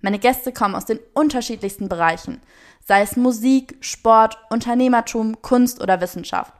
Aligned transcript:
Meine 0.00 0.18
Gäste 0.18 0.52
kommen 0.52 0.76
aus 0.76 0.84
den 0.84 1.00
unterschiedlichsten 1.12 1.88
Bereichen, 1.88 2.40
sei 2.84 3.02
es 3.02 3.16
Musik, 3.16 3.76
Sport, 3.80 4.38
Unternehmertum, 4.48 5.42
Kunst 5.42 5.82
oder 5.82 6.00
Wissenschaft. 6.00 6.52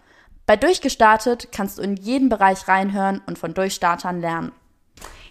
Bei 0.45 0.57
Durchgestartet 0.57 1.53
kannst 1.53 1.79
du 1.79 1.83
in 1.83 1.97
jeden 1.97 2.29
Bereich 2.29 2.67
reinhören 2.69 3.21
und 3.27 3.39
von 3.39 3.55
Durchstartern 3.55 4.21
lernen. 4.21 4.53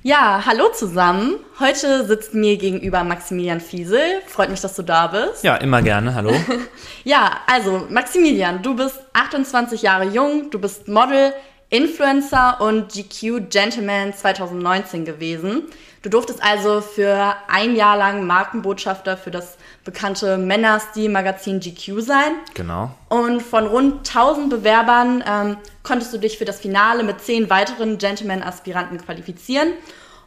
Ja, 0.04 0.44
hallo 0.46 0.70
zusammen. 0.72 1.36
Heute 1.60 2.06
sitzt 2.06 2.34
mir 2.34 2.56
gegenüber 2.58 3.04
Maximilian 3.04 3.60
Fiesel. 3.60 4.22
Freut 4.28 4.50
mich, 4.50 4.62
dass 4.62 4.76
du 4.76 4.84
da 4.84 5.08
bist. 5.08 5.44
Ja, 5.44 5.56
immer 5.58 5.82
gerne. 5.82 6.14
Hallo. 6.14 6.34
ja, 7.04 7.42
also 7.48 7.88
Maximilian, 7.90 8.62
du 8.62 8.76
bist 8.76 9.00
28 9.14 9.82
Jahre 9.82 10.06
jung, 10.06 10.50
du 10.50 10.60
bist 10.60 10.88
Model, 10.88 11.34
Influencer 11.70 12.62
und 12.62 12.94
GQ 12.94 13.50
Gentleman 13.50 14.14
2019 14.14 15.04
gewesen. 15.04 15.64
Du 16.08 16.12
durftest 16.12 16.42
also 16.42 16.80
für 16.80 17.36
ein 17.50 17.76
Jahr 17.76 17.98
lang 17.98 18.26
Markenbotschafter 18.26 19.18
für 19.18 19.30
das 19.30 19.58
bekannte 19.84 20.38
Männerstil-Magazin 20.38 21.60
GQ 21.60 22.00
sein. 22.00 22.32
Genau. 22.54 22.92
Und 23.10 23.42
von 23.42 23.68
rund 23.68 24.08
1000 24.08 24.50
Bewerbern 24.50 25.22
ähm, 25.30 25.58
konntest 25.84 26.14
du 26.14 26.18
dich 26.18 26.38
für 26.38 26.46
das 26.46 26.62
Finale 26.62 27.04
mit 27.04 27.20
zehn 27.20 27.50
weiteren 27.50 27.98
Gentleman-Aspiranten 27.98 29.04
qualifizieren. 29.04 29.74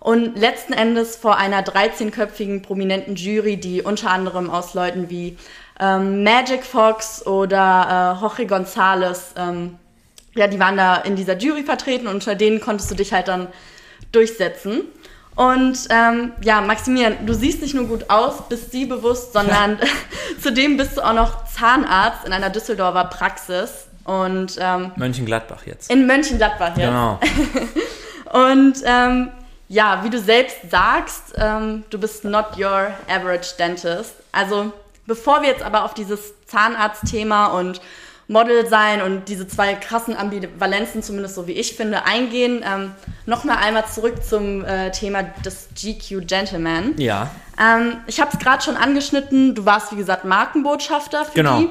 Und 0.00 0.38
letzten 0.38 0.74
Endes 0.74 1.16
vor 1.16 1.38
einer 1.38 1.62
13-köpfigen 1.62 2.60
prominenten 2.60 3.16
Jury, 3.16 3.56
die 3.56 3.80
unter 3.80 4.10
anderem 4.10 4.50
aus 4.50 4.74
Leuten 4.74 5.08
wie 5.08 5.38
ähm, 5.80 6.22
Magic 6.22 6.62
Fox 6.62 7.26
oder 7.26 8.18
äh, 8.18 8.20
Jorge 8.20 8.42
González 8.42 9.34
ähm, 9.34 9.78
ja, 10.34 10.46
die 10.46 10.60
waren 10.60 10.76
da 10.76 10.96
in 10.96 11.16
dieser 11.16 11.38
Jury 11.38 11.62
vertreten 11.64 12.06
und 12.06 12.16
unter 12.16 12.34
denen 12.34 12.60
konntest 12.60 12.90
du 12.90 12.94
dich 12.94 13.14
halt 13.14 13.28
dann 13.28 13.48
durchsetzen. 14.12 14.82
Und 15.40 15.86
ähm, 15.88 16.34
ja, 16.42 16.60
Maximilian, 16.60 17.24
du 17.24 17.32
siehst 17.32 17.62
nicht 17.62 17.72
nur 17.72 17.86
gut 17.86 18.10
aus, 18.10 18.46
bist 18.50 18.72
sie 18.72 18.84
bewusst, 18.84 19.32
sondern 19.32 19.78
zudem 20.42 20.76
bist 20.76 20.98
du 20.98 21.00
auch 21.00 21.14
noch 21.14 21.46
Zahnarzt 21.46 22.26
in 22.26 22.34
einer 22.34 22.50
Düsseldorfer 22.50 23.04
Praxis. 23.06 23.86
Und, 24.04 24.58
ähm, 24.60 24.92
Mönchengladbach 24.96 25.64
jetzt. 25.64 25.90
In 25.90 26.06
Mönchengladbach 26.06 26.76
jetzt. 26.76 26.88
Genau. 26.88 27.18
und 28.50 28.74
ähm, 28.84 29.30
ja, 29.68 30.04
wie 30.04 30.10
du 30.10 30.18
selbst 30.18 30.58
sagst, 30.70 31.32
ähm, 31.38 31.84
du 31.88 31.98
bist 31.98 32.22
not 32.22 32.58
your 32.58 32.88
average 33.08 33.54
dentist. 33.58 34.12
Also 34.32 34.74
bevor 35.06 35.40
wir 35.40 35.48
jetzt 35.48 35.62
aber 35.62 35.84
auf 35.84 35.94
dieses 35.94 36.34
Zahnarztthema 36.48 37.46
und 37.46 37.80
Model 38.30 38.68
sein 38.68 39.02
und 39.02 39.28
diese 39.28 39.48
zwei 39.48 39.74
krassen 39.74 40.16
Ambivalenzen, 40.16 41.02
zumindest 41.02 41.34
so 41.34 41.48
wie 41.48 41.52
ich 41.52 41.74
finde, 41.74 42.04
eingehen. 42.04 42.64
Ähm, 42.64 42.92
Nochmal 43.26 43.58
einmal 43.58 43.86
zurück 43.86 44.24
zum 44.24 44.64
äh, 44.64 44.90
Thema 44.92 45.22
des 45.22 45.68
GQ 45.74 46.26
Gentleman. 46.26 46.94
Ja. 46.96 47.30
Ähm, 47.60 47.98
ich 48.06 48.20
habe 48.20 48.30
es 48.32 48.38
gerade 48.38 48.62
schon 48.62 48.76
angeschnitten. 48.76 49.54
Du 49.54 49.66
warst, 49.66 49.92
wie 49.92 49.96
gesagt, 49.96 50.24
Markenbotschafter 50.24 51.24
für 51.24 51.34
genau. 51.34 51.58
die. 51.58 51.64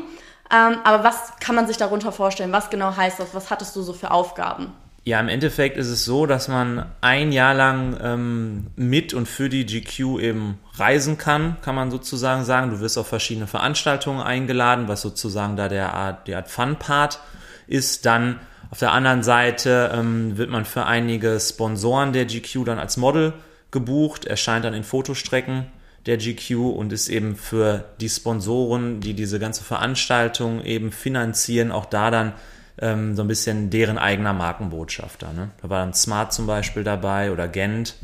Ähm, 0.51 0.77
aber 0.83 1.03
was 1.03 1.33
kann 1.39 1.55
man 1.55 1.67
sich 1.67 1.77
darunter 1.77 2.11
vorstellen? 2.11 2.51
Was 2.51 2.69
genau 2.69 2.95
heißt 2.95 3.19
das? 3.19 3.33
Was 3.33 3.49
hattest 3.49 3.75
du 3.75 3.81
so 3.81 3.93
für 3.93 4.11
Aufgaben? 4.11 4.73
Ja, 5.05 5.19
im 5.19 5.29
Endeffekt 5.29 5.77
ist 5.77 5.87
es 5.87 6.05
so, 6.05 6.25
dass 6.25 6.47
man 6.47 6.85
ein 7.01 7.31
Jahr 7.31 7.53
lang 7.53 7.97
ähm, 8.01 8.67
mit 8.75 9.13
und 9.13 9.27
für 9.27 9.49
die 9.49 9.65
GQ 9.65 10.19
eben 10.19 10.59
reisen 10.75 11.17
kann, 11.17 11.57
kann 11.61 11.75
man 11.75 11.89
sozusagen 11.89 12.43
sagen. 12.43 12.69
Du 12.69 12.79
wirst 12.79 12.97
auf 12.97 13.07
verschiedene 13.07 13.47
Veranstaltungen 13.47 14.21
eingeladen, 14.21 14.87
was 14.87 15.01
sozusagen 15.01 15.55
da 15.55 15.69
der 15.69 15.93
Art, 15.93 16.27
der 16.27 16.37
Art 16.37 16.49
Fun-Part 16.49 17.19
ist. 17.67 18.05
Dann 18.05 18.39
auf 18.71 18.79
der 18.79 18.91
anderen 18.91 19.23
Seite 19.23 19.91
ähm, 19.93 20.37
wird 20.37 20.49
man 20.49 20.65
für 20.65 20.85
einige 20.85 21.39
Sponsoren 21.39 22.13
der 22.13 22.25
GQ 22.25 22.65
dann 22.65 22.77
als 22.77 22.97
Model 22.97 23.33
gebucht, 23.71 24.25
erscheint 24.25 24.65
dann 24.65 24.73
in 24.73 24.83
Fotostrecken 24.83 25.65
der 26.05 26.17
GQ 26.17 26.55
und 26.75 26.93
ist 26.93 27.09
eben 27.09 27.35
für 27.35 27.85
die 27.99 28.09
Sponsoren, 28.09 28.99
die 28.99 29.13
diese 29.13 29.39
ganze 29.39 29.63
Veranstaltung 29.63 30.63
eben 30.63 30.91
finanzieren, 30.91 31.71
auch 31.71 31.85
da 31.85 32.09
dann 32.09 32.33
ähm, 32.81 33.15
so 33.15 33.23
ein 33.23 33.27
bisschen 33.27 33.69
deren 33.69 33.97
eigener 33.97 34.33
Markenbotschafter. 34.33 35.33
Ne? 35.33 35.49
Da 35.61 35.69
war 35.69 35.79
dann 35.79 35.93
Smart 35.93 36.33
zum 36.33 36.47
Beispiel 36.47 36.83
dabei 36.83 37.31
oder 37.31 37.47
Gent. 37.47 37.95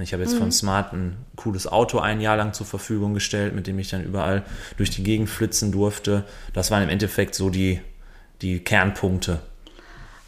Ich 0.00 0.14
habe 0.14 0.22
jetzt 0.22 0.34
mhm. 0.34 0.38
von 0.38 0.52
Smart 0.52 0.92
ein 0.94 1.18
cooles 1.36 1.66
Auto 1.66 1.98
ein 1.98 2.20
Jahr 2.20 2.36
lang 2.36 2.54
zur 2.54 2.64
Verfügung 2.64 3.12
gestellt, 3.12 3.54
mit 3.54 3.66
dem 3.66 3.78
ich 3.78 3.90
dann 3.90 4.02
überall 4.02 4.42
durch 4.78 4.90
die 4.90 5.02
Gegend 5.02 5.28
flitzen 5.28 5.70
durfte. 5.70 6.24
Das 6.54 6.70
waren 6.70 6.82
im 6.82 6.88
Endeffekt 6.88 7.34
so 7.34 7.50
die, 7.50 7.80
die 8.40 8.60
Kernpunkte 8.60 9.40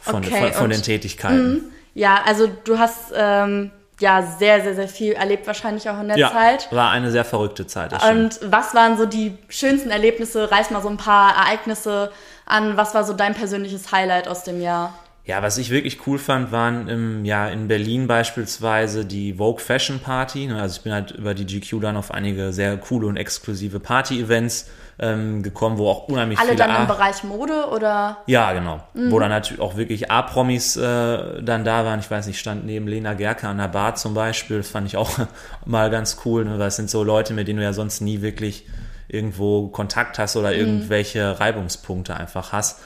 von, 0.01 0.23
okay, 0.23 0.51
von, 0.51 0.53
von 0.53 0.69
den 0.69 0.83
Tätigkeiten. 0.83 1.53
Mh, 1.53 1.59
ja, 1.95 2.21
also 2.25 2.47
du 2.63 2.77
hast 2.77 3.11
ähm, 3.15 3.71
ja 3.99 4.21
sehr, 4.37 4.61
sehr, 4.61 4.75
sehr 4.75 4.87
viel 4.87 5.13
erlebt, 5.13 5.47
wahrscheinlich 5.47 5.89
auch 5.89 5.99
in 5.99 6.09
der 6.09 6.17
ja, 6.17 6.31
Zeit. 6.31 6.71
War 6.71 6.91
eine 6.91 7.09
sehr 7.11 7.25
verrückte 7.25 7.65
Zeit. 7.65 7.91
Und 8.07 8.39
was 8.43 8.75
waren 8.75 8.97
so 8.97 9.05
die 9.07 9.35
schönsten 9.49 9.89
Erlebnisse? 9.89 10.51
Reiß 10.51 10.69
mal 10.69 10.81
so 10.83 10.89
ein 10.89 10.97
paar 10.97 11.35
Ereignisse 11.35 12.11
an. 12.45 12.77
Was 12.77 12.93
war 12.93 13.03
so 13.03 13.13
dein 13.13 13.33
persönliches 13.33 13.91
Highlight 13.91 14.27
aus 14.27 14.43
dem 14.43 14.61
Jahr? 14.61 14.93
Ja, 15.25 15.41
was 15.41 15.57
ich 15.57 15.71
wirklich 15.71 16.05
cool 16.05 16.19
fand, 16.19 16.51
waren 16.51 16.87
im, 16.87 17.25
ja, 17.25 17.47
in 17.47 17.67
Berlin 17.67 18.05
beispielsweise 18.05 19.05
die 19.05 19.33
Vogue 19.33 19.59
Fashion 19.59 19.99
Party. 19.99 20.45
Ne, 20.45 20.61
also 20.61 20.77
ich 20.77 20.83
bin 20.83 20.93
halt 20.93 21.11
über 21.11 21.33
die 21.33 21.47
GQ 21.47 21.81
dann 21.81 21.97
auf 21.97 22.11
einige 22.11 22.53
sehr 22.53 22.77
coole 22.77 23.07
und 23.07 23.17
exklusive 23.17 23.79
Party-Events 23.79 24.69
ähm, 24.99 25.41
gekommen, 25.41 25.79
wo 25.79 25.89
auch 25.89 26.07
unheimlich 26.07 26.37
Alle 26.37 26.51
viele... 26.51 26.63
Alle 26.63 26.73
dann 26.73 26.81
im 26.83 26.87
Bereich 26.87 27.23
Mode 27.23 27.69
oder? 27.71 28.17
Ja, 28.27 28.53
genau. 28.53 28.81
Mhm. 28.93 29.11
Wo 29.11 29.19
dann 29.19 29.29
natürlich 29.29 29.61
auch 29.61 29.77
wirklich 29.77 30.11
A-Promis 30.11 30.77
äh, 30.77 31.41
dann 31.41 31.65
da 31.65 31.85
waren. 31.85 31.99
Ich 31.99 32.11
weiß 32.11 32.27
nicht, 32.27 32.39
stand 32.39 32.63
neben 32.67 32.87
Lena 32.87 33.15
Gerke 33.15 33.47
an 33.47 33.57
der 33.57 33.67
Bar 33.67 33.95
zum 33.95 34.13
Beispiel. 34.13 34.57
Das 34.57 34.69
fand 34.69 34.85
ich 34.85 34.95
auch 34.95 35.09
mal 35.65 35.89
ganz 35.89 36.17
cool, 36.25 36.45
ne? 36.45 36.59
weil 36.59 36.67
es 36.67 36.75
sind 36.75 36.91
so 36.91 37.03
Leute, 37.03 37.33
mit 37.33 37.47
denen 37.47 37.57
du 37.57 37.63
ja 37.63 37.73
sonst 37.73 37.99
nie 37.99 38.21
wirklich 38.21 38.67
irgendwo 39.07 39.67
Kontakt 39.67 40.19
hast 40.19 40.35
oder 40.35 40.51
mhm. 40.51 40.59
irgendwelche 40.59 41.39
Reibungspunkte 41.39 42.15
einfach 42.15 42.51
hast. 42.51 42.79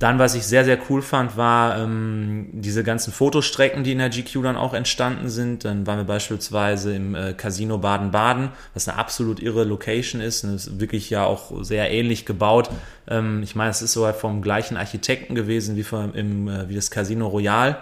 Dann, 0.00 0.18
was 0.18 0.34
ich 0.34 0.44
sehr, 0.44 0.64
sehr 0.64 0.78
cool 0.90 1.02
fand, 1.02 1.36
war 1.36 1.78
ähm, 1.78 2.48
diese 2.52 2.82
ganzen 2.82 3.12
Fotostrecken, 3.12 3.84
die 3.84 3.92
in 3.92 3.98
der 3.98 4.10
GQ 4.10 4.42
dann 4.42 4.56
auch 4.56 4.74
entstanden 4.74 5.28
sind. 5.28 5.64
Dann 5.64 5.86
waren 5.86 5.98
wir 5.98 6.04
beispielsweise 6.04 6.94
im 6.94 7.14
äh, 7.14 7.32
Casino 7.32 7.78
Baden-Baden, 7.78 8.50
was 8.74 8.88
eine 8.88 8.98
absolut 8.98 9.40
irre 9.40 9.62
Location 9.62 10.20
ist. 10.20 10.42
Und 10.42 10.54
ist 10.56 10.80
wirklich 10.80 11.10
ja 11.10 11.24
auch 11.24 11.62
sehr 11.62 11.90
ähnlich 11.92 12.26
gebaut. 12.26 12.70
Ähm, 13.08 13.42
ich 13.44 13.54
meine, 13.54 13.70
es 13.70 13.82
ist 13.82 13.92
sogar 13.92 14.14
vom 14.14 14.42
gleichen 14.42 14.76
Architekten 14.76 15.36
gewesen 15.36 15.76
wie, 15.76 15.84
vom, 15.84 16.12
im, 16.12 16.48
äh, 16.48 16.68
wie 16.68 16.74
das 16.74 16.90
Casino 16.90 17.28
Royal 17.28 17.78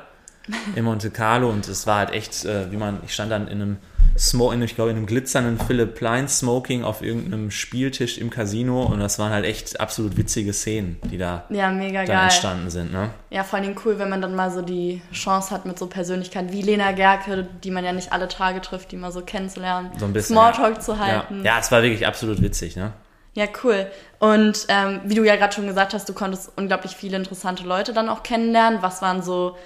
in 0.76 0.84
Monte 0.84 1.10
Carlo. 1.10 1.48
Und 1.48 1.66
es 1.66 1.86
war 1.86 1.98
halt 1.98 2.10
echt, 2.10 2.44
äh, 2.44 2.70
wie 2.70 2.76
man, 2.76 3.00
ich 3.06 3.14
stand 3.14 3.32
dann 3.32 3.48
in 3.48 3.62
einem 3.62 3.76
Smo 4.17 4.53
ich 4.53 4.75
glaube, 4.75 4.91
in 4.91 4.97
einem 4.97 5.06
glitzernden 5.06 5.59
Philip 5.59 5.95
Plein 5.95 6.28
Smoking 6.28 6.84
auf 6.84 7.03
irgendeinem 7.03 7.50
Spieltisch 7.50 8.19
im 8.19 8.31
Casino 8.31 8.83
und 8.83 9.00
das 9.00 9.19
waren 9.19 9.33
halt 9.33 9.45
echt 9.45 9.81
absolut 9.81 10.17
witzige 10.17 10.53
Szenen, 10.53 10.99
die 11.11 11.19
da, 11.19 11.45
ja, 11.49 11.71
entstanden 11.71 12.71
sind. 12.71 12.93
Ne? 12.93 13.11
Ja, 13.31 13.45
vor 13.45 13.59
allem 13.59 13.75
cool, 13.84 13.99
wenn 13.99 14.11
man 14.11 14.21
dann 14.21 14.34
mal 14.34 14.50
so 14.50 14.62
die 14.62 15.00
Chance 15.12 15.50
hat 15.50 15.65
mit 15.65 15.78
so 15.78 15.87
Persönlichkeiten 15.87 16.53
wie 16.53 16.62
Lena 16.62 16.93
Gerke, 16.93 17.49
die 17.65 17.71
man 17.71 17.84
ja 17.84 17.93
nicht 17.93 18.12
alle 18.12 18.28
Tage 18.28 18.61
trifft, 18.61 18.93
die 18.93 18.97
mal 18.97 19.12
so 19.12 19.23
kennenzulernen, 19.23 19.91
so 19.99 20.05
ein 20.05 20.12
bisschen, 20.12 20.34
Smalltalk 20.34 20.77
ja. 20.77 20.81
zu 20.81 20.99
halten. 20.99 21.39
Ja. 21.39 21.55
ja, 21.55 21.59
es 21.61 21.73
war 21.73 21.83
wirklich 21.83 22.06
absolut 22.06 22.43
witzig, 22.43 22.76
ne? 22.76 22.93
Ja, 23.35 23.47
cool. 23.65 23.87
Und 24.19 24.67
ähm, 24.69 25.00
wie 25.05 25.15
du 25.15 25.25
ja 25.25 25.37
gerade 25.37 25.55
schon 25.55 25.67
gesagt 25.67 25.94
hast, 25.94 26.06
du 26.08 26.12
konntest 26.12 26.53
unglaublich 26.56 26.93
viele 26.93 27.17
interessante 27.17 27.65
Leute 27.65 27.94
dann 27.94 28.11
auch 28.11 28.23
kennenlernen. 28.23 28.82
Was 28.82 29.00
waren 29.00 29.23
so 29.23 29.56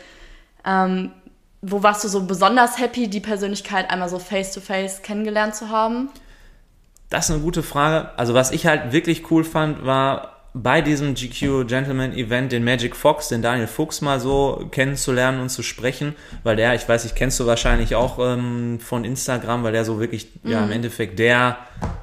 ähm, 0.65 1.11
wo 1.71 1.83
warst 1.83 2.05
du 2.05 2.09
so 2.09 2.23
besonders 2.25 2.79
happy, 2.79 3.09
die 3.09 3.21
Persönlichkeit 3.21 3.91
einmal 3.91 4.09
so 4.09 4.19
face-to-face 4.19 4.99
-face 4.99 5.03
kennengelernt 5.03 5.55
zu 5.55 5.69
haben? 5.69 6.11
Das 7.11 7.27
ist 7.27 7.31
eine 7.31 7.43
gute 7.43 7.63
Frage. 7.63 8.11
Also 8.17 8.35
was 8.35 8.51
ich 8.51 8.67
halt 8.67 8.93
wirklich 8.93 9.31
cool 9.31 9.45
fand, 9.45 9.85
war 9.85 10.36
bei 10.63 10.81
diesem 10.81 11.15
GQ 11.15 11.67
Gentleman 11.67 12.15
Event 12.15 12.51
den 12.51 12.65
Magic 12.65 12.97
Fox, 12.97 13.29
den 13.29 13.43
Daniel 13.43 13.67
Fuchs 13.67 14.01
mal 14.01 14.21
so 14.21 14.67
kennenzulernen 14.71 15.41
und 15.41 15.51
zu 15.51 15.63
sprechen, 15.63 16.15
weil 16.45 16.57
der, 16.57 16.75
ich 16.75 16.89
weiß 16.89 17.05
nicht, 17.05 17.15
kennst 17.15 17.39
du 17.39 17.47
wahrscheinlich 17.47 17.95
auch 17.95 18.19
ähm, 18.19 18.81
von 18.81 19.05
Instagram, 19.05 19.65
weil 19.65 19.73
der 19.73 19.85
so 19.85 20.01
wirklich, 20.01 20.29
mhm. 20.43 20.51
ja, 20.51 20.65
im 20.65 20.73
Endeffekt 20.73 21.19
der 21.19 21.59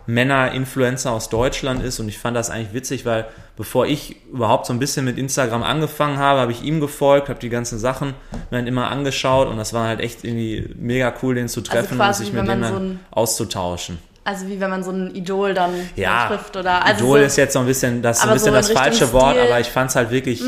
Männer-Influencer 0.05 1.11
aus 1.11 1.29
Deutschland 1.29 1.83
ist 1.83 1.99
und 1.99 2.07
ich 2.07 2.19
fand 2.19 2.37
das 2.37 2.51
eigentlich 2.51 2.73
witzig, 2.73 3.05
weil 3.05 3.25
bevor 3.57 3.87
ich 3.87 4.17
überhaupt 4.31 4.67
so 4.67 4.73
ein 4.73 4.79
bisschen 4.79 5.03
mit 5.03 5.17
Instagram 5.17 5.63
angefangen 5.63 6.19
habe, 6.19 6.39
habe 6.39 6.51
ich 6.51 6.61
ihm 6.61 6.79
gefolgt, 6.79 7.29
habe 7.29 7.39
die 7.39 7.49
ganzen 7.49 7.79
Sachen 7.79 8.09
mir 8.51 8.57
dann 8.57 8.67
immer 8.67 8.91
angeschaut 8.91 9.47
und 9.47 9.57
das 9.57 9.73
war 9.73 9.87
halt 9.87 9.99
echt 9.99 10.23
irgendwie 10.23 10.69
mega 10.77 11.11
cool, 11.23 11.33
den 11.33 11.47
zu 11.47 11.61
also 11.61 11.71
treffen 11.71 11.99
also 11.99 12.23
quasi, 12.23 12.23
und 12.23 12.31
sich 12.31 12.35
mit 12.35 12.47
dem 12.47 12.63
so 12.63 12.99
auszutauschen. 13.09 13.97
Also 14.25 14.47
wie 14.47 14.59
wenn 14.59 14.69
man 14.69 14.83
so 14.83 14.91
ein 14.91 15.13
Idol 15.13 15.53
dann 15.53 15.71
Ja, 15.95 16.27
trifft 16.27 16.55
oder 16.55 16.85
also 16.85 17.03
Idol 17.03 17.19
so, 17.19 17.25
ist 17.25 17.35
jetzt 17.37 17.53
so 17.53 17.59
ein 17.59 17.65
bisschen, 17.65 18.01
das 18.01 18.21
ein 18.21 18.31
bisschen 18.33 18.51
so 18.51 18.57
das 18.57 18.71
falsche 18.71 19.11
Wort, 19.13 19.31
Stil. 19.31 19.43
Mhm. 19.43 19.51
aber 19.51 19.59
ich 19.59 19.67
fand 19.67 19.89
es 19.89 19.95
halt 19.95 20.11
wirklich 20.11 20.41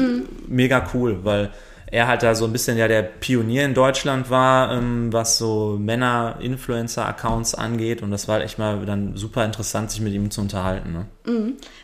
mega 0.47 0.87
cool, 0.93 1.19
weil 1.23 1.51
er 1.91 2.07
halt 2.07 2.23
da 2.23 2.33
so 2.35 2.45
ein 2.45 2.51
bisschen 2.51 2.77
ja 2.77 2.87
der 2.87 3.03
Pionier 3.03 3.63
in 3.63 3.73
Deutschland 3.73 4.29
war, 4.29 4.71
ähm, 4.71 5.13
was 5.13 5.37
so 5.37 5.77
Männer-Influencer-Accounts 5.79 7.55
angeht 7.55 8.01
und 8.01 8.11
das 8.11 8.27
war 8.27 8.41
echt 8.41 8.57
mal 8.57 8.85
dann 8.85 9.15
super 9.17 9.45
interessant, 9.45 9.91
sich 9.91 10.01
mit 10.01 10.13
ihm 10.13 10.31
zu 10.31 10.41
unterhalten. 10.41 10.93
Ne? 10.93 11.05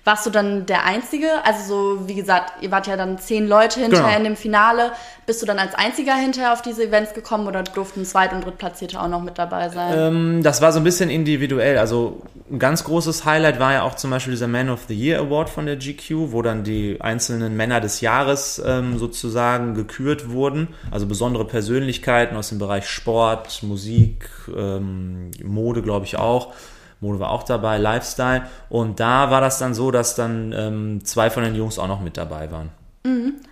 Warst 0.03 0.25
du 0.25 0.31
dann 0.31 0.65
der 0.65 0.83
Einzige? 0.85 1.27
Also 1.43 1.97
so, 1.99 2.07
wie 2.07 2.15
gesagt, 2.15 2.63
ihr 2.63 2.71
wart 2.71 2.87
ja 2.87 2.97
dann 2.97 3.19
zehn 3.19 3.47
Leute 3.47 3.79
hinterher 3.79 4.07
Genau. 4.07 4.17
in 4.17 4.23
dem 4.23 4.35
Finale. 4.35 4.93
Bist 5.27 5.43
du 5.43 5.45
dann 5.45 5.59
als 5.59 5.75
Einziger 5.75 6.15
hinterher 6.15 6.53
auf 6.53 6.63
diese 6.63 6.85
Events 6.85 7.13
gekommen 7.13 7.45
oder 7.47 7.61
durften 7.61 8.03
Zweit- 8.03 8.33
und 8.33 8.43
Drittplatzierte 8.43 8.99
auch 8.99 9.07
noch 9.07 9.21
mit 9.21 9.37
dabei 9.37 9.69
sein? 9.69 9.93
Ähm, 9.95 10.43
das 10.43 10.59
war 10.59 10.71
so 10.71 10.79
ein 10.79 10.83
bisschen 10.83 11.11
individuell. 11.11 11.77
Also 11.77 12.23
ein 12.51 12.57
ganz 12.57 12.83
großes 12.83 13.25
Highlight 13.25 13.59
war 13.59 13.73
ja 13.73 13.83
auch 13.83 13.93
zum 13.95 14.09
Beispiel 14.09 14.33
dieser 14.33 14.47
Man 14.47 14.71
of 14.71 14.81
the 14.87 14.95
Year 14.95 15.19
Award 15.19 15.51
von 15.51 15.67
der 15.67 15.75
GQ, 15.75 16.31
wo 16.31 16.41
dann 16.41 16.63
die 16.63 16.99
einzelnen 16.99 17.55
Männer 17.55 17.79
des 17.79 18.01
Jahres 18.01 18.59
ähm, 18.65 18.97
sozusagen 18.97 19.75
gekürt 19.75 20.31
wurden. 20.31 20.69
Also 20.89 21.05
besondere 21.05 21.45
Persönlichkeiten 21.45 22.35
aus 22.35 22.49
dem 22.49 22.57
Bereich 22.57 22.89
Sport, 22.89 23.61
Musik, 23.61 24.27
ähm, 24.57 25.29
Mode, 25.43 25.83
glaube 25.83 26.05
ich 26.07 26.17
auch. 26.17 26.53
Mode 27.01 27.19
war 27.19 27.31
auch 27.31 27.43
dabei, 27.43 27.77
Lifestyle. 27.77 28.43
Und 28.69 28.99
da 28.99 29.29
war 29.29 29.41
das 29.41 29.59
dann 29.59 29.73
so, 29.73 29.91
dass 29.91 30.15
dann 30.15 30.53
ähm, 30.55 31.03
zwei 31.03 31.29
von 31.29 31.43
den 31.43 31.55
Jungs 31.55 31.77
auch 31.77 31.87
noch 31.87 31.99
mit 31.99 32.15
dabei 32.17 32.51
waren. 32.51 32.69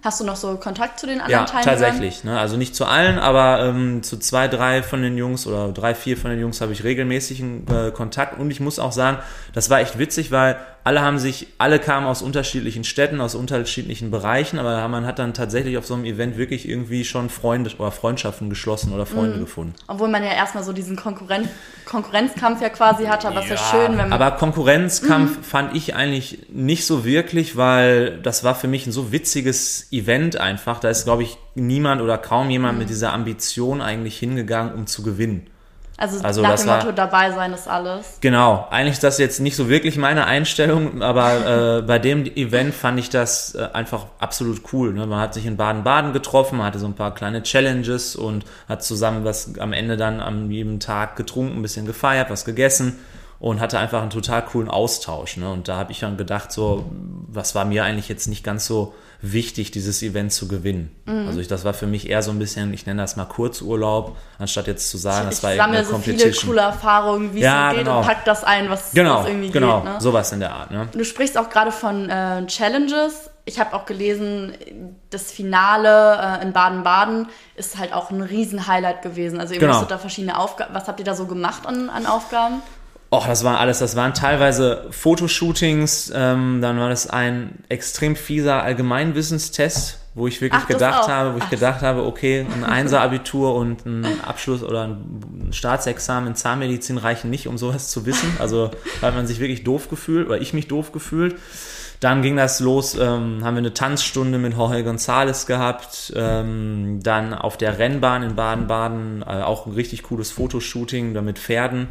Hast 0.03 0.21
du 0.21 0.23
noch 0.23 0.37
so 0.37 0.55
Kontakt 0.55 0.99
zu 0.99 1.07
den 1.07 1.19
anderen 1.19 1.31
Ja, 1.31 1.45
Teilnehmern? 1.45 1.63
tatsächlich. 1.79 2.23
Ne? 2.23 2.39
Also 2.39 2.55
nicht 2.55 2.73
zu 2.75 2.85
allen, 2.85 3.19
aber 3.19 3.65
ähm, 3.65 4.01
zu 4.01 4.17
zwei, 4.17 4.47
drei 4.47 4.81
von 4.81 5.01
den 5.01 5.17
Jungs 5.17 5.45
oder 5.45 5.71
drei, 5.73 5.93
vier 5.93 6.15
von 6.15 6.31
den 6.31 6.39
Jungs 6.39 6.61
habe 6.61 6.71
ich 6.71 6.83
regelmäßigen 6.83 7.65
äh, 7.67 7.91
Kontakt. 7.91 8.39
Und 8.39 8.49
ich 8.49 8.59
muss 8.61 8.79
auch 8.79 8.93
sagen, 8.93 9.17
das 9.53 9.69
war 9.69 9.81
echt 9.81 9.99
witzig, 9.99 10.31
weil 10.31 10.57
alle 10.89 11.03
haben 11.03 11.19
sich, 11.19 11.45
alle 11.59 11.77
kamen 11.77 12.07
aus 12.07 12.23
unterschiedlichen 12.23 12.83
Städten, 12.83 13.21
aus 13.21 13.35
unterschiedlichen 13.35 14.09
Bereichen, 14.09 14.57
aber 14.57 14.87
man 14.87 15.05
hat 15.05 15.19
dann 15.19 15.35
tatsächlich 15.35 15.77
auf 15.77 15.85
so 15.85 15.93
einem 15.93 16.03
Event 16.03 16.35
wirklich 16.35 16.67
irgendwie 16.67 17.05
schon 17.05 17.29
Freunde 17.29 17.69
oder 17.77 17.91
Freundschaften 17.91 18.49
geschlossen 18.49 18.91
oder 18.91 19.05
Freunde 19.05 19.35
Mhm. 19.35 19.41
gefunden. 19.41 19.73
Obwohl 19.85 20.07
man 20.07 20.23
ja 20.23 20.31
erstmal 20.31 20.63
so 20.63 20.73
diesen 20.73 20.95
Konkurren 20.95 21.47
Konkurrenzkampf 21.85 22.59
ja 22.63 22.69
quasi 22.69 23.05
hatte, 23.05 23.27
aber 23.27 23.37
es 23.41 23.45
ist 23.45 23.51
ja 23.51 23.57
schön, 23.57 23.91
wenn 23.99 24.09
man. 24.09 24.13
Aber 24.13 24.31
Konkurrenzkampf 24.31 25.45
fand 25.47 25.75
ich 25.75 25.93
eigentlich 25.95 26.39
nicht 26.49 26.87
so 26.87 27.05
wirklich, 27.05 27.55
weil 27.55 28.17
das 28.23 28.43
war 28.43 28.55
für 28.55 28.67
mich 28.67 28.87
ein 28.87 28.91
so 28.91 29.11
witziges 29.11 29.91
Event 29.91 30.37
einfach. 30.37 30.79
Da 30.79 30.89
ist, 30.89 31.03
glaube 31.03 31.21
ich, 31.21 31.37
niemand 31.53 32.01
oder 32.01 32.17
kaum 32.17 32.49
jemand 32.49 32.79
mit 32.79 32.89
dieser 32.89 33.13
Ambition 33.13 33.79
eigentlich 33.79 34.17
hingegangen, 34.17 34.73
um 34.73 34.87
zu 34.87 35.03
gewinnen. 35.03 35.45
Also, 35.99 36.23
also 36.23 36.41
nach 36.41 36.51
das 36.51 36.61
dem 36.61 36.69
war- 36.69 36.77
Motto, 36.77 36.91
dabei 36.93 37.31
sein 37.31 37.53
ist 37.53 37.67
alles. 37.67 38.17
Genau, 38.21 38.67
eigentlich 38.71 38.93
ist 38.93 39.03
das 39.03 39.17
jetzt 39.17 39.39
nicht 39.39 39.55
so 39.55 39.69
wirklich 39.69 39.97
meine 39.97 40.25
Einstellung, 40.25 41.01
aber 41.01 41.77
äh, 41.79 41.81
bei 41.85 41.99
dem 41.99 42.25
Event 42.25 42.73
fand 42.73 42.99
ich 42.99 43.09
das 43.09 43.53
äh, 43.55 43.67
einfach 43.73 44.05
absolut 44.19 44.61
cool. 44.73 44.93
Ne? 44.93 45.05
Man 45.05 45.19
hat 45.19 45.33
sich 45.33 45.45
in 45.45 45.57
Baden-Baden 45.57 46.13
getroffen, 46.13 46.63
hatte 46.63 46.79
so 46.79 46.85
ein 46.87 46.93
paar 46.95 47.13
kleine 47.13 47.43
Challenges 47.43 48.15
und 48.15 48.45
hat 48.67 48.83
zusammen 48.83 49.25
was 49.25 49.59
am 49.59 49.73
Ende 49.73 49.97
dann 49.97 50.21
an 50.21 50.49
jedem 50.49 50.79
Tag 50.79 51.15
getrunken, 51.15 51.57
ein 51.59 51.61
bisschen 51.61 51.85
gefeiert, 51.85 52.29
was 52.29 52.45
gegessen 52.45 52.97
und 53.39 53.59
hatte 53.59 53.79
einfach 53.79 54.01
einen 54.01 54.09
total 54.09 54.43
coolen 54.45 54.69
Austausch. 54.69 55.37
Ne? 55.37 55.49
Und 55.51 55.67
da 55.67 55.77
habe 55.77 55.91
ich 55.91 55.99
dann 55.99 56.17
gedacht, 56.17 56.51
so, 56.51 56.85
was 57.27 57.55
war 57.55 57.65
mir 57.65 57.83
eigentlich 57.83 58.09
jetzt 58.09 58.27
nicht 58.27 58.43
ganz 58.43 58.65
so 58.65 58.93
wichtig, 59.21 59.71
dieses 59.71 60.01
Event 60.01 60.31
zu 60.31 60.47
gewinnen. 60.47 60.95
Mhm. 61.05 61.27
Also 61.27 61.39
ich, 61.41 61.47
das 61.47 61.65
war 61.65 61.73
für 61.73 61.87
mich 61.87 62.09
eher 62.09 62.21
so 62.23 62.31
ein 62.31 62.39
bisschen, 62.39 62.73
ich 62.73 62.85
nenne 62.85 63.01
das 63.01 63.15
mal 63.17 63.25
Kurzurlaub, 63.25 64.15
anstatt 64.37 64.67
jetzt 64.67 64.89
zu 64.89 64.97
sagen, 64.97 65.27
ich 65.29 65.39
das 65.39 65.43
war 65.43 65.49
eine 65.65 65.83
so 65.83 65.97
viele 65.97 66.17
Competition. 66.17 66.49
coole 66.51 66.61
Erfahrungen, 66.61 67.33
wie 67.33 67.41
Ja, 67.41 67.69
es 67.71 67.75
geht 67.75 67.85
genau. 67.85 67.99
und 67.99 68.05
pack 68.05 68.23
das 68.25 68.43
ein, 68.43 68.69
was, 68.69 68.91
Genau, 68.93 69.19
was 69.21 69.27
irgendwie 69.27 69.49
genau, 69.51 69.81
geht. 69.81 69.91
Ne? 69.93 70.01
sowas 70.01 70.31
in 70.31 70.39
der 70.39 70.53
Art. 70.53 70.71
Ne? 70.71 70.87
Du 70.93 71.03
sprichst 71.03 71.37
auch 71.37 71.49
gerade 71.49 71.71
von 71.71 72.09
äh, 72.09 72.45
Challenges. 72.47 73.29
Ich 73.45 73.59
habe 73.59 73.73
auch 73.75 73.85
gelesen, 73.85 74.53
das 75.09 75.31
Finale 75.31 76.39
äh, 76.39 76.43
in 76.43 76.53
Baden-Baden 76.53 77.27
ist 77.55 77.77
halt 77.77 77.93
auch 77.93 78.11
ein 78.11 78.21
Riesen-Highlight 78.21 79.01
gewesen. 79.01 79.39
Also 79.39 79.53
ihr 79.53 79.59
Genau. 79.59 79.73
musstet 79.73 79.91
da 79.91 79.97
verschiedene 79.97 80.37
Aufgaben. 80.37 80.73
Was 80.73 80.87
habt 80.87 80.99
ihr 80.99 81.05
da 81.05 81.15
so 81.15 81.25
gemacht 81.25 81.65
an, 81.65 81.89
an 81.89 82.05
Aufgaben? 82.05 82.61
Och, 83.11 83.25
das 83.25 83.43
war 83.43 83.59
alles, 83.59 83.79
das 83.79 83.95
waren 83.95 84.13
teilweise 84.13 84.85
Fotoshootings, 84.91 86.11
ähm, 86.13 86.61
dann 86.61 86.79
war 86.79 86.89
das 86.89 87.09
ein 87.09 87.63
extrem 87.67 88.15
fieser 88.15 88.61
Allgemeinwissenstest, 88.61 89.99
wo 90.13 90.27
ich 90.27 90.41
wirklich 90.41 90.61
Ach, 90.63 90.67
gedacht 90.67 91.07
habe, 91.07 91.33
wo 91.33 91.37
ich 91.39 91.45
Ach. 91.45 91.49
gedacht 91.49 91.81
habe, 91.81 92.05
okay, 92.05 92.45
ein 92.53 92.63
Einser-Abitur 92.65 93.55
und 93.55 93.83
ein 93.87 94.05
Abschluss 94.23 94.61
oder 94.61 94.83
ein 94.83 95.49
Staatsexamen 95.51 96.29
in 96.29 96.35
Zahnmedizin 96.35 96.99
reichen 96.99 97.31
nicht, 97.31 97.47
um 97.47 97.57
sowas 97.57 97.89
zu 97.89 98.05
wissen. 98.05 98.37
Also 98.37 98.69
hat 99.01 99.15
man 99.15 99.25
sich 99.25 99.39
wirklich 99.39 99.63
doof 99.63 99.89
gefühlt, 99.89 100.27
oder 100.27 100.39
ich 100.39 100.53
mich 100.53 100.67
doof 100.67 100.91
gefühlt. 100.91 101.35
Dann 101.99 102.21
ging 102.21 102.37
das 102.37 102.59
los, 102.59 102.93
ähm, 102.93 103.43
haben 103.43 103.55
wir 103.55 103.59
eine 103.59 103.73
Tanzstunde 103.73 104.37
mit 104.37 104.53
Jorge 104.53 104.87
González 104.87 105.47
gehabt, 105.47 106.13
ähm, 106.15 106.99
dann 107.01 107.33
auf 107.33 107.57
der 107.57 107.79
Rennbahn 107.79 108.21
in 108.23 108.35
Baden-Baden 108.35 109.23
äh, 109.23 109.41
auch 109.41 109.65
ein 109.65 109.73
richtig 109.73 110.03
cooles 110.03 110.31
Fotoshooting 110.31 111.15
da 111.15 111.21
mit 111.21 111.39
Pferden. 111.39 111.87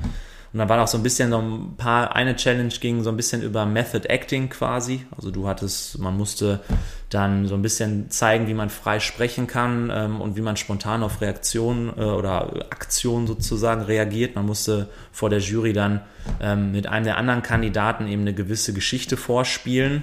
Und 0.52 0.60
dann 0.60 0.68
war 0.68 0.78
noch 0.78 0.88
so 0.88 0.96
ein 0.96 1.02
bisschen 1.02 1.30
so 1.30 1.38
ein 1.38 1.74
paar, 1.76 2.16
eine 2.16 2.34
Challenge 2.34 2.72
ging 2.80 3.02
so 3.02 3.10
ein 3.10 3.16
bisschen 3.16 3.42
über 3.42 3.66
Method 3.66 4.08
Acting 4.08 4.48
quasi. 4.48 5.04
Also 5.14 5.30
du 5.30 5.46
hattest, 5.46 5.98
man 5.98 6.16
musste 6.16 6.60
dann 7.10 7.46
so 7.46 7.54
ein 7.54 7.62
bisschen 7.62 8.10
zeigen, 8.10 8.48
wie 8.48 8.54
man 8.54 8.70
frei 8.70 8.98
sprechen 8.98 9.46
kann 9.46 9.90
ähm, 9.94 10.20
und 10.20 10.36
wie 10.36 10.40
man 10.40 10.56
spontan 10.56 11.02
auf 11.02 11.20
Reaktionen 11.20 11.90
äh, 11.98 12.02
oder 12.02 12.66
Aktionen 12.70 13.26
sozusagen 13.26 13.82
reagiert. 13.82 14.36
Man 14.36 14.46
musste 14.46 14.88
vor 15.12 15.28
der 15.28 15.40
Jury 15.40 15.74
dann 15.74 16.00
ähm, 16.40 16.72
mit 16.72 16.86
einem 16.86 17.04
der 17.04 17.18
anderen 17.18 17.42
Kandidaten 17.42 18.06
eben 18.06 18.22
eine 18.22 18.34
gewisse 18.34 18.72
Geschichte 18.72 19.16
vorspielen. 19.16 20.02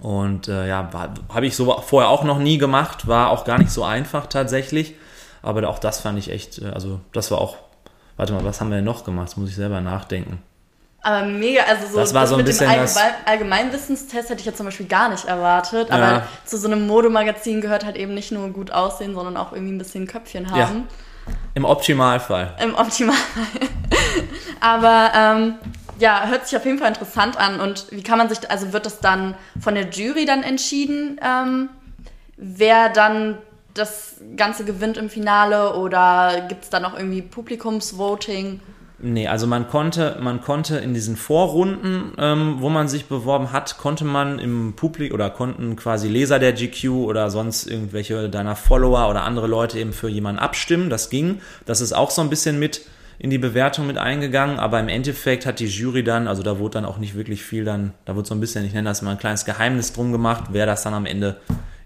Und 0.00 0.48
äh, 0.48 0.68
ja, 0.68 0.90
habe 1.28 1.46
ich 1.46 1.56
so 1.56 1.80
vorher 1.80 2.10
auch 2.10 2.24
noch 2.24 2.38
nie 2.38 2.58
gemacht, 2.58 3.06
war 3.06 3.30
auch 3.30 3.44
gar 3.44 3.58
nicht 3.58 3.70
so 3.70 3.84
einfach 3.84 4.26
tatsächlich. 4.26 4.94
Aber 5.40 5.68
auch 5.68 5.78
das 5.78 6.00
fand 6.00 6.18
ich 6.18 6.30
echt, 6.30 6.58
äh, 6.60 6.66
also 6.66 7.00
das 7.12 7.30
war 7.30 7.38
auch, 7.38 7.56
warte 8.16 8.32
mal, 8.32 8.44
was 8.44 8.60
haben 8.60 8.70
wir 8.70 8.76
denn 8.76 8.84
noch 8.84 9.04
gemacht? 9.04 9.28
Das 9.28 9.36
muss 9.36 9.48
ich 9.50 9.56
selber 9.56 9.80
nachdenken. 9.80 10.42
Aber 11.02 11.26
mega, 11.26 11.62
also 11.64 11.86
so 11.86 11.98
Das 11.98 12.14
war 12.14 12.26
so 12.26 12.34
ein 12.34 12.38
mit 12.38 12.46
bisschen 12.46 12.70
dem 12.70 12.80
das- 12.80 12.96
Allgemein 12.96 13.14
Allgemeinwissenstest 13.26 14.30
hätte 14.30 14.40
ich 14.40 14.46
jetzt 14.46 14.56
zum 14.56 14.64
Beispiel 14.66 14.86
gar 14.86 15.10
nicht 15.10 15.26
erwartet. 15.26 15.90
Aber 15.90 16.02
Ja. 16.02 16.26
zu 16.46 16.56
so 16.56 16.66
einem 16.66 16.86
Modemagazin 16.86 17.60
gehört 17.60 17.84
halt 17.84 17.96
eben 17.96 18.14
nicht 18.14 18.32
nur 18.32 18.48
gut 18.50 18.70
aussehen, 18.70 19.14
sondern 19.14 19.36
auch 19.36 19.52
irgendwie 19.52 19.74
ein 19.74 19.78
bisschen 19.78 20.06
Köpfchen 20.06 20.46
Ja. 20.46 20.68
haben. 20.68 20.88
Im 21.54 21.64
Optimalfall. 21.66 22.54
Im 22.62 22.74
Optimalfall. 22.74 23.44
Aber 24.60 25.12
ähm, 25.14 25.54
ja, 25.98 26.26
hört 26.26 26.46
sich 26.48 26.56
auf 26.56 26.64
jeden 26.64 26.78
Fall 26.78 26.88
interessant 26.88 27.36
an. 27.36 27.60
Und 27.60 27.86
wie 27.90 28.02
kann 28.02 28.18
man 28.18 28.28
sich, 28.28 28.50
also 28.50 28.72
wird 28.72 28.86
das 28.86 29.00
dann 29.00 29.34
von 29.60 29.74
der 29.74 29.88
Jury 29.90 30.24
dann 30.26 30.42
entschieden, 30.42 31.20
ähm, 31.22 31.68
wer 32.36 32.88
dann 32.88 33.38
das 33.74 34.16
Ganze 34.36 34.64
gewinnt 34.64 34.96
im 34.96 35.10
Finale 35.10 35.74
oder 35.74 36.46
gibt 36.48 36.64
es 36.64 36.70
da 36.70 36.80
noch 36.80 36.96
irgendwie 36.96 37.22
Publikumsvoting? 37.22 38.60
Nee, 39.00 39.26
also 39.26 39.46
man 39.46 39.68
konnte, 39.68 40.16
man 40.20 40.40
konnte 40.40 40.78
in 40.78 40.94
diesen 40.94 41.16
Vorrunden, 41.16 42.12
ähm, 42.16 42.56
wo 42.60 42.70
man 42.70 42.88
sich 42.88 43.06
beworben 43.06 43.52
hat, 43.52 43.76
konnte 43.76 44.04
man 44.04 44.38
im 44.38 44.74
Publikum 44.76 45.14
oder 45.14 45.28
konnten 45.30 45.76
quasi 45.76 46.08
Leser 46.08 46.38
der 46.38 46.52
GQ 46.52 46.88
oder 46.90 47.28
sonst 47.28 47.66
irgendwelche 47.66 48.30
deiner 48.30 48.56
Follower 48.56 49.10
oder 49.10 49.24
andere 49.24 49.48
Leute 49.48 49.78
eben 49.78 49.92
für 49.92 50.08
jemanden 50.08 50.38
abstimmen. 50.38 50.88
Das 50.88 51.10
ging. 51.10 51.40
Das 51.66 51.80
ist 51.80 51.92
auch 51.92 52.10
so 52.10 52.22
ein 52.22 52.30
bisschen 52.30 52.58
mit 52.58 52.82
in 53.18 53.30
die 53.30 53.38
Bewertung 53.38 53.86
mit 53.86 53.98
eingegangen, 53.98 54.58
aber 54.58 54.80
im 54.80 54.88
Endeffekt 54.88 55.46
hat 55.46 55.60
die 55.60 55.66
Jury 55.66 56.02
dann, 56.02 56.26
also 56.26 56.42
da 56.42 56.58
wurde 56.58 56.74
dann 56.74 56.84
auch 56.84 56.98
nicht 56.98 57.14
wirklich 57.14 57.42
viel 57.42 57.64
dann, 57.64 57.92
da 58.06 58.16
wurde 58.16 58.28
so 58.28 58.34
ein 58.34 58.40
bisschen, 58.40 58.64
ich 58.64 58.72
nenne 58.72 58.88
das 58.88 59.02
mal 59.02 59.12
ein 59.12 59.18
kleines 59.18 59.44
Geheimnis 59.44 59.92
drum 59.92 60.12
gemacht, 60.12 60.44
wer 60.50 60.66
das 60.66 60.82
dann 60.82 60.94
am 60.94 61.06
Ende 61.06 61.36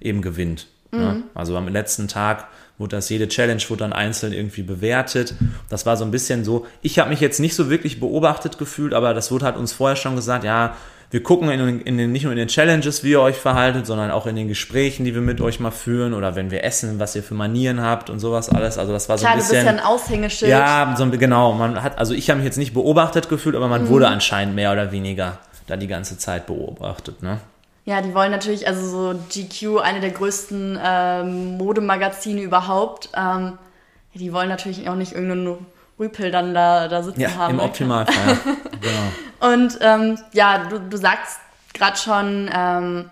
eben 0.00 0.22
gewinnt. 0.22 0.68
Ne? 0.90 1.22
Also 1.34 1.56
am 1.56 1.68
letzten 1.68 2.08
Tag 2.08 2.46
wurde 2.78 2.96
das, 2.96 3.08
jede 3.08 3.28
Challenge 3.28 3.62
wurde 3.68 3.80
dann 3.80 3.92
einzeln 3.92 4.32
irgendwie 4.32 4.62
bewertet. 4.62 5.34
Das 5.68 5.84
war 5.84 5.96
so 5.96 6.04
ein 6.04 6.10
bisschen 6.10 6.44
so, 6.44 6.66
ich 6.80 6.98
habe 6.98 7.10
mich 7.10 7.20
jetzt 7.20 7.40
nicht 7.40 7.54
so 7.54 7.70
wirklich 7.70 8.00
beobachtet 8.00 8.58
gefühlt, 8.58 8.94
aber 8.94 9.14
das 9.14 9.30
wurde 9.30 9.44
halt 9.44 9.56
uns 9.56 9.72
vorher 9.72 9.96
schon 9.96 10.16
gesagt, 10.16 10.44
ja, 10.44 10.76
wir 11.10 11.22
gucken 11.22 11.50
in, 11.50 11.80
in 11.80 11.96
den, 11.96 12.12
nicht 12.12 12.24
nur 12.24 12.32
in 12.32 12.38
den 12.38 12.48
Challenges, 12.48 13.02
wie 13.02 13.12
ihr 13.12 13.20
euch 13.20 13.36
verhaltet, 13.36 13.86
sondern 13.86 14.10
auch 14.10 14.26
in 14.26 14.36
den 14.36 14.46
Gesprächen, 14.46 15.06
die 15.06 15.14
wir 15.14 15.22
mit 15.22 15.40
euch 15.40 15.58
mal 15.58 15.70
führen 15.70 16.12
oder 16.12 16.36
wenn 16.36 16.50
wir 16.50 16.64
essen, 16.64 16.98
was 16.98 17.16
ihr 17.16 17.22
für 17.22 17.34
Manieren 17.34 17.80
habt 17.80 18.10
und 18.10 18.18
sowas 18.18 18.50
alles. 18.50 18.76
Also 18.76 18.92
das 18.92 19.08
war 19.08 19.16
so 19.16 19.22
Klar, 19.22 19.32
ein 19.32 19.38
du 19.38 19.42
bist 19.42 19.52
ja 19.52 19.62
bisschen. 19.62 19.78
ein 19.78 19.84
Aushängeschild. 19.84 20.50
Ja, 20.50 20.94
so 20.96 21.04
ein, 21.04 21.18
genau. 21.18 21.54
Man 21.54 21.82
hat, 21.82 21.98
also 21.98 22.12
ich 22.12 22.28
habe 22.28 22.38
mich 22.38 22.44
jetzt 22.44 22.58
nicht 22.58 22.74
beobachtet 22.74 23.30
gefühlt, 23.30 23.56
aber 23.56 23.68
man 23.68 23.88
wurde 23.88 24.08
anscheinend 24.08 24.54
mehr 24.54 24.70
oder 24.70 24.92
weniger 24.92 25.38
da 25.66 25.76
die 25.76 25.86
ganze 25.86 26.18
Zeit 26.18 26.46
beobachtet, 26.46 27.22
ne? 27.22 27.40
Ja, 27.88 28.02
die 28.02 28.12
wollen 28.14 28.30
natürlich, 28.30 28.68
also 28.68 28.86
so 28.86 29.18
GQ, 29.30 29.78
eine 29.80 30.00
der 30.00 30.10
größten 30.10 30.78
ähm, 30.84 31.56
Modemagazine 31.56 32.42
überhaupt, 32.42 33.08
ähm, 33.16 33.56
die 34.12 34.30
wollen 34.30 34.50
natürlich 34.50 34.90
auch 34.90 34.94
nicht 34.94 35.12
irgendeinen 35.12 35.64
Rüpel 35.98 36.30
dann 36.30 36.52
da, 36.52 36.86
da 36.88 37.02
sitzen 37.02 37.22
Ja, 37.22 37.34
haben. 37.36 37.54
im? 37.54 37.60
Optimalfall. 37.60 38.14
ja. 38.26 38.34
genau. 39.40 39.54
Und 39.54 39.78
ähm, 39.80 40.18
ja, 40.34 40.64
du, 40.68 40.80
du 40.80 40.96
sagst 40.98 41.38
gerade 41.72 41.96
schon, 41.96 42.50
ähm, 42.54 43.08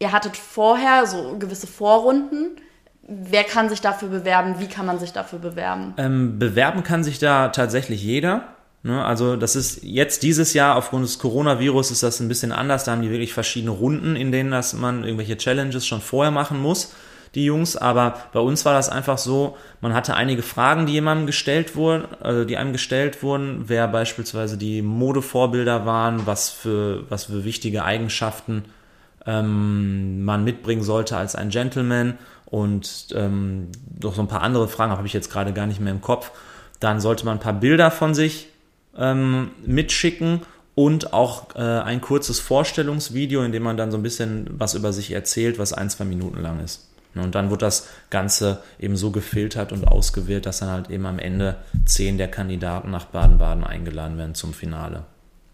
ihr 0.00 0.10
hattet 0.10 0.36
vorher 0.36 1.06
so 1.06 1.38
gewisse 1.38 1.68
Vorrunden. 1.68 2.56
Wer 3.02 3.44
kann 3.44 3.68
sich 3.68 3.80
dafür 3.80 4.08
bewerben? 4.08 4.56
Wie 4.58 4.66
kann 4.66 4.86
man 4.86 4.98
sich 4.98 5.12
dafür 5.12 5.38
bewerben? 5.38 5.94
Ähm, 5.98 6.36
bewerben 6.40 6.82
kann 6.82 7.04
sich 7.04 7.20
da 7.20 7.50
tatsächlich 7.50 8.02
jeder. 8.02 8.42
Ne? 8.82 9.04
Also 9.04 9.36
das 9.36 9.56
ist 9.56 9.82
jetzt 9.82 10.22
dieses 10.22 10.54
Jahr 10.54 10.76
aufgrund 10.76 11.04
des 11.04 11.18
Coronavirus 11.18 11.90
ist 11.92 12.02
das 12.02 12.20
ein 12.20 12.28
bisschen 12.28 12.52
anders. 12.52 12.84
Da 12.84 12.92
haben 12.92 13.02
die 13.02 13.10
wirklich 13.10 13.32
verschiedene 13.32 13.70
Runden, 13.70 14.16
in 14.16 14.32
denen 14.32 14.50
das 14.50 14.72
man 14.72 15.04
irgendwelche 15.04 15.36
Challenges 15.36 15.86
schon 15.86 16.00
vorher 16.00 16.32
machen 16.32 16.60
muss, 16.60 16.92
die 17.34 17.44
Jungs. 17.44 17.76
Aber 17.76 18.16
bei 18.32 18.40
uns 18.40 18.64
war 18.64 18.74
das 18.74 18.88
einfach 18.88 19.18
so, 19.18 19.56
man 19.80 19.94
hatte 19.94 20.14
einige 20.14 20.42
Fragen, 20.42 20.86
die 20.86 20.94
jemandem 20.94 21.26
gestellt 21.26 21.76
wurden, 21.76 22.06
also 22.20 22.44
die 22.44 22.56
einem 22.56 22.72
gestellt 22.72 23.22
wurden, 23.22 23.64
wer 23.68 23.86
beispielsweise 23.86 24.58
die 24.58 24.82
Modevorbilder 24.82 25.86
waren, 25.86 26.26
was 26.26 26.50
für, 26.50 27.08
was 27.08 27.26
für 27.26 27.44
wichtige 27.44 27.84
Eigenschaften 27.84 28.64
ähm, 29.26 30.24
man 30.24 30.42
mitbringen 30.42 30.82
sollte 30.82 31.16
als 31.16 31.36
ein 31.36 31.50
Gentleman 31.50 32.18
und 32.46 33.06
ähm, 33.14 33.68
noch 34.02 34.14
so 34.14 34.22
ein 34.22 34.28
paar 34.28 34.42
andere 34.42 34.66
Fragen, 34.66 34.90
habe 34.90 35.06
ich 35.06 35.12
jetzt 35.12 35.30
gerade 35.30 35.52
gar 35.52 35.66
nicht 35.66 35.80
mehr 35.80 35.92
im 35.92 36.00
Kopf. 36.00 36.32
Dann 36.80 37.00
sollte 37.00 37.24
man 37.24 37.36
ein 37.36 37.40
paar 37.40 37.52
Bilder 37.52 37.92
von 37.92 38.12
sich 38.12 38.51
ähm, 38.96 39.50
mitschicken 39.64 40.42
und 40.74 41.12
auch 41.12 41.54
äh, 41.54 41.58
ein 41.60 42.00
kurzes 42.00 42.40
Vorstellungsvideo, 42.40 43.42
in 43.42 43.52
dem 43.52 43.62
man 43.62 43.76
dann 43.76 43.90
so 43.90 43.98
ein 43.98 44.02
bisschen 44.02 44.46
was 44.52 44.74
über 44.74 44.92
sich 44.92 45.10
erzählt, 45.12 45.58
was 45.58 45.72
ein, 45.72 45.90
zwei 45.90 46.04
Minuten 46.04 46.40
lang 46.40 46.60
ist. 46.64 46.88
Und 47.14 47.34
dann 47.34 47.50
wird 47.50 47.60
das 47.60 47.88
Ganze 48.08 48.62
eben 48.78 48.96
so 48.96 49.10
gefiltert 49.10 49.70
und 49.72 49.86
ausgewählt, 49.86 50.46
dass 50.46 50.60
dann 50.60 50.70
halt 50.70 50.88
eben 50.88 51.04
am 51.04 51.18
Ende 51.18 51.56
zehn 51.84 52.16
der 52.16 52.28
Kandidaten 52.28 52.90
nach 52.90 53.04
Baden-Baden 53.06 53.64
eingeladen 53.64 54.16
werden 54.16 54.34
zum 54.34 54.54
Finale. 54.54 55.02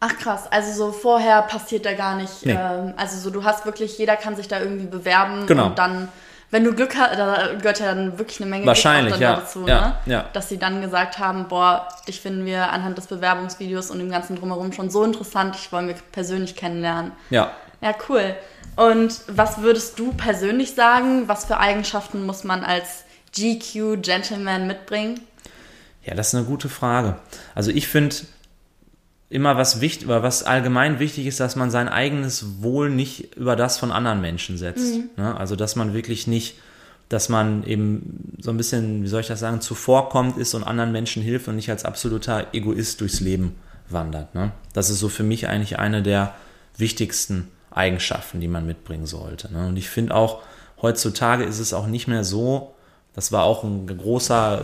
Ach 0.01 0.17
krass, 0.17 0.45
also 0.53 0.73
so 0.73 0.93
vorher 0.93 1.43
passiert 1.43 1.85
da 1.85 1.95
gar 1.95 2.15
nicht. 2.15 2.47
Nee. 2.47 2.57
Ähm, 2.57 2.95
also 2.97 3.19
so 3.19 3.31
du 3.31 3.43
hast 3.43 3.67
wirklich, 3.67 3.99
jeder 3.99 4.15
kann 4.15 4.37
sich 4.37 4.47
da 4.47 4.61
irgendwie 4.61 4.87
bewerben 4.87 5.47
Genau. 5.49 5.67
und 5.67 5.79
dann, 5.81 6.07
wenn 6.51 6.65
du 6.65 6.75
Glück 6.75 6.97
hast, 6.97 7.19
da 7.19 7.55
gehört 7.55 7.81
ja 7.81 7.95
dann 7.95 8.19
wirklich 8.19 8.41
eine 8.41 8.49
Menge 8.51 8.67
Wahrscheinlich, 8.67 9.13
Glück 9.13 9.23
ja. 9.23 9.37
dazu, 9.37 9.67
Ja, 9.67 10.01
ne? 10.07 10.13
ja. 10.13 10.25
dass 10.33 10.49
sie 10.49 10.59
dann 10.59 10.81
gesagt 10.81 11.19
haben, 11.19 11.49
boah, 11.49 11.89
dich 12.07 12.21
finden 12.21 12.47
wir 12.47 12.71
anhand 12.73 12.97
des 12.97 13.07
Bewerbungsvideos 13.07 13.91
und 13.91 13.99
dem 13.99 14.11
ganzen 14.11 14.37
drumherum 14.37 14.73
schon 14.73 14.91
so 14.91 15.05
interessant, 15.05 15.57
ich 15.57 15.71
wollen 15.73 15.89
wir 15.89 15.95
persönlich 16.13 16.57
kennenlernen. 16.57 17.13
Ja, 17.31 17.53
Ja, 17.81 17.95
cool. 18.09 18.35
Und 18.77 19.21
was 19.29 19.61
würdest 19.61 19.99
du 19.99 20.13
persönlich 20.13 20.75
sagen, 20.75 21.29
was 21.29 21.45
für 21.45 21.59
Eigenschaften 21.59 22.25
muss 22.27 22.45
man 22.45 22.65
als 22.65 23.05
GQ 23.37 24.01
Gentleman 24.03 24.67
mitbringen? 24.67 25.21
Ja, 26.05 26.15
das 26.15 26.29
ist 26.29 26.35
eine 26.37 26.45
gute 26.45 26.69
Frage. 26.69 27.17
Also 27.55 27.71
ich 27.71 27.89
finde 27.89 28.15
immer 29.31 29.57
was 29.57 29.81
wichtig, 29.81 30.09
was 30.09 30.43
allgemein 30.43 30.99
wichtig 30.99 31.27
ist, 31.27 31.41
dass 31.41 31.57
man 31.57 31.71
sein 31.71 31.89
eigenes 31.89 32.63
Wohl 32.63 32.91
nicht 32.91 33.37
über 33.37 33.57
das 33.57 33.79
von 33.79 33.93
anderen 33.93 34.21
Menschen 34.21 34.57
setzt. 34.57 34.95
Ne? 35.17 35.37
Also 35.37 35.55
dass 35.55 35.77
man 35.77 35.93
wirklich 35.93 36.27
nicht, 36.27 36.57
dass 37.09 37.29
man 37.29 37.65
eben 37.65 38.37
so 38.41 38.51
ein 38.51 38.57
bisschen, 38.57 39.03
wie 39.03 39.09
soll 39.09 39.21
ich 39.21 39.27
das 39.27 39.41
sagen, 39.41 39.61
zuvorkommt 39.61 40.39
ist 40.39 40.55
und 40.55 40.65
anderen 40.65 40.93
Menschen 40.93 41.23
hilft 41.23 41.49
und 41.49 41.57
nicht 41.57 41.71
als 41.71 41.85
absoluter 41.85 42.47
Egoist 42.53 43.01
durchs 43.01 43.21
Leben 43.21 43.57
wandert. 43.91 44.35
Ne? 44.35 44.53
Das 44.73 44.89
ist 44.89 44.99
so 44.99 45.09
für 45.09 45.25
mich 45.25 45.47
eigentlich 45.47 45.79
eine 45.79 46.03
der 46.03 46.35
wichtigsten 46.77 47.49
Eigenschaften, 47.71 48.41
die 48.41 48.49
man 48.49 48.67
mitbringen 48.67 49.07
sollte. 49.07 49.53
Ne? 49.53 49.69
Und 49.69 49.77
ich 49.77 49.91
finde 49.91 50.15
auch, 50.15 50.43
heutzutage 50.81 51.45
ist 51.45 51.59
es 51.59 51.75
auch 51.75 51.87
nicht 51.87 52.09
mehr 52.09 52.25
so, 52.25 52.75
das 53.15 53.31
war 53.31 53.45
auch 53.45 53.63
ein 53.65 53.87
großer 53.87 54.63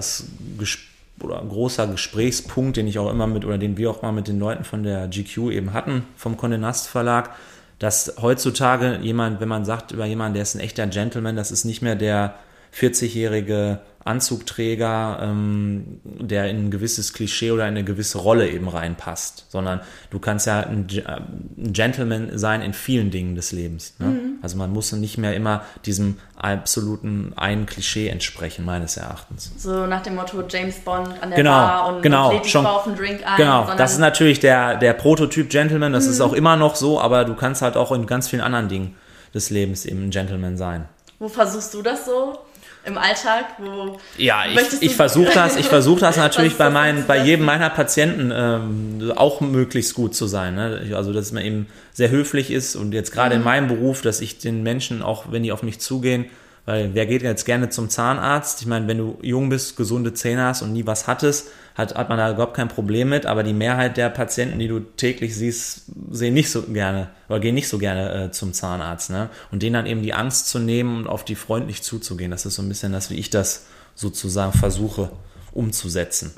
Gespräch 0.58 0.93
oder 1.20 1.40
ein 1.40 1.48
großer 1.48 1.86
Gesprächspunkt, 1.86 2.76
den 2.76 2.86
ich 2.86 2.98
auch 2.98 3.10
immer 3.10 3.26
mit 3.26 3.44
oder 3.44 3.58
den 3.58 3.76
wir 3.76 3.90
auch 3.90 4.02
mal 4.02 4.12
mit 4.12 4.28
den 4.28 4.38
Leuten 4.38 4.64
von 4.64 4.82
der 4.82 5.08
GQ 5.08 5.50
eben 5.50 5.72
hatten, 5.72 6.04
vom 6.16 6.34
Condé 6.36 6.58
Nast 6.58 6.88
Verlag, 6.88 7.30
dass 7.78 8.16
heutzutage 8.20 8.98
jemand, 9.02 9.40
wenn 9.40 9.48
man 9.48 9.64
sagt 9.64 9.92
über 9.92 10.06
jemanden, 10.06 10.34
der 10.34 10.42
ist 10.42 10.54
ein 10.54 10.60
echter 10.60 10.86
Gentleman, 10.86 11.36
das 11.36 11.50
ist 11.50 11.64
nicht 11.64 11.82
mehr 11.82 11.96
der 11.96 12.34
40-jährige 12.76 13.80
Anzugträger, 14.06 15.18
ähm, 15.22 16.00
der 16.04 16.50
in 16.50 16.66
ein 16.66 16.70
gewisses 16.70 17.12
Klischee 17.14 17.50
oder 17.52 17.62
in 17.64 17.68
eine 17.70 17.84
gewisse 17.84 18.18
Rolle 18.18 18.48
eben 18.50 18.68
reinpasst, 18.68 19.46
sondern 19.48 19.80
du 20.10 20.18
kannst 20.18 20.46
ja 20.46 20.60
ein, 20.60 20.86
ein 21.06 21.72
Gentleman 21.72 22.36
sein 22.38 22.60
in 22.60 22.74
vielen 22.74 23.10
Dingen 23.10 23.34
des 23.34 23.52
Lebens. 23.52 23.94
Ne? 23.98 24.14
Also 24.42 24.58
man 24.58 24.70
muss 24.72 24.92
nicht 24.92 25.16
mehr 25.16 25.34
immer 25.34 25.62
diesem 25.86 26.18
absoluten 26.36 27.32
einen 27.36 27.64
Klischee 27.64 28.08
entsprechen, 28.08 28.64
meines 28.64 28.96
Erachtens. 28.98 29.52
So 29.56 29.86
nach 29.86 30.02
dem 30.02 30.16
Motto 30.16 30.42
James 30.48 30.76
Bond 30.80 31.08
an 31.22 31.30
der 31.30 31.36
Genau, 31.38 31.50
Bar 31.50 31.94
und 31.96 32.02
genau, 32.02 32.32
lädt 32.32 32.46
schon- 32.46 32.66
auf 32.66 32.86
einen 32.86 32.96
Drink 32.96 33.20
ein. 33.26 33.36
Genau, 33.36 33.74
das 33.76 33.92
ist 33.92 33.98
natürlich 34.00 34.40
der, 34.40 34.76
der 34.76 34.92
Prototyp 34.92 35.48
Gentleman, 35.48 35.92
das 35.92 36.06
ist 36.06 36.20
auch 36.20 36.32
immer 36.34 36.56
noch 36.56 36.76
so, 36.76 37.00
aber 37.00 37.24
du 37.24 37.34
kannst 37.34 37.62
halt 37.62 37.76
auch 37.76 37.90
in 37.92 38.06
ganz 38.06 38.28
vielen 38.28 38.42
anderen 38.42 38.68
Dingen 38.68 38.96
des 39.32 39.50
Lebens 39.50 39.86
eben 39.86 40.04
ein 40.06 40.10
Gentleman 40.10 40.56
sein. 40.56 40.88
Wo 41.18 41.28
versuchst 41.28 41.72
du 41.74 41.80
das 41.80 42.04
so? 42.04 42.38
Im 42.86 42.98
Alltag? 42.98 43.46
Wo 43.58 43.98
Ja, 44.18 44.44
ich, 44.46 44.82
ich 44.82 44.94
versuche 44.96 45.32
das, 45.32 45.56
ich 45.56 45.66
versuche 45.66 46.00
das 46.00 46.16
natürlich 46.18 46.56
bei 46.56 46.68
meinen, 46.70 47.06
bei 47.06 47.18
jedem 47.24 47.44
meiner 47.46 47.70
Patienten 47.70 48.30
ähm, 48.34 49.12
auch 49.16 49.40
möglichst 49.40 49.94
gut 49.94 50.14
zu 50.14 50.26
sein. 50.26 50.54
Ne? 50.54 50.92
Also 50.94 51.12
dass 51.12 51.32
man 51.32 51.44
eben 51.44 51.66
sehr 51.92 52.10
höflich 52.10 52.50
ist 52.50 52.76
und 52.76 52.92
jetzt 52.92 53.12
gerade 53.12 53.34
in 53.34 53.40
Mhm. 53.40 53.44
meinem 53.44 53.68
Beruf, 53.68 54.02
dass 54.02 54.20
ich 54.20 54.38
den 54.38 54.62
Menschen 54.62 55.02
auch, 55.02 55.32
wenn 55.32 55.42
die 55.42 55.52
auf 55.52 55.62
mich 55.62 55.80
zugehen, 55.80 56.26
weil 56.66 56.90
wer 56.94 57.06
geht 57.06 57.22
jetzt 57.22 57.44
gerne 57.44 57.68
zum 57.68 57.90
Zahnarzt? 57.90 58.60
Ich 58.62 58.66
meine, 58.66 58.88
wenn 58.88 58.98
du 58.98 59.18
jung 59.22 59.48
bist, 59.50 59.76
gesunde 59.76 60.14
Zähne 60.14 60.44
hast 60.44 60.62
und 60.62 60.72
nie 60.72 60.86
was 60.86 61.06
hattest, 61.06 61.48
hat, 61.74 61.94
hat 61.94 62.08
man 62.08 62.18
da 62.18 62.30
überhaupt 62.30 62.54
kein 62.54 62.68
Problem 62.68 63.08
mit. 63.08 63.26
Aber 63.26 63.42
die 63.42 63.52
Mehrheit 63.52 63.96
der 63.96 64.08
Patienten, 64.08 64.58
die 64.58 64.68
du 64.68 64.80
täglich 64.80 65.36
siehst, 65.36 65.86
sehen 66.10 66.34
nicht 66.34 66.50
so 66.50 66.62
gerne 66.62 67.08
oder 67.28 67.40
gehen 67.40 67.54
nicht 67.54 67.68
so 67.68 67.78
gerne 67.78 68.26
äh, 68.26 68.30
zum 68.30 68.52
Zahnarzt. 68.52 69.10
Ne? 69.10 69.28
Und 69.50 69.62
denen 69.62 69.74
dann 69.74 69.86
eben 69.86 70.02
die 70.02 70.14
Angst 70.14 70.48
zu 70.48 70.58
nehmen 70.58 70.96
und 70.96 71.06
auf 71.08 71.24
die 71.24 71.34
freundlich 71.34 71.82
zuzugehen, 71.82 72.30
das 72.30 72.46
ist 72.46 72.54
so 72.54 72.62
ein 72.62 72.68
bisschen 72.68 72.92
das, 72.92 73.10
wie 73.10 73.18
ich 73.18 73.30
das 73.30 73.66
sozusagen 73.94 74.52
versuche 74.52 75.10
umzusetzen. 75.52 76.32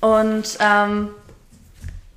Und 0.00 0.58
ähm, 0.60 1.10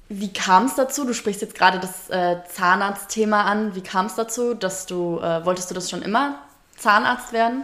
wie 0.09 0.31
kam 0.31 0.65
es 0.65 0.75
dazu? 0.75 1.05
Du 1.05 1.13
sprichst 1.13 1.41
jetzt 1.41 1.55
gerade 1.55 1.79
das 1.79 2.09
äh, 2.09 2.37
Zahnarztthema 2.53 3.43
an. 3.43 3.75
Wie 3.75 3.81
kam 3.81 4.05
es 4.05 4.15
dazu, 4.15 4.53
dass 4.53 4.85
du, 4.85 5.19
äh, 5.19 5.45
wolltest 5.45 5.69
du 5.69 5.75
das 5.75 5.89
schon 5.89 6.01
immer 6.01 6.39
Zahnarzt 6.77 7.33
werden? 7.33 7.63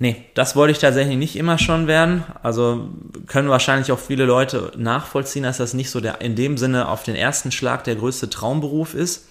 Nee, 0.00 0.24
das 0.34 0.54
wollte 0.54 0.70
ich 0.70 0.78
tatsächlich 0.78 1.16
nicht 1.16 1.34
immer 1.34 1.58
schon 1.58 1.88
werden. 1.88 2.22
Also 2.42 2.88
können 3.26 3.48
wahrscheinlich 3.48 3.90
auch 3.90 3.98
viele 3.98 4.26
Leute 4.26 4.70
nachvollziehen, 4.76 5.42
dass 5.42 5.56
das 5.56 5.74
nicht 5.74 5.90
so 5.90 6.00
der 6.00 6.20
in 6.20 6.36
dem 6.36 6.56
Sinne 6.56 6.88
auf 6.88 7.02
den 7.02 7.16
ersten 7.16 7.50
Schlag 7.50 7.82
der 7.82 7.96
größte 7.96 8.30
Traumberuf 8.30 8.94
ist. 8.94 9.26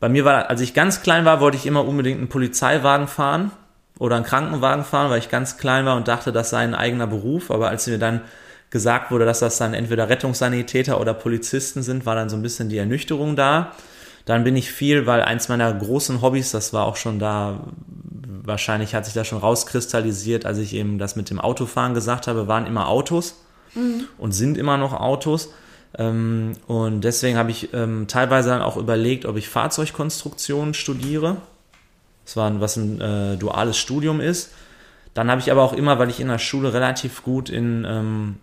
Bei 0.00 0.08
mir 0.08 0.24
war, 0.24 0.50
als 0.50 0.60
ich 0.60 0.74
ganz 0.74 1.02
klein 1.02 1.24
war, 1.24 1.40
wollte 1.40 1.56
ich 1.56 1.66
immer 1.66 1.86
unbedingt 1.86 2.18
einen 2.18 2.28
Polizeiwagen 2.28 3.06
fahren 3.06 3.52
oder 3.96 4.16
einen 4.16 4.24
Krankenwagen 4.24 4.84
fahren, 4.84 5.08
weil 5.10 5.20
ich 5.20 5.28
ganz 5.28 5.58
klein 5.58 5.86
war 5.86 5.94
und 5.96 6.08
dachte, 6.08 6.32
das 6.32 6.50
sei 6.50 6.58
ein 6.58 6.74
eigener 6.74 7.06
Beruf. 7.06 7.52
Aber 7.52 7.68
als 7.68 7.86
mir 7.86 7.98
dann 7.98 8.22
gesagt 8.70 9.12
wurde, 9.12 9.24
dass 9.24 9.38
das 9.38 9.58
dann 9.58 9.74
entweder 9.74 10.08
Rettungssanitäter 10.08 11.00
oder 11.00 11.14
Polizisten 11.14 11.84
sind, 11.84 12.06
war 12.06 12.16
dann 12.16 12.28
so 12.28 12.34
ein 12.34 12.42
bisschen 12.42 12.68
die 12.68 12.78
Ernüchterung 12.78 13.36
da. 13.36 13.70
Dann 14.24 14.44
bin 14.44 14.56
ich 14.56 14.70
viel, 14.70 15.06
weil 15.06 15.22
eins 15.22 15.48
meiner 15.48 15.72
großen 15.72 16.22
Hobbys, 16.22 16.52
das 16.52 16.72
war 16.72 16.86
auch 16.86 16.96
schon 16.96 17.18
da, 17.18 17.60
wahrscheinlich 18.44 18.94
hat 18.94 19.04
sich 19.04 19.14
das 19.14 19.26
schon 19.26 19.38
rauskristallisiert, 19.38 20.46
als 20.46 20.58
ich 20.58 20.74
eben 20.74 20.98
das 20.98 21.16
mit 21.16 21.30
dem 21.30 21.40
Autofahren 21.40 21.94
gesagt 21.94 22.26
habe, 22.26 22.46
waren 22.46 22.66
immer 22.66 22.88
Autos 22.88 23.42
und 24.18 24.32
sind 24.32 24.58
immer 24.58 24.76
noch 24.76 24.92
Autos. 24.92 25.50
Ähm, 25.98 26.52
und 26.66 27.02
deswegen 27.02 27.36
habe 27.36 27.50
ich 27.50 27.72
ähm, 27.74 28.06
teilweise 28.08 28.50
dann 28.50 28.62
auch 28.62 28.76
überlegt, 28.76 29.26
ob 29.26 29.36
ich 29.36 29.48
Fahrzeugkonstruktion 29.48 30.74
studiere. 30.74 31.38
Das 32.24 32.36
war 32.36 32.48
ein, 32.48 32.60
was 32.60 32.76
ein 32.76 33.00
äh, 33.00 33.36
duales 33.36 33.76
Studium 33.76 34.20
ist. 34.20 34.52
Dann 35.14 35.30
habe 35.30 35.40
ich 35.40 35.50
aber 35.50 35.62
auch 35.62 35.72
immer, 35.72 35.98
weil 35.98 36.08
ich 36.08 36.20
in 36.20 36.28
der 36.28 36.38
Schule 36.38 36.72
relativ 36.72 37.22
gut 37.22 37.50
in 37.50 37.84
ähm, 37.86 38.36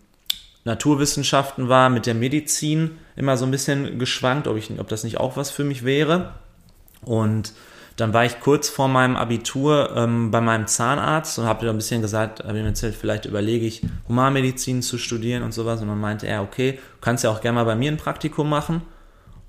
Naturwissenschaften 0.65 1.69
war, 1.69 1.89
mit 1.89 2.05
der 2.05 2.13
Medizin 2.13 2.97
immer 3.19 3.37
so 3.37 3.45
ein 3.45 3.51
bisschen 3.51 3.99
geschwankt, 3.99 4.47
ob, 4.47 4.57
ich, 4.57 4.71
ob 4.79 4.87
das 4.87 5.03
nicht 5.03 5.19
auch 5.19 5.37
was 5.37 5.51
für 5.51 5.63
mich 5.63 5.83
wäre. 5.83 6.33
Und 7.01 7.53
dann 7.97 8.13
war 8.13 8.23
ich 8.23 8.39
kurz 8.39 8.69
vor 8.69 8.87
meinem 8.87 9.17
Abitur 9.17 9.93
ähm, 9.95 10.31
bei 10.31 10.39
meinem 10.39 10.67
Zahnarzt 10.67 11.37
und 11.37 11.45
habe 11.45 11.69
ein 11.69 11.75
bisschen 11.75 12.01
gesagt, 12.01 12.43
habe 12.45 12.57
ihm 12.57 12.65
erzählt, 12.65 12.95
vielleicht 12.95 13.25
überlege 13.25 13.65
ich, 13.65 13.81
Humanmedizin 14.07 14.81
zu 14.81 14.97
studieren 14.97 15.43
und 15.43 15.53
sowas. 15.53 15.81
Und 15.81 15.89
dann 15.89 15.99
meinte 15.99 16.25
er, 16.25 16.41
okay, 16.41 16.73
du 16.73 17.01
kannst 17.01 17.25
ja 17.25 17.29
auch 17.29 17.41
gerne 17.41 17.55
mal 17.55 17.65
bei 17.65 17.75
mir 17.75 17.91
ein 17.91 17.97
Praktikum 17.97 18.49
machen. 18.49 18.83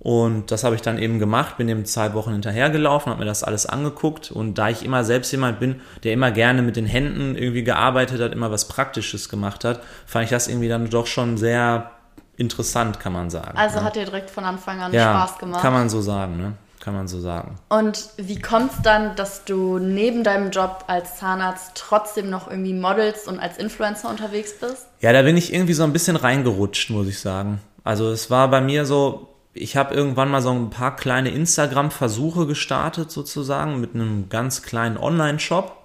Und 0.01 0.51
das 0.51 0.65
habe 0.65 0.75
ich 0.75 0.83
dann 0.83 0.99
eben 0.99 1.19
gemacht, 1.19 1.59
bin 1.59 1.69
eben 1.69 1.85
zwei 1.85 2.15
Wochen 2.15 2.33
hinterhergelaufen, 2.33 3.11
habe 3.11 3.21
mir 3.21 3.27
das 3.27 3.45
alles 3.45 3.67
angeguckt. 3.67 4.33
Und 4.33 4.55
da 4.55 4.71
ich 4.71 4.85
immer 4.85 5.05
selbst 5.05 5.31
jemand 5.31 5.61
bin, 5.61 5.83
der 6.03 6.15
immer 6.15 6.33
gerne 6.33 6.63
mit 6.63 6.75
den 6.75 6.87
Händen 6.87 7.37
irgendwie 7.37 7.65
gearbeitet 7.65 8.21
hat, 8.21 8.33
immer 8.33 8.51
was 8.51 8.67
Praktisches 8.67 9.29
gemacht 9.29 9.65
hat, 9.65 9.81
fand 10.07 10.25
ich 10.25 10.31
das 10.31 10.49
irgendwie 10.49 10.69
dann 10.69 10.89
doch 10.89 11.07
schon 11.07 11.37
sehr 11.37 11.93
interessant, 12.41 12.99
kann 12.99 13.13
man 13.13 13.31
sagen. 13.31 13.57
Also 13.57 13.79
ne? 13.79 13.85
hat 13.85 13.97
dir 13.97 14.05
direkt 14.05 14.31
von 14.31 14.45
Anfang 14.45 14.81
an 14.81 14.93
ja, 14.93 15.13
Spaß 15.13 15.39
gemacht. 15.39 15.63
kann 15.63 15.73
man 15.73 15.89
so 15.89 16.01
sagen, 16.01 16.37
ne? 16.37 16.55
Kann 16.81 16.95
man 16.95 17.09
so 17.09 17.21
sagen. 17.21 17.57
Und 17.69 18.09
wie 18.17 18.41
kommt 18.41 18.73
es 18.73 18.81
dann, 18.83 19.15
dass 19.15 19.45
du 19.45 19.79
neben 19.79 20.25
deinem 20.25 20.51
Job 20.51 20.85
als 20.87 21.19
Zahnarzt 21.19 21.73
trotzdem 21.75 22.31
noch 22.31 22.51
irgendwie 22.51 22.73
modelst 22.73 23.29
und 23.29 23.39
als 23.39 23.59
Influencer 23.59 24.09
unterwegs 24.09 24.55
bist? 24.59 24.87
Ja, 25.01 25.13
da 25.13 25.21
bin 25.21 25.37
ich 25.37 25.53
irgendwie 25.53 25.75
so 25.75 25.83
ein 25.85 25.93
bisschen 25.93 26.17
reingerutscht, 26.17 26.89
muss 26.89 27.07
ich 27.07 27.21
sagen. 27.21 27.61
Also 27.85 28.11
es 28.11 28.31
war 28.31 28.49
bei 28.49 28.63
mir 28.63 28.87
so, 28.87 29.29
ich 29.53 29.77
habe 29.77 29.95
irgendwann 29.95 30.31
mal 30.31 30.41
so 30.41 30.53
ein 30.53 30.71
paar 30.71 30.97
kleine 30.97 31.29
Instagram-Versuche 31.31 32.47
gestartet 32.47 33.11
sozusagen 33.11 33.79
mit 33.79 33.95
einem 33.95 34.31
ganz 34.31 34.63
kleinen 34.63 34.97
Online-Shop. 34.97 35.77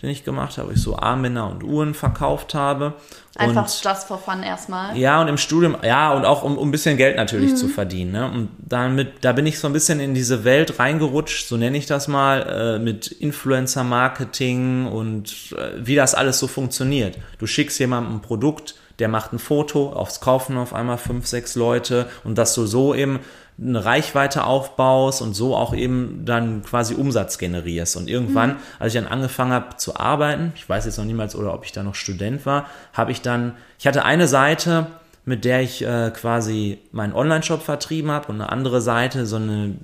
Den 0.00 0.10
ich 0.10 0.24
gemacht 0.24 0.58
habe, 0.58 0.68
wo 0.68 0.72
ich 0.72 0.80
so 0.80 0.96
Armbänder 0.96 1.48
und 1.48 1.64
Uhren 1.64 1.92
verkauft 1.92 2.54
habe. 2.54 2.94
Einfach 3.36 3.62
und, 3.62 3.84
just 3.84 4.06
for 4.06 4.18
fun 4.18 4.42
erstmal. 4.42 4.96
Ja, 4.96 5.20
und 5.20 5.28
im 5.28 5.38
Studium, 5.38 5.76
ja, 5.82 6.12
und 6.12 6.24
auch 6.24 6.42
um, 6.42 6.56
um 6.56 6.68
ein 6.68 6.70
bisschen 6.70 6.96
Geld 6.96 7.16
natürlich 7.16 7.52
mhm. 7.52 7.56
zu 7.56 7.68
verdienen. 7.68 8.12
Ne? 8.12 8.30
Und 8.30 8.48
damit, 8.58 9.24
da 9.24 9.32
bin 9.32 9.46
ich 9.46 9.58
so 9.58 9.66
ein 9.66 9.72
bisschen 9.72 9.98
in 9.98 10.14
diese 10.14 10.44
Welt 10.44 10.78
reingerutscht, 10.78 11.48
so 11.48 11.56
nenne 11.56 11.76
ich 11.76 11.86
das 11.86 12.06
mal, 12.06 12.42
äh, 12.42 12.78
mit 12.78 13.08
Influencer-Marketing 13.08 14.86
und 14.86 15.54
äh, 15.56 15.72
wie 15.78 15.96
das 15.96 16.14
alles 16.14 16.38
so 16.38 16.46
funktioniert. 16.46 17.18
Du 17.38 17.46
schickst 17.46 17.78
jemandem 17.80 18.16
ein 18.16 18.22
Produkt, 18.22 18.76
der 19.00 19.08
macht 19.08 19.32
ein 19.32 19.38
Foto, 19.38 19.92
aufs 19.92 20.20
Kaufen 20.20 20.56
auf 20.56 20.74
einmal 20.74 20.98
fünf, 20.98 21.26
sechs 21.26 21.54
Leute 21.54 22.08
und 22.24 22.38
dass 22.38 22.54
du 22.54 22.66
so 22.66 22.94
eben 22.94 23.20
eine 23.60 23.84
Reichweite 23.84 24.44
aufbaust 24.44 25.20
und 25.20 25.34
so 25.34 25.56
auch 25.56 25.74
eben 25.74 26.22
dann 26.24 26.62
quasi 26.62 26.94
Umsatz 26.94 27.38
generierst. 27.38 27.96
Und 27.96 28.08
irgendwann, 28.08 28.50
mhm. 28.50 28.56
als 28.78 28.94
ich 28.94 29.00
dann 29.00 29.10
angefangen 29.10 29.52
habe 29.52 29.76
zu 29.76 29.96
arbeiten, 29.96 30.52
ich 30.54 30.68
weiß 30.68 30.84
jetzt 30.84 30.96
noch 30.96 31.04
niemals 31.04 31.34
oder 31.34 31.52
ob 31.52 31.64
ich 31.64 31.72
da 31.72 31.82
noch 31.82 31.96
Student 31.96 32.46
war, 32.46 32.66
habe 32.92 33.10
ich 33.10 33.20
dann, 33.20 33.54
ich 33.78 33.86
hatte 33.86 34.04
eine 34.04 34.28
Seite, 34.28 34.86
mit 35.24 35.44
der 35.44 35.60
ich 35.60 35.84
äh, 35.84 36.10
quasi 36.10 36.78
meinen 36.92 37.12
Online-Shop 37.12 37.62
vertrieben 37.62 38.10
habe 38.10 38.28
und 38.28 38.36
eine 38.36 38.50
andere 38.50 38.80
Seite, 38.80 39.26
so 39.26 39.36
eine, 39.36 39.76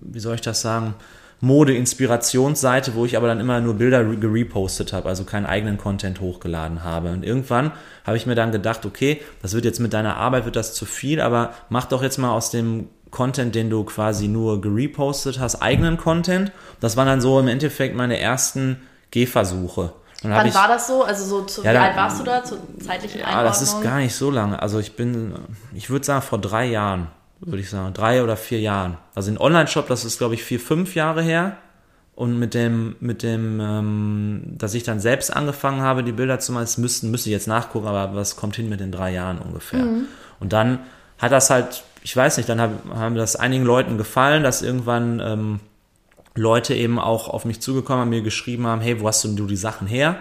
wie 0.00 0.20
soll 0.20 0.36
ich 0.36 0.40
das 0.40 0.62
sagen, 0.62 0.94
Mode-Inspirationsseite, 1.40 2.94
wo 2.94 3.06
ich 3.06 3.16
aber 3.16 3.26
dann 3.26 3.40
immer 3.40 3.60
nur 3.60 3.74
Bilder 3.74 4.04
gerepostet 4.04 4.92
habe, 4.92 5.08
also 5.08 5.24
keinen 5.24 5.46
eigenen 5.46 5.78
Content 5.78 6.20
hochgeladen 6.20 6.84
habe. 6.84 7.10
Und 7.10 7.24
irgendwann 7.24 7.72
habe 8.04 8.16
ich 8.16 8.26
mir 8.26 8.34
dann 8.34 8.52
gedacht, 8.52 8.84
okay, 8.84 9.20
das 9.42 9.54
wird 9.54 9.64
jetzt 9.64 9.80
mit 9.80 9.92
deiner 9.94 10.16
Arbeit 10.16 10.44
wird 10.44 10.56
das 10.56 10.74
zu 10.74 10.84
viel, 10.84 11.20
aber 11.20 11.54
mach 11.70 11.86
doch 11.86 12.02
jetzt 12.02 12.18
mal 12.18 12.32
aus 12.32 12.50
dem 12.50 12.88
Content, 13.10 13.54
den 13.54 13.70
du 13.70 13.84
quasi 13.84 14.28
nur 14.28 14.60
gerepostet 14.60 15.38
hast, 15.38 15.56
eigenen 15.56 15.96
Content. 15.96 16.52
Das 16.80 16.96
waren 16.96 17.06
dann 17.06 17.20
so 17.20 17.38
im 17.40 17.48
Endeffekt 17.48 17.96
meine 17.96 18.18
ersten 18.18 18.80
Gehversuche. 19.10 19.92
Wann 20.22 20.46
ich, 20.46 20.54
war 20.54 20.68
das 20.68 20.86
so? 20.86 21.02
Also 21.02 21.24
so 21.24 21.42
zu, 21.42 21.64
ja, 21.64 21.72
wie 21.72 21.78
alt 21.78 21.96
warst 21.96 22.20
du 22.20 22.24
da 22.24 22.44
zur 22.44 22.58
zeitlichen 22.78 23.20
Einordnung? 23.22 23.44
Ja, 23.44 23.48
das 23.48 23.62
ist 23.62 23.80
gar 23.82 23.98
nicht 23.98 24.14
so 24.14 24.30
lange. 24.30 24.60
Also 24.60 24.78
ich 24.78 24.94
bin, 24.94 25.34
ich 25.74 25.88
würde 25.88 26.04
sagen 26.04 26.22
vor 26.22 26.38
drei 26.38 26.66
Jahren, 26.66 27.08
würde 27.40 27.60
ich 27.60 27.70
sagen, 27.70 27.94
drei 27.94 28.22
oder 28.22 28.36
vier 28.36 28.60
Jahren. 28.60 28.98
Also 29.14 29.30
in 29.30 29.38
Online-Shop, 29.38 29.88
das 29.88 30.04
ist 30.04 30.18
glaube 30.18 30.34
ich 30.34 30.44
vier, 30.44 30.60
fünf 30.60 30.94
Jahre 30.94 31.22
her. 31.22 31.56
Und 32.14 32.38
mit 32.38 32.52
dem, 32.52 32.96
mit 33.00 33.22
dem, 33.22 33.60
ähm, 33.60 34.42
dass 34.58 34.74
ich 34.74 34.82
dann 34.82 35.00
selbst 35.00 35.34
angefangen 35.34 35.80
habe, 35.80 36.04
die 36.04 36.12
Bilder 36.12 36.38
zu 36.38 36.52
machen, 36.52 36.64
das 36.64 36.76
müssten, 36.76 37.10
müsste 37.10 37.30
ich 37.30 37.32
jetzt 37.32 37.48
nachgucken, 37.48 37.86
aber 37.86 38.14
was 38.14 38.36
kommt 38.36 38.56
hin 38.56 38.68
mit 38.68 38.78
den 38.78 38.92
drei 38.92 39.12
Jahren 39.12 39.38
ungefähr? 39.38 39.84
Mhm. 39.84 40.04
Und 40.38 40.52
dann 40.52 40.80
hat 41.16 41.32
das 41.32 41.48
halt 41.48 41.82
ich 42.02 42.16
weiß 42.16 42.36
nicht, 42.36 42.48
dann 42.48 42.60
hab, 42.60 42.70
haben 42.94 43.14
das 43.14 43.36
einigen 43.36 43.64
Leuten 43.64 43.98
gefallen, 43.98 44.42
dass 44.42 44.62
irgendwann 44.62 45.20
ähm, 45.20 45.60
Leute 46.34 46.74
eben 46.74 46.98
auch 46.98 47.28
auf 47.28 47.44
mich 47.44 47.60
zugekommen 47.60 48.02
haben, 48.02 48.10
mir 48.10 48.22
geschrieben 48.22 48.66
haben, 48.66 48.80
hey, 48.80 49.00
wo 49.00 49.08
hast 49.08 49.24
du 49.24 49.46
die 49.46 49.56
Sachen 49.56 49.86
her? 49.86 50.16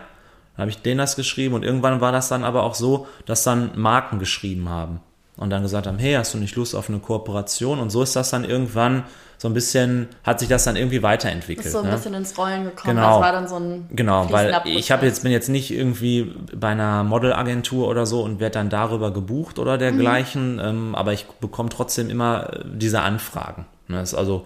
Dann 0.55 0.63
habe 0.63 0.71
ich 0.71 0.81
denen 0.81 0.97
das 0.97 1.15
geschrieben 1.15 1.55
und 1.55 1.63
irgendwann 1.63 2.01
war 2.01 2.11
das 2.11 2.27
dann 2.27 2.43
aber 2.43 2.63
auch 2.63 2.75
so, 2.75 3.07
dass 3.25 3.43
dann 3.43 3.71
Marken 3.79 4.19
geschrieben 4.19 4.69
haben 4.69 4.99
und 5.39 5.49
dann 5.49 5.63
gesagt 5.63 5.87
haben, 5.87 5.97
hey, 5.97 6.13
hast 6.13 6.33
du 6.33 6.37
nicht 6.37 6.55
Lust 6.55 6.75
auf 6.75 6.89
eine 6.89 6.99
Kooperation? 6.99 7.79
Und 7.79 7.89
so 7.89 8.03
ist 8.03 8.15
das 8.15 8.29
dann 8.29 8.43
irgendwann 8.43 9.05
so 9.37 9.47
ein 9.47 9.53
bisschen, 9.53 10.09
hat 10.23 10.41
sich 10.41 10.49
das 10.49 10.65
dann 10.65 10.75
irgendwie 10.75 11.01
weiterentwickelt. 11.01 11.65
Ist 11.65 11.71
so 11.71 11.79
ein 11.79 11.85
ne? 11.85 11.91
bisschen 11.91 12.13
ins 12.13 12.37
Rollen 12.37 12.65
gekommen. 12.65 12.97
Genau. 12.97 13.19
Das 13.19 13.21
war 13.21 13.31
dann 13.31 13.47
so 13.47 13.55
ein 13.55 13.87
Genau, 13.89 14.29
weil 14.31 14.53
ich 14.65 14.91
habe 14.91 15.05
jetzt, 15.05 15.23
bin 15.23 15.31
jetzt 15.31 15.47
nicht 15.47 15.71
irgendwie 15.71 16.35
bei 16.53 16.67
einer 16.67 17.05
Modelagentur 17.05 17.87
oder 17.87 18.05
so 18.05 18.21
und 18.21 18.41
werde 18.41 18.55
dann 18.55 18.69
darüber 18.69 19.11
gebucht 19.11 19.59
oder 19.59 19.77
dergleichen, 19.77 20.55
mhm. 20.55 20.59
ähm, 20.59 20.95
aber 20.95 21.13
ich 21.13 21.25
bekomme 21.39 21.69
trotzdem 21.69 22.09
immer 22.09 22.51
äh, 22.51 22.59
diese 22.65 22.99
Anfragen. 23.01 23.65
Ne? 23.87 23.95
Das 23.95 24.11
ist 24.11 24.19
also 24.19 24.45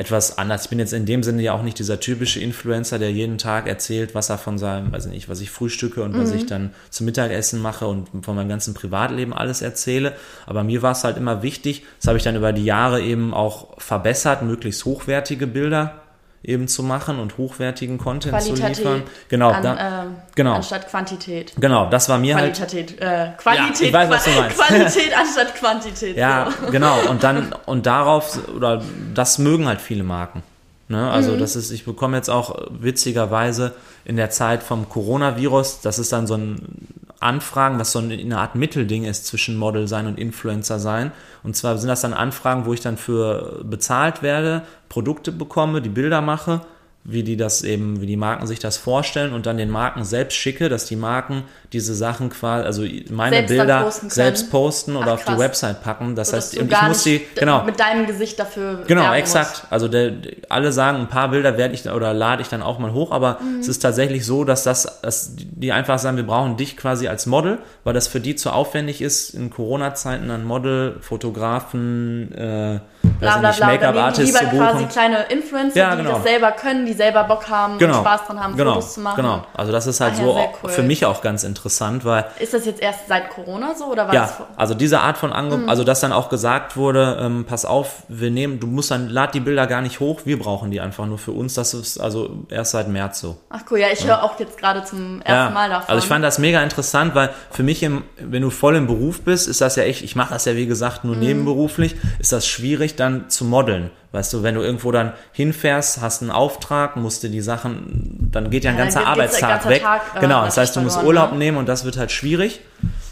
etwas 0.00 0.38
anders. 0.38 0.64
Ich 0.64 0.70
bin 0.70 0.78
jetzt 0.78 0.94
in 0.94 1.04
dem 1.04 1.22
Sinne 1.22 1.42
ja 1.42 1.52
auch 1.52 1.62
nicht 1.62 1.78
dieser 1.78 2.00
typische 2.00 2.40
Influencer, 2.40 2.98
der 2.98 3.12
jeden 3.12 3.36
Tag 3.36 3.68
erzählt, 3.68 4.14
was 4.14 4.30
er 4.30 4.38
von 4.38 4.56
seinem, 4.56 4.90
weiß 4.92 5.04
nicht, 5.06 5.28
was 5.28 5.42
ich 5.42 5.50
frühstücke 5.50 6.02
und 6.02 6.16
mhm. 6.16 6.22
was 6.22 6.32
ich 6.32 6.46
dann 6.46 6.70
zum 6.88 7.04
Mittagessen 7.04 7.60
mache 7.60 7.86
und 7.86 8.08
von 8.24 8.34
meinem 8.34 8.48
ganzen 8.48 8.72
Privatleben 8.72 9.34
alles 9.34 9.60
erzähle. 9.60 10.14
Aber 10.46 10.64
mir 10.64 10.80
war 10.80 10.92
es 10.92 11.04
halt 11.04 11.18
immer 11.18 11.42
wichtig, 11.42 11.84
das 11.98 12.08
habe 12.08 12.16
ich 12.16 12.24
dann 12.24 12.34
über 12.34 12.54
die 12.54 12.64
Jahre 12.64 13.02
eben 13.02 13.34
auch 13.34 13.78
verbessert, 13.78 14.40
möglichst 14.40 14.86
hochwertige 14.86 15.46
Bilder 15.46 15.99
eben 16.42 16.68
zu 16.68 16.82
machen 16.82 17.18
und 17.18 17.36
hochwertigen 17.36 17.98
Content 17.98 18.40
zu 18.40 18.54
liefern. 18.54 19.02
Genau, 19.28 19.50
an, 19.50 19.62
da, 19.62 20.04
äh, 20.04 20.06
genau. 20.34 20.54
Anstatt 20.54 20.88
Quantität. 20.88 21.52
Genau, 21.58 21.90
das 21.90 22.08
war 22.08 22.18
mir 22.18 22.34
Qualität, 22.34 23.00
halt. 23.00 23.00
Äh, 23.00 23.36
Qualität, 23.36 23.80
ja, 23.80 23.86
ich 23.86 23.92
weiß, 23.92 24.10
was 24.10 24.24
du 24.24 24.30
meinst. 24.30 24.58
Qualität 24.66 25.18
anstatt 25.18 25.54
Quantität. 25.54 26.16
Ja, 26.16 26.48
so. 26.50 26.70
genau. 26.70 26.98
Und 27.08 27.22
dann 27.22 27.52
und 27.66 27.86
darauf 27.86 28.38
oder 28.54 28.82
das 29.14 29.38
mögen 29.38 29.66
halt 29.66 29.80
viele 29.80 30.02
Marken. 30.02 30.42
Ne? 30.88 31.10
Also 31.10 31.32
mhm. 31.32 31.38
das 31.38 31.56
ist, 31.56 31.70
ich 31.70 31.84
bekomme 31.84 32.16
jetzt 32.16 32.30
auch 32.30 32.56
witzigerweise 32.70 33.74
in 34.04 34.16
der 34.16 34.30
Zeit 34.30 34.62
vom 34.62 34.88
Coronavirus, 34.88 35.82
das 35.82 35.98
ist 35.98 36.12
dann 36.12 36.26
so 36.26 36.34
ein 36.34 36.88
Anfragen, 37.20 37.78
was 37.78 37.92
so 37.92 37.98
eine 37.98 38.38
Art 38.38 38.54
Mittelding 38.54 39.04
ist 39.04 39.26
zwischen 39.26 39.56
Model 39.56 39.86
sein 39.86 40.06
und 40.06 40.18
Influencer 40.18 40.78
sein. 40.78 41.12
Und 41.42 41.54
zwar 41.54 41.78
sind 41.78 41.88
das 41.88 42.00
dann 42.00 42.14
Anfragen, 42.14 42.64
wo 42.64 42.72
ich 42.72 42.80
dann 42.80 42.96
für 42.96 43.62
bezahlt 43.64 44.22
werde, 44.22 44.62
Produkte 44.88 45.30
bekomme, 45.30 45.82
die 45.82 45.90
Bilder 45.90 46.22
mache 46.22 46.62
wie 47.02 47.22
die 47.22 47.36
das 47.36 47.62
eben, 47.62 48.02
wie 48.02 48.06
die 48.06 48.16
Marken 48.16 48.46
sich 48.46 48.58
das 48.58 48.76
vorstellen 48.76 49.32
und 49.32 49.46
dann 49.46 49.56
den 49.56 49.70
Marken 49.70 50.04
selbst 50.04 50.36
schicke, 50.36 50.68
dass 50.68 50.84
die 50.84 50.96
Marken 50.96 51.44
diese 51.72 51.94
Sachen 51.94 52.28
quasi, 52.28 52.66
also 52.66 52.82
meine 53.10 53.36
selbst 53.36 53.48
Bilder 53.48 53.82
posten 53.82 54.10
selbst 54.10 54.50
posten 54.50 54.96
oder 54.96 55.08
Ach, 55.08 55.14
auf 55.14 55.24
die 55.24 55.38
Website 55.38 55.82
packen. 55.82 56.14
Das 56.14 56.28
so, 56.28 56.36
heißt, 56.36 56.58
und 56.58 56.70
ich 56.70 56.82
muss 56.82 57.02
sie 57.02 57.26
genau 57.34 57.64
mit 57.64 57.80
deinem 57.80 58.06
Gesicht 58.06 58.38
dafür 58.38 58.84
genau 58.86 59.14
exakt. 59.14 59.50
Musst. 59.50 59.72
Also 59.72 59.88
der, 59.88 60.12
alle 60.50 60.72
sagen, 60.72 60.98
ein 60.98 61.08
paar 61.08 61.30
Bilder 61.30 61.56
werde 61.56 61.74
ich 61.74 61.88
oder 61.88 62.12
lade 62.12 62.42
ich 62.42 62.48
dann 62.48 62.62
auch 62.62 62.78
mal 62.78 62.92
hoch, 62.92 63.12
aber 63.12 63.38
mhm. 63.40 63.60
es 63.60 63.68
ist 63.68 63.78
tatsächlich 63.78 64.26
so, 64.26 64.44
dass 64.44 64.64
das, 64.64 65.00
dass 65.00 65.32
die 65.36 65.72
einfach 65.72 65.98
sagen, 65.98 66.18
wir 66.18 66.26
brauchen 66.26 66.58
dich 66.58 66.76
quasi 66.76 67.08
als 67.08 67.24
Model, 67.24 67.58
weil 67.82 67.94
das 67.94 68.08
für 68.08 68.20
die 68.20 68.36
zu 68.36 68.50
aufwendig 68.50 69.00
ist 69.00 69.30
in 69.30 69.48
Corona-Zeiten 69.48 70.28
dann 70.28 70.44
Model, 70.44 70.98
Fotografen, 71.00 72.32
äh, 72.34 72.80
bla 73.20 73.38
bla 73.38 73.92
bla. 73.92 74.12
Zu 74.12 74.22
buchen. 74.24 74.58
quasi 74.58 74.86
kleine 74.86 75.22
Influencer, 75.24 75.78
ja, 75.78 75.94
genau. 75.94 76.10
die 76.10 76.14
das 76.16 76.22
selber 76.24 76.52
können, 76.52 76.86
die 76.86 76.92
selber 76.92 77.24
Bock 77.24 77.48
haben 77.48 77.78
genau. 77.78 77.98
und 77.98 78.04
Spaß 78.04 78.26
dran 78.26 78.42
haben, 78.42 78.56
genau. 78.56 78.74
Fotos 78.74 78.94
zu 78.94 79.00
machen. 79.00 79.16
Genau, 79.16 79.42
also 79.54 79.72
das 79.72 79.86
ist 79.86 80.00
halt 80.00 80.14
Daher 80.14 80.26
so 80.26 80.38
cool. 80.62 80.70
für 80.70 80.82
mich 80.82 81.04
auch 81.04 81.22
ganz 81.22 81.44
interessant, 81.44 82.04
weil... 82.04 82.26
Ist 82.38 82.54
das 82.54 82.66
jetzt 82.66 82.80
erst 82.80 83.08
seit 83.08 83.30
Corona 83.30 83.74
so 83.74 83.86
oder 83.86 84.06
war 84.06 84.14
ja, 84.14 84.30
also 84.56 84.74
diese 84.74 85.00
Art 85.00 85.18
von 85.18 85.32
Angebot, 85.32 85.64
mhm. 85.64 85.68
also 85.68 85.84
dass 85.84 86.00
dann 86.00 86.12
auch 86.12 86.28
gesagt 86.28 86.76
wurde, 86.76 87.18
ähm, 87.20 87.44
pass 87.44 87.64
auf, 87.64 88.02
wir 88.08 88.30
nehmen, 88.30 88.60
du 88.60 88.66
musst 88.66 88.90
dann, 88.90 89.08
lad 89.08 89.34
die 89.34 89.40
Bilder 89.40 89.66
gar 89.66 89.82
nicht 89.82 90.00
hoch, 90.00 90.20
wir 90.24 90.38
brauchen 90.38 90.70
die 90.70 90.80
einfach 90.80 91.06
nur 91.06 91.18
für 91.18 91.32
uns, 91.32 91.54
das 91.54 91.74
ist 91.74 91.98
also 91.98 92.30
erst 92.48 92.72
seit 92.72 92.88
März 92.88 93.20
so. 93.20 93.36
Ach 93.50 93.60
cool, 93.70 93.78
ja, 93.78 93.88
ich 93.92 94.00
ja. 94.00 94.08
höre 94.08 94.24
auch 94.24 94.38
jetzt 94.38 94.58
gerade 94.58 94.84
zum 94.84 95.20
ersten 95.22 95.30
ja. 95.30 95.50
Mal 95.50 95.68
davon. 95.68 95.88
Also 95.88 96.02
ich 96.02 96.08
fand 96.08 96.24
das 96.24 96.38
mega 96.38 96.62
interessant, 96.62 97.14
weil 97.14 97.30
für 97.50 97.62
mich, 97.62 97.82
im, 97.82 98.04
wenn 98.18 98.42
du 98.42 98.50
voll 98.50 98.76
im 98.76 98.86
Beruf 98.86 99.22
bist, 99.22 99.48
ist 99.48 99.60
das 99.60 99.76
ja 99.76 99.82
echt, 99.82 100.02
ich 100.02 100.16
mache 100.16 100.32
das 100.34 100.44
ja 100.44 100.56
wie 100.56 100.66
gesagt 100.66 101.04
nur 101.04 101.14
mhm. 101.14 101.22
nebenberuflich, 101.22 101.96
ist 102.18 102.32
das 102.32 102.46
schwierig 102.46 102.96
dann 102.96 103.09
zu 103.28 103.44
modeln. 103.44 103.90
Weißt 104.12 104.32
du, 104.32 104.42
wenn 104.42 104.56
du 104.56 104.60
irgendwo 104.62 104.90
dann 104.90 105.12
hinfährst, 105.32 106.00
hast 106.00 106.22
einen 106.22 106.32
Auftrag, 106.32 106.96
musst 106.96 107.22
du 107.22 107.28
die 107.28 107.40
Sachen, 107.40 108.28
dann 108.32 108.50
geht 108.50 108.64
ja 108.64 108.70
ein 108.70 108.76
ja, 108.76 108.84
ganzer 108.84 109.06
Arbeitstag 109.06 109.68
weg. 109.68 109.82
Tag, 109.82 110.02
äh, 110.16 110.20
genau, 110.20 110.44
das 110.44 110.56
heißt, 110.56 110.74
du 110.74 110.80
musst 110.80 111.02
Urlaub 111.02 111.32
ne? 111.32 111.38
nehmen 111.38 111.58
und 111.58 111.68
das 111.68 111.84
wird 111.84 111.96
halt 111.96 112.10
schwierig. 112.10 112.60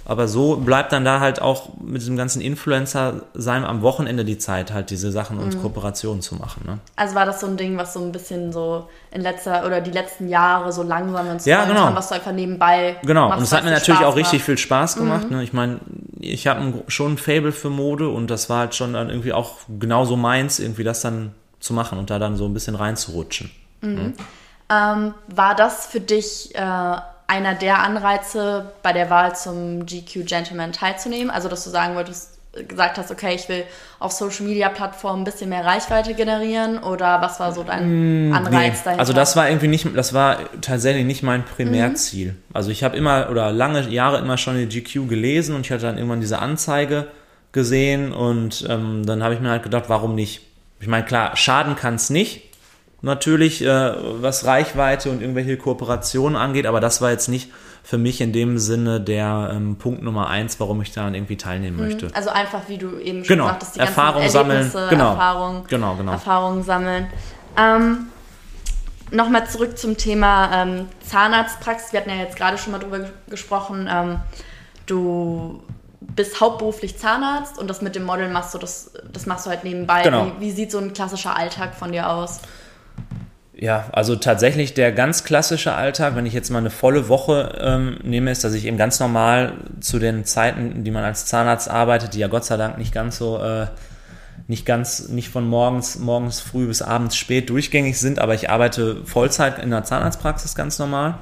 Aber 0.09 0.27
so 0.27 0.57
bleibt 0.57 0.90
dann 0.92 1.05
da 1.05 1.21
halt 1.21 1.42
auch 1.42 1.68
mit 1.83 2.01
diesem 2.01 2.16
ganzen 2.16 2.40
Influencer 2.40 3.27
sein 3.35 3.62
am 3.62 3.83
Wochenende 3.83 4.25
die 4.25 4.38
Zeit, 4.38 4.73
halt 4.73 4.88
diese 4.88 5.12
Sachen 5.12 5.38
und 5.38 5.55
mhm. 5.55 5.61
Kooperationen 5.61 6.23
zu 6.23 6.35
machen. 6.35 6.62
Ne? 6.66 6.79
Also 6.97 7.14
war 7.14 7.27
das 7.27 7.40
so 7.40 7.47
ein 7.47 7.59
Ding, 7.59 7.77
was 7.77 7.92
so 7.92 8.01
ein 8.01 8.11
bisschen 8.11 8.51
so 8.51 8.88
in 9.11 9.21
letzter 9.21 9.66
oder 9.66 9.83
die 9.83 9.90
letzten 9.90 10.29
Jahre 10.29 10.73
so 10.73 10.83
langsam 10.83 11.31
ins 11.31 11.44
ja, 11.44 11.66
genau. 11.66 11.85
Kam, 11.85 11.94
was 11.94 12.09
du 12.09 12.14
einfach 12.14 12.33
nebenbei 12.33 12.97
Genau, 13.03 13.31
und 13.31 13.42
es 13.42 13.53
hat 13.53 13.64
mir 13.64 13.71
natürlich 13.71 14.01
Spaß 14.01 14.12
auch 14.12 14.16
richtig 14.16 14.42
viel 14.42 14.57
Spaß 14.57 14.97
gemacht. 14.97 15.31
Mhm. 15.31 15.37
Ne? 15.37 15.44
Ich 15.44 15.53
meine, 15.53 15.81
ich 16.21 16.47
habe 16.47 16.83
schon 16.88 17.12
ein 17.12 17.18
Fable 17.18 17.53
für 17.53 17.68
Mode 17.68 18.09
und 18.09 18.31
das 18.31 18.49
war 18.49 18.61
halt 18.61 18.75
schon 18.75 18.94
dann 18.94 19.11
irgendwie 19.11 19.35
auch 19.35 19.57
genauso 19.79 20.16
meins, 20.16 20.59
irgendwie 20.59 20.85
das 20.85 21.03
dann 21.03 21.35
zu 21.61 21.75
machen 21.75 21.99
und 21.99 22.09
da 22.09 22.18
dann 22.18 22.37
so 22.37 22.47
ein 22.47 22.55
bisschen 22.55 22.77
reinzurutschen. 22.77 23.51
Mhm. 23.83 23.90
Mhm. 23.90 24.14
Ähm, 24.71 25.14
war 25.29 25.55
das 25.55 25.87
für 25.87 26.01
dich 26.01 26.55
äh, 26.55 26.97
einer 27.29 27.55
der 27.55 27.79
Anreize 27.79 28.73
bei 28.83 28.93
der 28.93 29.11
Wahl 29.11 29.37
zum 29.37 29.87
GQ 29.87 30.27
Gentleman 30.27 30.73
teilzunehmen? 30.73 31.31
Also, 31.31 31.49
dass 31.49 31.62
du 31.62 31.71
sagen 31.71 31.95
wolltest, 31.95 32.38
gesagt 32.67 32.99
hast, 32.99 33.11
okay, 33.11 33.35
ich 33.35 33.49
will 33.49 33.64
auf 33.99 34.12
Social 34.12 34.47
Media 34.47 34.69
Plattformen 34.69 35.23
ein 35.23 35.25
bisschen 35.25 35.51
mehr 35.51 35.64
Reichweite 35.64 36.14
generieren 36.14 36.79
oder 36.79 37.21
was 37.21 37.38
war 37.38 37.53
so 37.53 37.62
dein 37.62 38.31
mm, 38.31 38.33
Anreiz 38.33 38.79
nee. 38.79 38.85
dahinter? 38.85 39.01
Also 39.01 39.12
das 39.12 39.37
war 39.37 39.49
irgendwie 39.49 39.69
nicht, 39.69 39.87
das 39.95 40.14
war 40.14 40.38
tatsächlich 40.61 41.05
nicht 41.05 41.23
mein 41.23 41.45
Primärziel. 41.45 42.33
Mhm. 42.33 42.43
Also 42.53 42.71
ich 42.71 42.83
habe 42.83 42.97
immer 42.97 43.29
oder 43.31 43.53
lange 43.53 43.83
Jahre 43.88 44.19
immer 44.19 44.38
schon 44.38 44.57
die 44.57 44.67
GQ 44.67 45.09
gelesen 45.09 45.55
und 45.55 45.67
ich 45.67 45.71
hatte 45.71 45.83
dann 45.83 45.99
irgendwann 45.99 46.21
diese 46.21 46.38
Anzeige 46.38 47.09
gesehen 47.53 48.12
und 48.12 48.67
ähm, 48.69 49.05
dann 49.05 49.23
habe 49.23 49.35
ich 49.35 49.41
mir 49.41 49.51
halt 49.51 49.62
gedacht, 49.62 49.85
warum 49.88 50.14
nicht? 50.14 50.41
Ich 50.81 50.88
meine, 50.88 51.05
klar, 51.05 51.37
schaden 51.37 51.77
kann 51.77 51.97
es 51.97 52.09
nicht, 52.09 52.47
natürlich, 53.02 53.62
äh, 53.62 53.92
was 54.22 54.44
Reichweite 54.44 55.11
und 55.11 55.20
irgendwelche 55.20 55.56
Kooperationen 55.56 56.37
angeht, 56.37 56.66
aber 56.66 56.80
das 56.80 57.00
war 57.00 57.11
jetzt 57.11 57.28
nicht 57.28 57.50
für 57.82 57.98
mich 57.98 58.20
in 58.20 58.32
dem 58.32 58.58
Sinne 58.58 59.00
der 59.00 59.50
ähm, 59.54 59.76
Punkt 59.76 60.02
Nummer 60.02 60.28
eins, 60.28 60.61
warum 60.61 60.82
ich 60.82 60.92
daran 60.92 61.14
irgendwie 61.14 61.37
teilnehmen 61.37 61.76
mhm. 61.76 61.84
möchte. 61.84 62.11
Also 62.14 62.30
einfach, 62.30 62.68
wie 62.68 62.78
du 62.78 62.98
eben 62.98 63.24
schon 63.24 63.37
genau. 63.37 63.46
sagtest, 63.46 63.76
die 63.76 63.80
Erfahrung 63.80 64.28
sammeln, 64.28 64.70
genau. 64.90 65.11
Erfahrung, 65.11 65.64
genau, 65.68 65.94
genau. 65.94 66.12
Erfahrungen 66.12 66.62
sammeln. 66.62 67.06
Ähm, 67.56 68.08
Nochmal 69.11 69.48
zurück 69.48 69.78
zum 69.78 69.96
Thema 69.96 70.50
ähm, 70.52 70.88
Zahnarztpraxis. 71.00 71.92
Wir 71.92 72.00
hatten 72.00 72.11
ja 72.11 72.16
jetzt 72.16 72.37
gerade 72.37 72.58
schon 72.58 72.72
mal 72.72 72.78
drüber 72.78 73.08
gesprochen. 73.28 73.88
Ähm, 73.90 74.20
du 74.84 75.62
bist 76.00 76.40
hauptberuflich 76.40 76.98
Zahnarzt 76.98 77.58
und 77.58 77.68
das 77.68 77.80
mit 77.80 77.94
dem 77.94 78.04
Model 78.04 78.28
machst 78.28 78.54
du, 78.54 78.58
das, 78.58 78.92
das 79.11 79.26
machst 79.26 79.46
du 79.46 79.50
halt 79.50 79.64
nebenbei. 79.64 80.02
Genau. 80.02 80.26
Wie, 80.38 80.46
wie 80.46 80.50
sieht 80.50 80.70
so 80.70 80.78
ein 80.78 80.92
klassischer 80.92 81.37
Alltag 81.37 81.74
von 81.74 81.92
dir 81.92 82.11
aus? 82.11 82.40
Ja, 83.61 83.87
also 83.90 84.14
tatsächlich 84.14 84.75
der 84.75 84.92
ganz 84.92 85.25
klassische 85.25 85.75
Alltag, 85.75 86.14
wenn 86.14 86.27
ich 86.27 86.33
jetzt 86.33 86.49
mal 86.51 86.61
eine 86.61 86.71
volle 86.71 87.09
Woche 87.09 87.59
ähm, 87.61 87.99
nehme, 88.05 88.31
ist, 88.31 88.44
dass 88.44 88.55
ich 88.55 88.66
eben 88.66 88.77
ganz 88.77 89.01
normal 89.01 89.55
zu 89.81 89.99
den 89.99 90.25
Zeiten, 90.25 90.85
die 90.85 90.92
man 90.92 91.03
als 91.03 91.27
Zahnarzt 91.27 91.68
arbeitet, 91.68 92.14
die 92.14 92.21
ja 92.21 92.29
Gott 92.29 92.44
sei 92.44 92.57
Dank 92.57 92.79
nicht 92.79 92.94
ganz 92.94 93.18
so, 93.18 93.42
äh, 93.42 93.66
nicht 94.47 94.64
ganz, 94.64 95.09
nicht 95.09 95.31
von 95.31 95.49
morgens, 95.49 95.99
morgens 95.99 96.40
früh 96.40 96.68
bis 96.68 96.83
abends 96.83 97.16
spät 97.16 97.51
durchgängig 97.51 97.99
sind, 97.99 98.21
aber 98.21 98.35
ich 98.35 98.49
arbeite 98.49 99.05
Vollzeit 99.05 99.59
in 99.59 99.71
der 99.71 99.83
Zahnarztpraxis 99.83 100.55
ganz 100.55 100.79
normal. 100.79 101.18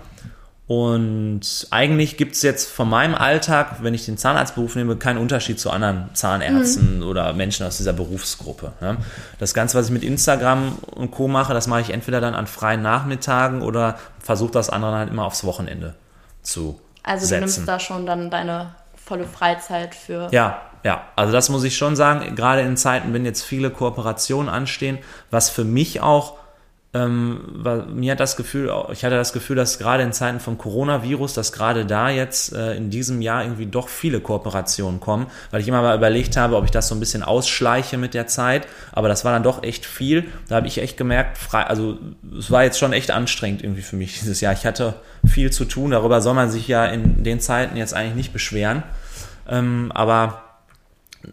Und 0.68 1.68
eigentlich 1.70 2.16
gibt 2.16 2.34
es 2.34 2.42
jetzt 2.42 2.68
von 2.68 2.88
meinem 2.88 3.14
Alltag, 3.14 3.76
wenn 3.82 3.94
ich 3.94 4.04
den 4.04 4.18
Zahnarztberuf 4.18 4.74
nehme, 4.74 4.96
keinen 4.96 5.18
Unterschied 5.18 5.60
zu 5.60 5.70
anderen 5.70 6.10
Zahnärzten 6.12 6.98
mhm. 6.98 7.02
oder 7.04 7.32
Menschen 7.34 7.64
aus 7.64 7.76
dieser 7.76 7.92
Berufsgruppe. 7.92 8.72
Ne? 8.80 8.96
Das 9.38 9.54
Ganze, 9.54 9.78
was 9.78 9.86
ich 9.86 9.92
mit 9.92 10.02
Instagram 10.02 10.76
und 10.90 11.12
Co. 11.12 11.28
mache, 11.28 11.54
das 11.54 11.68
mache 11.68 11.82
ich 11.82 11.90
entweder 11.90 12.20
dann 12.20 12.34
an 12.34 12.48
freien 12.48 12.82
Nachmittagen 12.82 13.62
oder 13.62 13.96
versuche 14.18 14.50
das 14.52 14.68
andere 14.68 14.96
halt 14.96 15.10
immer 15.10 15.24
aufs 15.24 15.44
Wochenende 15.44 15.94
zu 16.42 16.80
Also 17.04 17.26
setzen. 17.26 17.40
du 17.40 17.46
nimmst 17.46 17.68
da 17.68 17.78
schon 17.78 18.04
dann 18.04 18.28
deine 18.28 18.74
volle 18.96 19.24
Freizeit 19.24 19.94
für. 19.94 20.28
Ja, 20.32 20.62
ja. 20.82 21.04
Also 21.14 21.32
das 21.32 21.48
muss 21.48 21.62
ich 21.62 21.76
schon 21.76 21.94
sagen, 21.94 22.34
gerade 22.34 22.62
in 22.62 22.76
Zeiten, 22.76 23.14
wenn 23.14 23.24
jetzt 23.24 23.44
viele 23.44 23.70
Kooperationen 23.70 24.48
anstehen, 24.48 24.98
was 25.30 25.48
für 25.48 25.64
mich 25.64 26.00
auch 26.00 26.34
ähm, 26.96 27.40
war, 27.52 27.86
mir 27.86 28.12
hat 28.12 28.20
das 28.20 28.36
Gefühl, 28.36 28.72
ich 28.92 29.04
hatte 29.04 29.16
das 29.16 29.32
Gefühl, 29.32 29.56
dass 29.56 29.78
gerade 29.78 30.02
in 30.02 30.12
Zeiten 30.12 30.40
vom 30.40 30.56
Coronavirus, 30.56 31.34
dass 31.34 31.52
gerade 31.52 31.84
da 31.84 32.08
jetzt 32.08 32.52
äh, 32.52 32.74
in 32.74 32.90
diesem 32.90 33.20
Jahr 33.20 33.42
irgendwie 33.42 33.66
doch 33.66 33.88
viele 33.88 34.20
Kooperationen 34.20 35.00
kommen, 35.00 35.26
weil 35.50 35.60
ich 35.60 35.68
immer 35.68 35.82
mal 35.82 35.96
überlegt 35.96 36.36
habe, 36.36 36.56
ob 36.56 36.64
ich 36.64 36.70
das 36.70 36.88
so 36.88 36.94
ein 36.94 37.00
bisschen 37.00 37.22
ausschleiche 37.22 37.98
mit 37.98 38.14
der 38.14 38.26
Zeit, 38.26 38.66
aber 38.92 39.08
das 39.08 39.24
war 39.24 39.32
dann 39.32 39.42
doch 39.42 39.62
echt 39.62 39.84
viel. 39.84 40.24
Da 40.48 40.56
habe 40.56 40.66
ich 40.66 40.78
echt 40.78 40.96
gemerkt, 40.96 41.36
frei, 41.38 41.64
also 41.64 41.98
es 42.38 42.50
war 42.50 42.64
jetzt 42.64 42.78
schon 42.78 42.92
echt 42.92 43.10
anstrengend 43.10 43.62
irgendwie 43.62 43.82
für 43.82 43.96
mich 43.96 44.18
dieses 44.18 44.40
Jahr. 44.40 44.52
Ich 44.52 44.64
hatte 44.64 44.94
viel 45.26 45.50
zu 45.50 45.64
tun, 45.64 45.90
darüber 45.90 46.20
soll 46.20 46.34
man 46.34 46.50
sich 46.50 46.66
ja 46.68 46.86
in 46.86 47.24
den 47.24 47.40
Zeiten 47.40 47.76
jetzt 47.76 47.94
eigentlich 47.94 48.14
nicht 48.14 48.32
beschweren. 48.32 48.82
Ähm, 49.48 49.92
aber 49.94 50.45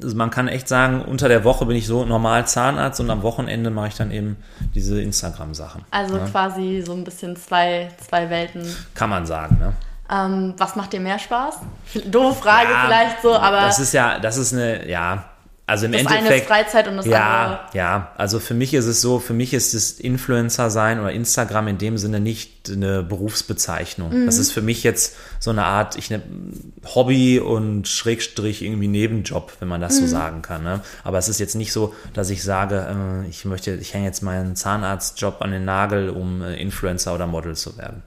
also 0.02 0.16
man 0.16 0.30
kann 0.30 0.48
echt 0.48 0.68
sagen, 0.68 1.02
unter 1.04 1.28
der 1.28 1.44
Woche 1.44 1.66
bin 1.66 1.76
ich 1.76 1.88
so 1.88 2.06
normal 2.06 2.48
Zahnarzt 2.48 3.00
und 3.00 3.10
am 3.10 3.22
Wochenende 3.22 3.70
mache 3.70 3.90
ich 3.90 3.96
dann 3.96 4.12
eben 4.12 4.38
diese 4.74 5.02
Instagram-Sachen. 5.02 5.84
Also 5.92 6.16
ne? 6.16 6.28
quasi 6.32 6.84
so 6.86 6.94
ein 6.94 7.04
bisschen 7.04 7.36
zwei, 7.36 7.90
zwei 8.08 8.30
Welten. 8.30 8.66
Kann 8.96 9.10
man 9.10 9.26
sagen, 9.26 9.58
ne? 9.60 9.74
Ähm, 10.10 10.54
was 10.58 10.76
macht 10.76 10.94
dir 10.94 11.00
mehr 11.00 11.18
Spaß? 11.18 11.60
Doofe 12.06 12.42
Frage 12.42 12.72
Ja, 12.72 12.84
vielleicht 12.86 13.22
so, 13.22 13.36
aber 13.36 13.62
Das 13.62 13.80
ist 13.80 13.94
ja, 13.94 14.20
das 14.20 14.38
ist 14.38 14.54
eine, 14.54 14.88
ja, 14.90 15.26
also 15.66 15.86
im 15.86 15.94
das 15.94 16.02
eine 16.02 16.10
ist 16.10 16.18
Endeffekt. 16.18 16.48
Freizeit 16.48 16.88
und 16.90 16.98
das 16.98 17.06
ja, 17.06 17.44
andere. 17.44 17.60
ja, 17.74 18.12
also 18.18 18.40
für 18.40 18.54
mich 18.54 18.74
ist 18.74 18.86
es 18.86 19.00
so, 19.00 19.20
für 19.20 19.34
mich 19.34 19.54
ist 19.54 19.74
das 19.74 19.92
Influencer 19.92 20.70
sein 20.70 21.00
oder 21.00 21.12
Instagram 21.14 21.70
in 21.70 21.78
dem 21.78 21.98
Sinne 21.98 22.20
nicht 22.20 22.70
eine 22.70 23.02
Berufsbezeichnung. 23.02 24.26
Das 24.26 24.38
ist 24.38 24.52
für 24.52 24.62
mich 24.62 24.84
jetzt 24.84 25.16
so 25.40 25.52
eine 25.52 25.64
Art 25.64 25.98
ich 25.98 26.10
ne, 26.10 26.22
Hobby 26.94 27.40
und 27.40 27.88
Schrägstrich 27.88 28.62
irgendwie 28.62 28.90
Nebenjob, 28.90 29.54
wenn 29.60 29.70
man 29.70 29.80
das 29.80 29.98
so 29.98 30.06
sagen 30.06 30.42
kann. 30.42 30.64
Ne? 30.64 30.82
Aber 31.06 31.18
es 31.18 31.30
ist 31.30 31.40
jetzt 31.40 31.56
nicht 31.56 31.72
so, 31.72 31.94
dass 32.14 32.30
ich 32.30 32.44
sage, 32.44 33.24
äh, 33.26 33.30
ich 33.30 33.46
möchte, 33.46 33.72
ich 33.76 33.94
hänge 33.94 34.06
jetzt 34.06 34.22
meinen 34.22 34.58
Zahnarztjob 34.58 35.42
an 35.42 35.52
den 35.52 35.64
Nagel, 35.64 36.10
um 36.10 36.42
äh, 36.42 36.56
Influencer 36.56 37.14
oder 37.14 37.26
Model 37.26 37.56
zu 37.56 37.78
werden. 37.78 38.04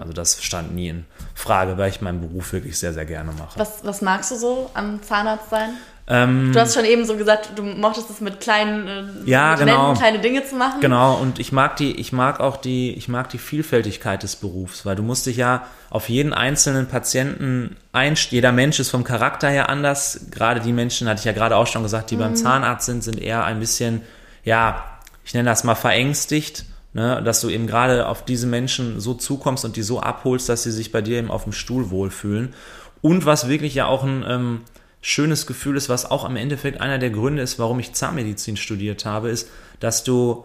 Also 0.00 0.12
das 0.12 0.42
stand 0.42 0.74
nie 0.74 0.88
in 0.88 1.04
Frage, 1.32 1.78
weil 1.78 1.90
ich 1.90 2.00
meinen 2.00 2.20
Beruf 2.20 2.52
wirklich 2.52 2.76
sehr, 2.76 2.92
sehr 2.92 3.04
gerne 3.04 3.30
mache. 3.30 3.56
Was, 3.56 3.84
was 3.84 4.02
magst 4.02 4.32
du 4.32 4.34
so 4.34 4.68
am 4.74 5.00
Zahnarzt 5.00 5.48
sein? 5.48 5.70
Ähm, 6.12 6.50
Du 6.52 6.58
hast 6.58 6.74
schon 6.74 6.84
eben 6.84 7.04
so 7.04 7.16
gesagt, 7.16 7.52
du 7.54 7.62
mochtest 7.62 8.10
es 8.10 8.20
mit 8.20 8.40
kleinen, 8.40 8.88
äh, 8.88 9.30
Ja, 9.30 9.52
mit 9.52 9.60
genau. 9.60 9.88
Wänden 9.88 9.98
kleine 10.00 10.18
Dinge 10.18 10.44
zu 10.44 10.56
machen. 10.56 10.80
Genau, 10.80 11.14
und 11.14 11.38
ich 11.38 11.52
mag 11.52 11.76
die, 11.76 11.92
ich 11.92 12.12
mag 12.12 12.40
auch 12.40 12.56
die, 12.56 12.92
ich 12.94 13.06
mag 13.08 13.30
die 13.30 13.38
Vielfältigkeit 13.38 14.24
des 14.24 14.34
Berufs, 14.34 14.84
weil 14.84 14.96
du 14.96 15.04
musst 15.04 15.26
dich 15.26 15.36
ja 15.36 15.66
auf 15.88 16.08
jeden 16.08 16.32
einzelnen 16.32 16.88
Patienten 16.88 17.76
einstellen. 17.92 18.38
Jeder 18.38 18.52
Mensch 18.52 18.80
ist 18.80 18.90
vom 18.90 19.04
Charakter 19.04 19.48
her 19.48 19.68
anders. 19.68 20.26
Gerade 20.32 20.58
die 20.58 20.72
Menschen, 20.72 21.08
hatte 21.08 21.20
ich 21.20 21.24
ja 21.26 21.32
gerade 21.32 21.54
auch 21.54 21.68
schon 21.68 21.84
gesagt, 21.84 22.10
die 22.10 22.16
beim 22.16 22.34
Zahnarzt 22.34 22.86
sind, 22.86 23.04
sind 23.04 23.20
eher 23.20 23.44
ein 23.44 23.60
bisschen, 23.60 24.00
ja, 24.42 24.82
ich 25.24 25.32
nenne 25.32 25.48
das 25.48 25.62
mal 25.62 25.76
verängstigt. 25.76 26.64
Ne, 26.92 27.22
dass 27.24 27.40
du 27.40 27.48
eben 27.50 27.68
gerade 27.68 28.08
auf 28.08 28.24
diese 28.24 28.48
Menschen 28.48 28.98
so 28.98 29.14
zukommst 29.14 29.64
und 29.64 29.76
die 29.76 29.82
so 29.82 30.00
abholst, 30.00 30.48
dass 30.48 30.64
sie 30.64 30.72
sich 30.72 30.90
bei 30.90 31.02
dir 31.02 31.18
eben 31.18 31.30
auf 31.30 31.44
dem 31.44 31.52
Stuhl 31.52 31.90
wohlfühlen. 31.90 32.52
Und 33.00 33.26
was 33.26 33.48
wirklich 33.48 33.76
ja 33.76 33.86
auch 33.86 34.02
ein 34.02 34.24
ähm, 34.26 34.60
schönes 35.00 35.46
Gefühl 35.46 35.76
ist, 35.76 35.88
was 35.88 36.10
auch 36.10 36.24
am 36.24 36.36
Endeffekt 36.36 36.80
einer 36.80 36.98
der 36.98 37.10
Gründe 37.10 37.42
ist, 37.42 37.58
warum 37.58 37.78
ich 37.80 37.92
Zahnmedizin 37.92 38.56
studiert 38.56 39.04
habe, 39.04 39.30
ist, 39.30 39.48
dass 39.78 40.04
du 40.04 40.44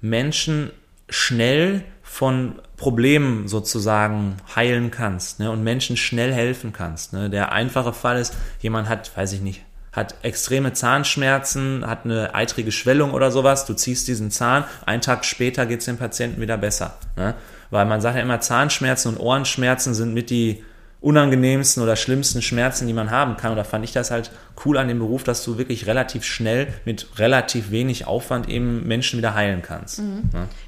Menschen 0.00 0.70
schnell 1.08 1.84
von 2.02 2.60
Problemen 2.76 3.48
sozusagen 3.48 4.36
heilen 4.54 4.90
kannst 4.90 5.40
ne, 5.40 5.50
und 5.50 5.62
Menschen 5.62 5.96
schnell 5.96 6.32
helfen 6.32 6.72
kannst. 6.72 7.12
Ne. 7.12 7.30
Der 7.30 7.52
einfache 7.52 7.92
Fall 7.92 8.18
ist, 8.18 8.34
jemand 8.60 8.88
hat, 8.88 9.16
weiß 9.16 9.32
ich 9.32 9.40
nicht, 9.40 9.62
hat 9.92 10.16
extreme 10.22 10.72
Zahnschmerzen, 10.72 11.86
hat 11.86 12.04
eine 12.04 12.34
eitrige 12.34 12.72
Schwellung 12.72 13.12
oder 13.12 13.30
sowas, 13.30 13.64
du 13.64 13.74
ziehst 13.74 14.08
diesen 14.08 14.30
Zahn, 14.30 14.64
einen 14.86 15.02
Tag 15.02 15.24
später 15.24 15.66
geht 15.66 15.80
es 15.80 15.86
dem 15.86 15.96
Patienten 15.96 16.40
wieder 16.40 16.58
besser. 16.58 16.98
Ne? 17.16 17.34
Weil 17.70 17.86
man 17.86 18.00
sagt 18.00 18.16
ja 18.16 18.22
immer, 18.22 18.40
Zahnschmerzen 18.40 19.08
und 19.08 19.20
Ohrenschmerzen 19.20 19.94
sind 19.94 20.12
mit 20.12 20.30
die 20.30 20.64
unangenehmsten 21.04 21.82
oder 21.82 21.96
schlimmsten 21.96 22.40
Schmerzen, 22.40 22.86
die 22.86 22.94
man 22.94 23.10
haben 23.10 23.36
kann. 23.36 23.54
Da 23.54 23.62
fand 23.62 23.84
ich 23.84 23.92
das 23.92 24.10
halt 24.10 24.30
cool 24.64 24.78
an 24.78 24.88
dem 24.88 24.98
Beruf, 25.00 25.24
dass 25.24 25.42
du 25.44 25.58
wirklich 25.58 25.86
relativ 25.86 26.24
schnell 26.24 26.72
mit 26.84 27.18
relativ 27.18 27.70
wenig 27.70 28.06
Aufwand 28.06 28.48
eben 28.48 28.86
Menschen 28.86 29.18
wieder 29.18 29.34
heilen 29.34 29.62
kannst. 29.62 29.98
Ne? 29.98 30.22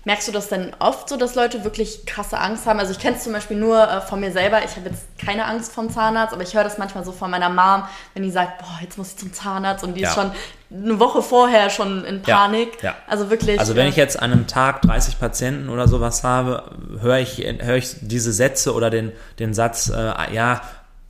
Merkst 0.05 0.27
du 0.27 0.33
das 0.33 0.49
denn 0.49 0.75
oft 0.81 1.09
so, 1.09 1.17
dass 1.17 1.35
Leute 1.37 1.63
wirklich 1.65 2.05
krasse 2.05 2.39
Angst 2.39 2.67
haben? 2.67 2.81
Also 2.81 2.93
ich 2.93 2.99
kenne 2.99 3.17
es 3.17 3.23
zum 3.23 3.33
Beispiel 3.33 3.57
nur 3.57 3.81
äh, 3.89 4.01
von 4.01 4.19
mir 4.21 4.33
selber. 4.33 4.59
Ich 4.65 4.75
habe 4.77 4.89
jetzt 4.89 5.05
keine 5.25 5.45
Angst 5.45 5.73
vom 5.73 5.89
Zahnarzt, 5.91 6.35
aber 6.35 6.43
ich 6.43 6.55
höre 6.55 6.65
das 6.65 6.79
manchmal 6.79 7.05
so 7.05 7.13
von 7.13 7.31
meiner 7.31 7.49
Mom, 7.49 7.85
wenn 8.15 8.23
die 8.25 8.31
sagt, 8.31 8.59
boah, 8.59 8.79
jetzt 8.83 8.99
muss 8.99 9.11
ich 9.13 9.17
zum 9.19 9.33
Zahnarzt 9.33 9.85
und 9.85 9.95
die 9.95 10.03
ist 10.03 10.17
Ja. 10.17 10.23
schon 10.23 10.33
eine 10.69 10.99
Woche 10.99 11.23
vorher 11.23 11.71
schon 11.71 12.05
in 12.05 12.23
Ja, 12.27 12.37
Panik. 12.39 12.83
ja. 12.83 12.97
Also 13.07 13.31
wirklich. 13.31 13.61
Also 13.61 13.77
wenn 13.77 13.87
äh, 13.87 13.91
ich 13.91 13.97
jetzt 13.97 14.21
an 14.21 14.33
einem 14.33 14.49
Tag 14.49 14.83
30 14.83 15.21
Patienten 15.21 15.69
oder 15.69 15.87
sowas 15.87 16.25
habe, 16.25 16.73
höre 17.01 17.19
ich, 17.19 17.39
höre 17.39 17.77
ich 17.77 17.95
diese 18.01 18.33
Sätze 18.33 18.75
oder 18.75 18.91
den, 18.91 19.13
den 19.39 19.55
Satz, 19.55 19.91
äh, 19.91 20.13
ja, 20.35 20.61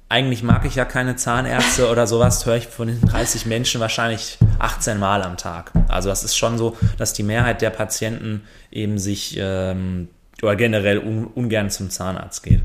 eigentlich 0.08 0.42
mag 0.42 0.64
ich 0.64 0.76
ja 0.76 0.84
keine 0.84 1.16
Zahnärzte 1.16 1.90
oder 1.90 2.06
sowas, 2.06 2.46
höre 2.46 2.56
ich 2.56 2.68
von 2.68 2.88
den 2.88 3.00
30 3.00 3.46
Menschen 3.46 3.80
wahrscheinlich 3.80 4.38
18 4.58 4.98
Mal 4.98 5.22
am 5.22 5.36
Tag. 5.36 5.72
Also 5.88 6.08
das 6.08 6.22
ist 6.22 6.36
schon 6.36 6.58
so, 6.58 6.76
dass 6.96 7.12
die 7.12 7.24
Mehrheit 7.24 7.60
der 7.60 7.70
Patienten 7.70 8.44
eben 8.70 8.98
sich 8.98 9.36
ähm, 9.38 10.08
oder 10.42 10.54
generell 10.54 10.98
un, 10.98 11.26
ungern 11.26 11.70
zum 11.70 11.90
Zahnarzt 11.90 12.42
geht. 12.42 12.60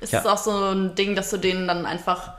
ist 0.00 0.12
ja. 0.12 0.20
es 0.20 0.26
auch 0.26 0.38
so 0.38 0.50
ein 0.50 0.94
Ding, 0.94 1.14
dass 1.14 1.30
du 1.30 1.36
denen 1.36 1.68
dann 1.68 1.86
einfach 1.86 2.32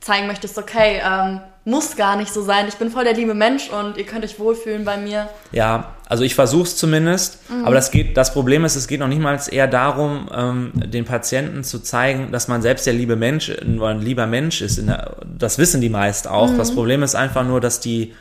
zeigen 0.00 0.26
möchtest, 0.26 0.58
okay, 0.58 1.00
ähm, 1.04 1.40
muss 1.64 1.96
gar 1.96 2.16
nicht 2.16 2.32
so 2.32 2.42
sein. 2.42 2.66
Ich 2.68 2.74
bin 2.74 2.90
voll 2.90 3.04
der 3.04 3.14
liebe 3.14 3.34
Mensch 3.34 3.70
und 3.70 3.96
ihr 3.96 4.04
könnt 4.04 4.24
euch 4.24 4.38
wohlfühlen 4.38 4.84
bei 4.84 4.98
mir. 4.98 5.28
Ja, 5.50 5.94
also 6.06 6.22
ich 6.22 6.34
versuche 6.34 6.64
es 6.64 6.76
zumindest, 6.76 7.38
aber 7.64 7.74
das 7.74 7.90
geht, 7.90 8.16
das 8.16 8.34
Problem 8.34 8.64
ist, 8.64 8.76
es 8.76 8.86
geht 8.86 9.00
noch 9.00 9.08
nicht 9.08 9.22
mal 9.22 9.40
eher 9.50 9.66
darum, 9.66 10.28
ähm, 10.34 10.72
den 10.74 11.06
Patienten 11.06 11.64
zu 11.64 11.78
zeigen, 11.78 12.30
dass 12.32 12.48
man 12.48 12.60
selbst 12.60 12.86
der 12.86 12.92
liebe 12.92 13.16
Mensch 13.16 13.50
oder 13.50 13.88
ein 13.88 14.02
lieber 14.02 14.26
Mensch 14.26 14.60
ist. 14.60 14.76
Der, 14.76 15.16
das 15.38 15.58
wissen 15.58 15.80
die 15.80 15.88
meist 15.88 16.28
auch. 16.28 16.54
Das 16.56 16.74
Problem 16.74 17.02
ist 17.02 17.14
einfach 17.14 17.44
nur, 17.44 17.60
dass 17.60 17.80
die 17.80 18.12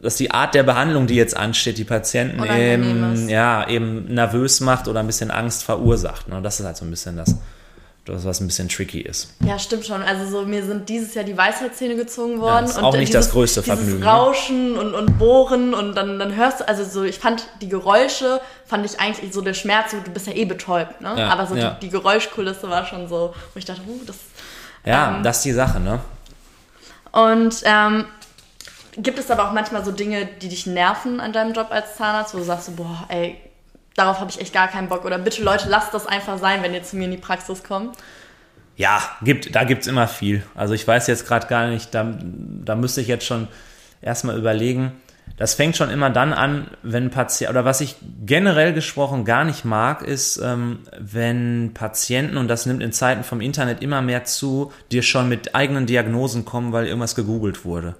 dass 0.00 0.16
die 0.16 0.30
Art 0.30 0.54
der 0.54 0.62
Behandlung, 0.62 1.06
die 1.06 1.14
jetzt 1.14 1.36
ansteht, 1.36 1.78
die 1.78 1.84
Patienten 1.84 2.42
eben, 2.44 3.28
ja, 3.28 3.66
eben 3.68 4.06
nervös 4.12 4.60
macht 4.60 4.86
oder 4.88 5.00
ein 5.00 5.06
bisschen 5.06 5.30
Angst 5.30 5.64
verursacht. 5.64 6.28
Ne? 6.28 6.40
Das 6.42 6.60
ist 6.60 6.66
halt 6.66 6.76
so 6.76 6.84
ein 6.84 6.90
bisschen 6.90 7.16
das, 7.16 7.36
das, 8.04 8.24
was 8.26 8.40
ein 8.40 8.46
bisschen 8.46 8.68
tricky 8.68 9.00
ist. 9.00 9.30
Ja, 9.46 9.58
stimmt 9.58 9.86
schon. 9.86 10.02
Also 10.02 10.28
so, 10.30 10.46
mir 10.46 10.62
sind 10.64 10.88
dieses 10.88 11.14
Jahr 11.14 11.24
die 11.24 11.36
Weisheitszähne 11.36 11.96
gezogen 11.96 12.38
worden. 12.40 12.66
das 12.66 12.76
ist 12.76 12.82
auch 12.82 12.94
äh, 12.94 12.98
nicht 12.98 13.14
das 13.14 13.30
größte 13.30 13.62
Vergnügen, 13.62 13.92
Dieses 13.92 14.04
ne? 14.04 14.10
Rauschen 14.10 14.76
und, 14.76 14.94
und 14.94 15.18
Bohren 15.18 15.72
und 15.72 15.94
dann, 15.94 16.18
dann 16.18 16.36
hörst 16.36 16.60
du, 16.60 16.68
also 16.68 16.84
so, 16.84 17.02
ich 17.02 17.18
fand 17.18 17.46
die 17.62 17.68
Geräusche, 17.68 18.42
fand 18.66 18.84
ich 18.84 19.00
eigentlich 19.00 19.32
so 19.32 19.40
der 19.40 19.54
Schmerz, 19.54 19.92
du 19.92 20.10
bist 20.10 20.26
ja 20.26 20.34
eh 20.34 20.44
betäubt, 20.44 21.00
ne? 21.00 21.14
Ja, 21.16 21.30
Aber 21.30 21.46
so 21.46 21.54
ja. 21.54 21.70
die, 21.70 21.86
die 21.86 21.90
Geräuschkulisse 21.90 22.68
war 22.68 22.84
schon 22.84 23.08
so, 23.08 23.34
wo 23.54 23.58
ich 23.58 23.64
dachte, 23.64 23.80
uh, 23.88 24.00
das. 24.06 24.16
Ja, 24.84 25.16
Ähm. 25.16 25.22
das 25.22 25.38
ist 25.38 25.44
die 25.46 25.52
Sache, 25.52 25.80
ne? 25.80 26.00
Und 27.10 27.62
ähm, 27.64 28.04
gibt 28.98 29.18
es 29.18 29.30
aber 29.30 29.48
auch 29.48 29.52
manchmal 29.52 29.82
so 29.82 29.92
Dinge, 29.92 30.28
die 30.42 30.48
dich 30.48 30.66
nerven 30.66 31.20
an 31.20 31.32
deinem 31.32 31.54
Job 31.54 31.68
als 31.70 31.96
Zahnarzt, 31.96 32.34
wo 32.34 32.38
du 32.38 32.44
sagst, 32.44 32.66
so, 32.66 32.72
boah, 32.72 33.06
ey, 33.08 33.38
darauf 33.96 34.20
habe 34.20 34.30
ich 34.30 34.40
echt 34.40 34.52
gar 34.52 34.68
keinen 34.68 34.88
Bock. 34.88 35.04
Oder 35.04 35.18
bitte 35.18 35.42
Leute, 35.42 35.68
lasst 35.68 35.94
das 35.94 36.06
einfach 36.06 36.38
sein, 36.38 36.62
wenn 36.62 36.74
ihr 36.74 36.82
zu 36.82 36.96
mir 36.96 37.04
in 37.04 37.12
die 37.12 37.16
Praxis 37.16 37.62
kommt. 37.62 37.96
Ja, 38.76 39.02
gibt, 39.22 39.54
da 39.54 39.64
gibt's 39.64 39.86
immer 39.86 40.08
viel. 40.08 40.42
Also 40.54 40.74
ich 40.74 40.86
weiß 40.86 41.06
jetzt 41.06 41.26
gerade 41.26 41.46
gar 41.46 41.68
nicht, 41.68 41.94
da, 41.94 42.12
da 42.18 42.74
müsste 42.74 43.00
ich 43.00 43.06
jetzt 43.06 43.24
schon 43.24 43.48
erstmal 44.02 44.36
überlegen. 44.36 44.92
das 45.36 45.54
fängt 45.54 45.76
schon 45.76 45.90
immer 45.90 46.10
dann 46.10 46.32
an, 46.32 46.68
wenn 46.82 47.10
Patient 47.10 47.50
oder 47.50 47.64
was 47.64 47.80
ich 47.80 47.96
generell 48.24 48.72
gesprochen 48.72 49.24
gar 49.24 49.44
nicht 49.44 49.64
mag, 49.64 50.02
ist, 50.02 50.36
ähm, 50.38 50.80
wenn 50.98 51.72
Patienten 51.74 52.36
und 52.36 52.48
das 52.48 52.66
nimmt 52.66 52.82
in 52.82 52.92
Zeiten 52.92 53.24
vom 53.24 53.40
Internet 53.40 53.82
immer 53.82 54.02
mehr 54.02 54.24
zu, 54.24 54.72
dir 54.92 55.02
schon 55.02 55.28
mit 55.28 55.54
eigenen 55.54 55.86
Diagnosen 55.86 56.44
kommen, 56.44 56.72
weil 56.72 56.86
irgendwas 56.86 57.14
gegoogelt 57.14 57.64
wurde. 57.64 57.96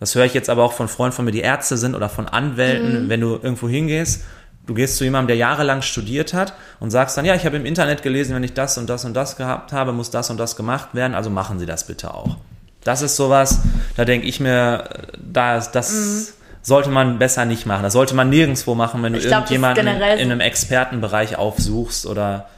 Das 0.00 0.14
höre 0.14 0.24
ich 0.24 0.34
jetzt 0.34 0.50
aber 0.50 0.62
auch 0.62 0.72
von 0.72 0.88
Freunden 0.88 1.16
von 1.16 1.24
mir, 1.24 1.32
die 1.32 1.40
Ärzte 1.40 1.76
sind 1.76 1.94
oder 1.94 2.08
von 2.08 2.28
Anwälten, 2.28 3.04
mhm. 3.04 3.08
wenn 3.08 3.20
du 3.20 3.34
irgendwo 3.34 3.68
hingehst. 3.68 4.24
Du 4.68 4.74
gehst 4.74 4.98
zu 4.98 5.04
jemandem, 5.04 5.28
der 5.28 5.36
jahrelang 5.36 5.80
studiert 5.80 6.34
hat 6.34 6.52
und 6.78 6.90
sagst 6.90 7.16
dann, 7.16 7.24
ja, 7.24 7.34
ich 7.34 7.46
habe 7.46 7.56
im 7.56 7.64
Internet 7.64 8.02
gelesen, 8.02 8.34
wenn 8.34 8.44
ich 8.44 8.52
das 8.52 8.76
und 8.76 8.86
das 8.90 9.06
und 9.06 9.14
das 9.14 9.36
gehabt 9.38 9.72
habe, 9.72 9.92
muss 9.92 10.10
das 10.10 10.28
und 10.28 10.36
das 10.36 10.56
gemacht 10.56 10.90
werden, 10.92 11.14
also 11.14 11.30
machen 11.30 11.58
Sie 11.58 11.64
das 11.64 11.86
bitte 11.86 12.12
auch. 12.12 12.36
Das 12.84 13.00
ist 13.00 13.16
sowas, 13.16 13.62
da 13.96 14.04
denke 14.04 14.26
ich 14.26 14.40
mir, 14.40 14.84
da 15.18 15.58
das 15.58 15.90
mhm. 15.90 16.26
sollte 16.60 16.90
man 16.90 17.18
besser 17.18 17.46
nicht 17.46 17.64
machen. 17.64 17.82
Das 17.82 17.94
sollte 17.94 18.14
man 18.14 18.28
nirgendwo 18.28 18.74
machen, 18.74 19.02
wenn 19.02 19.14
du 19.14 19.20
glaub, 19.20 19.50
irgendjemanden 19.50 19.86
in, 19.86 20.02
in 20.02 20.30
einem 20.30 20.40
Expertenbereich 20.40 21.38
aufsuchst 21.38 22.04
oder? 22.04 22.50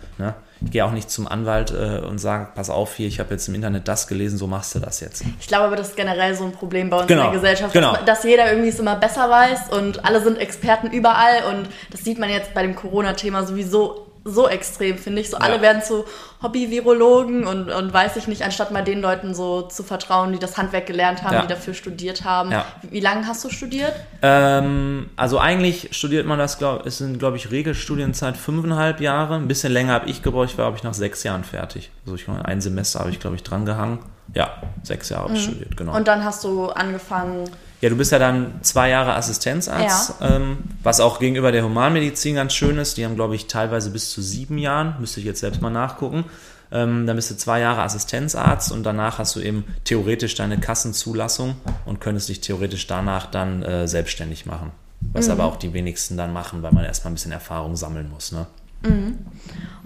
Ich 0.62 0.70
gehe 0.70 0.84
auch 0.84 0.92
nicht 0.92 1.10
zum 1.10 1.26
Anwalt 1.26 1.70
äh, 1.70 2.00
und 2.06 2.18
sage, 2.18 2.48
pass 2.54 2.70
auf 2.70 2.94
hier, 2.94 3.08
ich 3.08 3.18
habe 3.18 3.30
jetzt 3.30 3.48
im 3.48 3.54
Internet 3.54 3.88
das 3.88 4.06
gelesen, 4.06 4.36
so 4.38 4.46
machst 4.46 4.74
du 4.74 4.78
das 4.78 5.00
jetzt. 5.00 5.22
Ich 5.40 5.48
glaube 5.48 5.66
aber, 5.66 5.76
das 5.76 5.88
ist 5.88 5.96
generell 5.96 6.34
so 6.34 6.44
ein 6.44 6.52
Problem 6.52 6.90
bei 6.90 6.98
uns 6.98 7.06
genau. 7.06 7.26
in 7.26 7.32
der 7.32 7.40
Gesellschaft, 7.40 7.72
genau. 7.72 7.92
dass, 7.92 8.04
dass, 8.04 8.24
jeder 8.24 8.50
irgendwie 8.50 8.68
es 8.68 8.78
immer 8.78 8.96
besser 8.96 9.30
weiß 9.30 9.70
und 9.70 10.04
alle 10.04 10.20
sind 10.22 10.38
Experten 10.38 10.88
überall 10.90 11.44
und 11.50 11.68
das 11.90 12.04
sieht 12.04 12.18
man 12.18 12.28
jetzt 12.28 12.52
bei 12.52 12.62
dem 12.62 12.74
Corona-Thema 12.74 13.44
sowieso 13.46 14.09
so 14.24 14.48
extrem, 14.48 14.98
finde 14.98 15.20
ich. 15.20 15.30
So 15.30 15.38
ja. 15.38 15.42
alle 15.42 15.62
werden 15.62 15.82
zu 15.82 16.04
Hobby-Virologen 16.42 17.46
und, 17.46 17.70
und 17.70 17.92
weiß 17.92 18.16
ich 18.16 18.26
nicht, 18.26 18.42
anstatt 18.42 18.70
mal 18.70 18.82
den 18.82 19.00
Leuten 19.00 19.34
so 19.34 19.62
zu 19.62 19.82
vertrauen, 19.82 20.32
die 20.32 20.38
das 20.38 20.58
Handwerk 20.58 20.86
gelernt 20.86 21.22
haben, 21.22 21.34
ja. 21.34 21.42
die 21.42 21.48
dafür 21.48 21.74
studiert 21.74 22.24
haben. 22.24 22.52
Ja. 22.52 22.64
Wie, 22.82 22.92
wie, 22.92 23.00
lange 23.00 23.26
hast 23.26 23.44
du 23.44 23.50
studiert? 23.50 23.92
Ähm, 24.22 25.08
also 25.16 25.38
eigentlich 25.38 25.88
studiert 25.92 26.26
man 26.26 26.38
das, 26.38 26.58
glaube 26.58 26.86
es 26.86 26.98
sind, 26.98 27.18
glaube 27.18 27.36
ich, 27.36 27.50
Regelstudienzeit 27.50 28.36
fünfeinhalb 28.36 29.00
Jahre. 29.00 29.36
Ein 29.36 29.48
bisschen 29.48 29.72
länger 29.72 29.94
habe 29.94 30.08
ich 30.08 30.22
gebraucht, 30.22 30.50
ich 30.50 30.58
war, 30.58 30.66
glaube 30.66 30.78
ich, 30.78 30.82
nach 30.84 30.94
sechs 30.94 31.22
Jahren 31.22 31.44
fertig. 31.44 31.90
Also 32.04 32.16
ich 32.16 32.28
ein 32.28 32.60
Semester 32.60 33.00
habe 33.00 33.10
ich, 33.10 33.20
glaube 33.20 33.36
ich, 33.36 33.42
dran 33.42 33.64
gehangen. 33.64 34.00
Ja, 34.34 34.50
sechs 34.82 35.08
Jahre 35.08 35.24
habe 35.24 35.34
ich 35.34 35.46
mhm. 35.46 35.50
studiert, 35.50 35.76
genau. 35.76 35.96
Und 35.96 36.06
dann 36.08 36.24
hast 36.24 36.44
du 36.44 36.68
angefangen 36.68 37.50
ja, 37.80 37.88
du 37.88 37.96
bist 37.96 38.12
ja 38.12 38.18
dann 38.18 38.60
zwei 38.62 38.90
Jahre 38.90 39.14
Assistenzarzt, 39.14 40.14
ja. 40.20 40.36
ähm, 40.36 40.58
was 40.82 41.00
auch 41.00 41.18
gegenüber 41.18 41.50
der 41.50 41.64
Humanmedizin 41.64 42.34
ganz 42.34 42.52
schön 42.52 42.76
ist. 42.78 42.96
Die 42.98 43.04
haben, 43.04 43.16
glaube 43.16 43.34
ich, 43.34 43.46
teilweise 43.46 43.90
bis 43.90 44.10
zu 44.10 44.20
sieben 44.20 44.58
Jahren, 44.58 44.96
müsste 45.00 45.20
ich 45.20 45.26
jetzt 45.26 45.40
selbst 45.40 45.62
mal 45.62 45.70
nachgucken. 45.70 46.24
Ähm, 46.72 47.06
dann 47.06 47.16
bist 47.16 47.30
du 47.30 47.36
zwei 47.36 47.60
Jahre 47.60 47.82
Assistenzarzt 47.82 48.70
und 48.70 48.84
danach 48.84 49.18
hast 49.18 49.34
du 49.34 49.40
eben 49.40 49.64
theoretisch 49.84 50.34
deine 50.34 50.58
Kassenzulassung 50.58 51.56
und 51.84 52.00
könntest 52.00 52.28
dich 52.28 52.40
theoretisch 52.40 52.86
danach 52.86 53.26
dann 53.26 53.62
äh, 53.62 53.88
selbstständig 53.88 54.46
machen. 54.46 54.70
Was 55.12 55.26
mhm. 55.26 55.32
aber 55.32 55.44
auch 55.44 55.56
die 55.56 55.72
wenigsten 55.72 56.16
dann 56.16 56.32
machen, 56.32 56.62
weil 56.62 56.72
man 56.72 56.84
erstmal 56.84 57.10
ein 57.10 57.14
bisschen 57.14 57.32
Erfahrung 57.32 57.76
sammeln 57.76 58.10
muss. 58.10 58.30
Ne? 58.32 58.46
Mhm. 58.82 59.18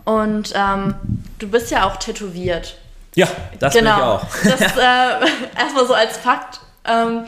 Und 0.05 0.53
ähm, 0.55 0.95
du 1.39 1.49
bist 1.49 1.71
ja 1.71 1.87
auch 1.87 1.97
tätowiert. 1.97 2.77
Ja, 3.15 3.29
das 3.61 3.75
genau. 3.75 4.19
bin 4.19 4.49
ich 4.49 4.53
auch. 4.53 4.59
Das 4.59 4.77
äh, 4.77 5.59
erstmal 5.63 5.87
so 5.87 5.95
als 5.95 6.17
Fakt. 6.17 6.61
Ähm, 6.85 7.25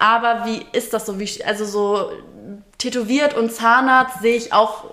aber 0.00 0.46
wie 0.46 0.64
ist 0.72 0.92
das 0.92 1.06
so? 1.06 1.20
Wie, 1.20 1.28
also 1.44 1.64
so 1.64 2.10
tätowiert 2.78 3.34
und 3.34 3.52
Zahnarzt 3.52 4.22
sehe 4.22 4.34
ich 4.34 4.52
auch, 4.52 4.84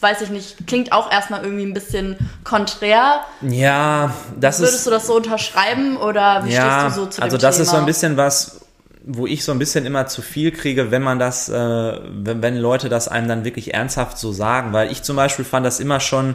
weiß 0.00 0.20
ich 0.20 0.30
nicht, 0.30 0.66
klingt 0.66 0.92
auch 0.92 1.10
erstmal 1.10 1.42
irgendwie 1.42 1.64
ein 1.64 1.72
bisschen 1.72 2.16
konträr. 2.44 3.22
Ja, 3.40 4.14
das 4.38 4.60
Würdest 4.60 4.60
ist. 4.60 4.60
Würdest 4.60 4.86
du 4.86 4.90
das 4.90 5.06
so 5.06 5.16
unterschreiben 5.16 5.96
oder 5.96 6.44
wie 6.44 6.52
ja, 6.52 6.82
stehst 6.82 6.96
du 6.96 7.00
so 7.00 7.06
zu 7.06 7.20
dem 7.20 7.24
Also 7.24 7.38
das 7.38 7.56
Thema? 7.56 7.62
ist 7.62 7.70
so 7.70 7.76
ein 7.78 7.86
bisschen 7.86 8.16
was, 8.18 8.60
wo 9.04 9.26
ich 9.26 9.42
so 9.44 9.52
ein 9.52 9.58
bisschen 9.58 9.86
immer 9.86 10.06
zu 10.06 10.20
viel 10.20 10.52
kriege, 10.52 10.90
wenn 10.90 11.02
man 11.02 11.18
das, 11.18 11.48
äh, 11.48 11.52
wenn, 11.54 12.42
wenn 12.42 12.56
Leute 12.58 12.90
das 12.90 13.08
einem 13.08 13.28
dann 13.28 13.44
wirklich 13.44 13.72
ernsthaft 13.72 14.18
so 14.18 14.32
sagen. 14.32 14.74
Weil 14.74 14.92
ich 14.92 15.02
zum 15.02 15.16
Beispiel 15.16 15.46
fand 15.46 15.64
das 15.64 15.80
immer 15.80 16.00
schon, 16.00 16.34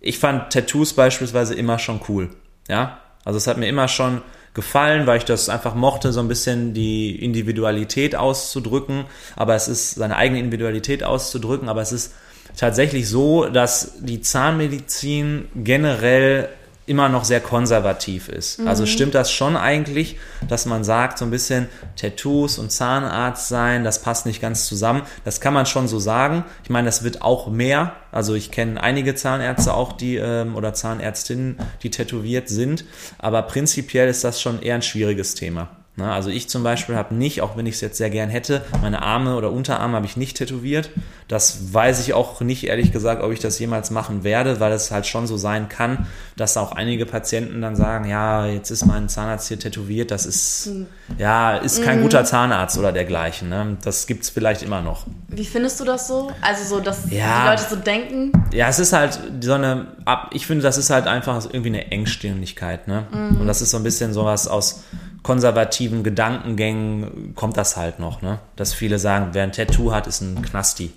ich 0.00 0.20
fand 0.20 0.52
Tattoos 0.52 0.92
beispielsweise 0.92 1.54
immer 1.54 1.80
schon 1.80 2.00
cool. 2.08 2.30
Ja, 2.68 2.98
also 3.24 3.36
es 3.36 3.48
hat 3.48 3.56
mir 3.56 3.68
immer 3.68 3.88
schon 3.88 4.22
gefallen, 4.54 5.06
weil 5.06 5.18
ich 5.18 5.24
das 5.24 5.48
einfach 5.48 5.74
mochte, 5.74 6.12
so 6.12 6.20
ein 6.20 6.28
bisschen 6.28 6.74
die 6.74 7.22
Individualität 7.22 8.14
auszudrücken, 8.14 9.04
aber 9.36 9.54
es 9.56 9.68
ist 9.68 9.96
seine 9.96 10.16
eigene 10.16 10.38
Individualität 10.38 11.02
auszudrücken, 11.02 11.68
aber 11.68 11.82
es 11.82 11.92
ist 11.92 12.14
tatsächlich 12.56 13.08
so, 13.08 13.46
dass 13.46 13.94
die 13.98 14.20
Zahnmedizin 14.20 15.48
generell 15.56 16.48
immer 16.86 17.08
noch 17.08 17.24
sehr 17.24 17.40
konservativ 17.40 18.28
ist. 18.28 18.60
Mhm. 18.60 18.68
Also 18.68 18.86
stimmt 18.86 19.14
das 19.14 19.32
schon 19.32 19.56
eigentlich, 19.56 20.18
dass 20.48 20.66
man 20.66 20.84
sagt, 20.84 21.18
so 21.18 21.24
ein 21.24 21.30
bisschen 21.30 21.68
Tattoos 21.96 22.58
und 22.58 22.70
Zahnarzt 22.70 23.48
sein, 23.48 23.84
das 23.84 24.02
passt 24.02 24.26
nicht 24.26 24.40
ganz 24.40 24.66
zusammen. 24.66 25.02
Das 25.24 25.40
kann 25.40 25.54
man 25.54 25.66
schon 25.66 25.88
so 25.88 25.98
sagen. 25.98 26.44
Ich 26.62 26.70
meine, 26.70 26.86
das 26.86 27.02
wird 27.02 27.22
auch 27.22 27.48
mehr. 27.48 27.94
Also 28.12 28.34
ich 28.34 28.50
kenne 28.50 28.82
einige 28.82 29.14
Zahnärzte 29.14 29.74
auch, 29.74 29.92
die 29.92 30.16
ähm, 30.16 30.56
oder 30.56 30.74
Zahnärztinnen, 30.74 31.58
die 31.82 31.90
tätowiert 31.90 32.48
sind. 32.48 32.84
Aber 33.18 33.42
prinzipiell 33.42 34.08
ist 34.08 34.24
das 34.24 34.40
schon 34.40 34.60
eher 34.60 34.74
ein 34.74 34.82
schwieriges 34.82 35.34
Thema. 35.34 35.68
Na, 35.96 36.12
also 36.12 36.28
ich 36.28 36.48
zum 36.48 36.64
Beispiel 36.64 36.96
habe 36.96 37.14
nicht, 37.14 37.40
auch 37.40 37.56
wenn 37.56 37.66
ich 37.66 37.76
es 37.76 37.80
jetzt 37.80 37.98
sehr 37.98 38.10
gern 38.10 38.28
hätte, 38.28 38.62
meine 38.82 39.02
Arme 39.02 39.36
oder 39.36 39.52
Unterarme 39.52 39.94
habe 39.94 40.06
ich 40.06 40.16
nicht 40.16 40.36
tätowiert. 40.36 40.90
Das 41.28 41.72
weiß 41.72 42.00
ich 42.00 42.14
auch 42.14 42.40
nicht, 42.40 42.66
ehrlich 42.66 42.90
gesagt, 42.90 43.22
ob 43.22 43.30
ich 43.30 43.38
das 43.38 43.60
jemals 43.60 43.92
machen 43.92 44.24
werde, 44.24 44.58
weil 44.58 44.72
es 44.72 44.90
halt 44.90 45.06
schon 45.06 45.28
so 45.28 45.36
sein 45.36 45.68
kann, 45.68 46.08
dass 46.36 46.56
auch 46.56 46.72
einige 46.72 47.06
Patienten 47.06 47.62
dann 47.62 47.76
sagen, 47.76 48.08
ja, 48.08 48.44
jetzt 48.46 48.70
ist 48.70 48.84
mein 48.84 49.08
Zahnarzt 49.08 49.46
hier 49.46 49.58
tätowiert, 49.58 50.10
das 50.10 50.26
ist, 50.26 50.66
mhm. 50.66 50.86
ja, 51.16 51.58
ist 51.58 51.84
kein 51.84 52.00
mhm. 52.00 52.02
guter 52.02 52.24
Zahnarzt 52.24 52.76
oder 52.76 52.90
dergleichen. 52.90 53.48
Ne? 53.48 53.76
Das 53.84 54.08
es 54.10 54.30
vielleicht 54.30 54.64
immer 54.64 54.80
noch. 54.80 55.06
Wie 55.28 55.44
findest 55.44 55.78
du 55.78 55.84
das 55.84 56.08
so? 56.08 56.32
Also 56.40 56.76
so, 56.76 56.80
dass 56.80 57.08
ja, 57.08 57.42
die 57.42 57.50
Leute 57.50 57.70
so 57.70 57.76
denken? 57.76 58.32
Ja, 58.52 58.68
es 58.68 58.80
ist 58.80 58.92
halt 58.92 59.20
so 59.40 59.52
eine, 59.52 59.86
ich 60.32 60.48
finde, 60.48 60.64
das 60.64 60.76
ist 60.76 60.90
halt 60.90 61.06
einfach 61.06 61.44
irgendwie 61.44 61.68
eine 61.68 61.92
Engstirnigkeit. 61.92 62.88
Ne? 62.88 63.06
Mhm. 63.12 63.42
Und 63.42 63.46
das 63.46 63.62
ist 63.62 63.70
so 63.70 63.76
ein 63.76 63.84
bisschen 63.84 64.12
sowas 64.12 64.48
aus 64.48 64.82
konservativen 65.24 66.04
Gedankengängen 66.04 67.34
kommt 67.34 67.56
das 67.56 67.76
halt 67.76 67.98
noch, 67.98 68.22
ne? 68.22 68.38
Dass 68.54 68.72
viele 68.72 69.00
sagen, 69.00 69.30
wer 69.32 69.42
ein 69.42 69.52
Tattoo 69.52 69.90
hat, 69.90 70.06
ist 70.06 70.20
ein 70.20 70.42
Knasti. 70.42 70.92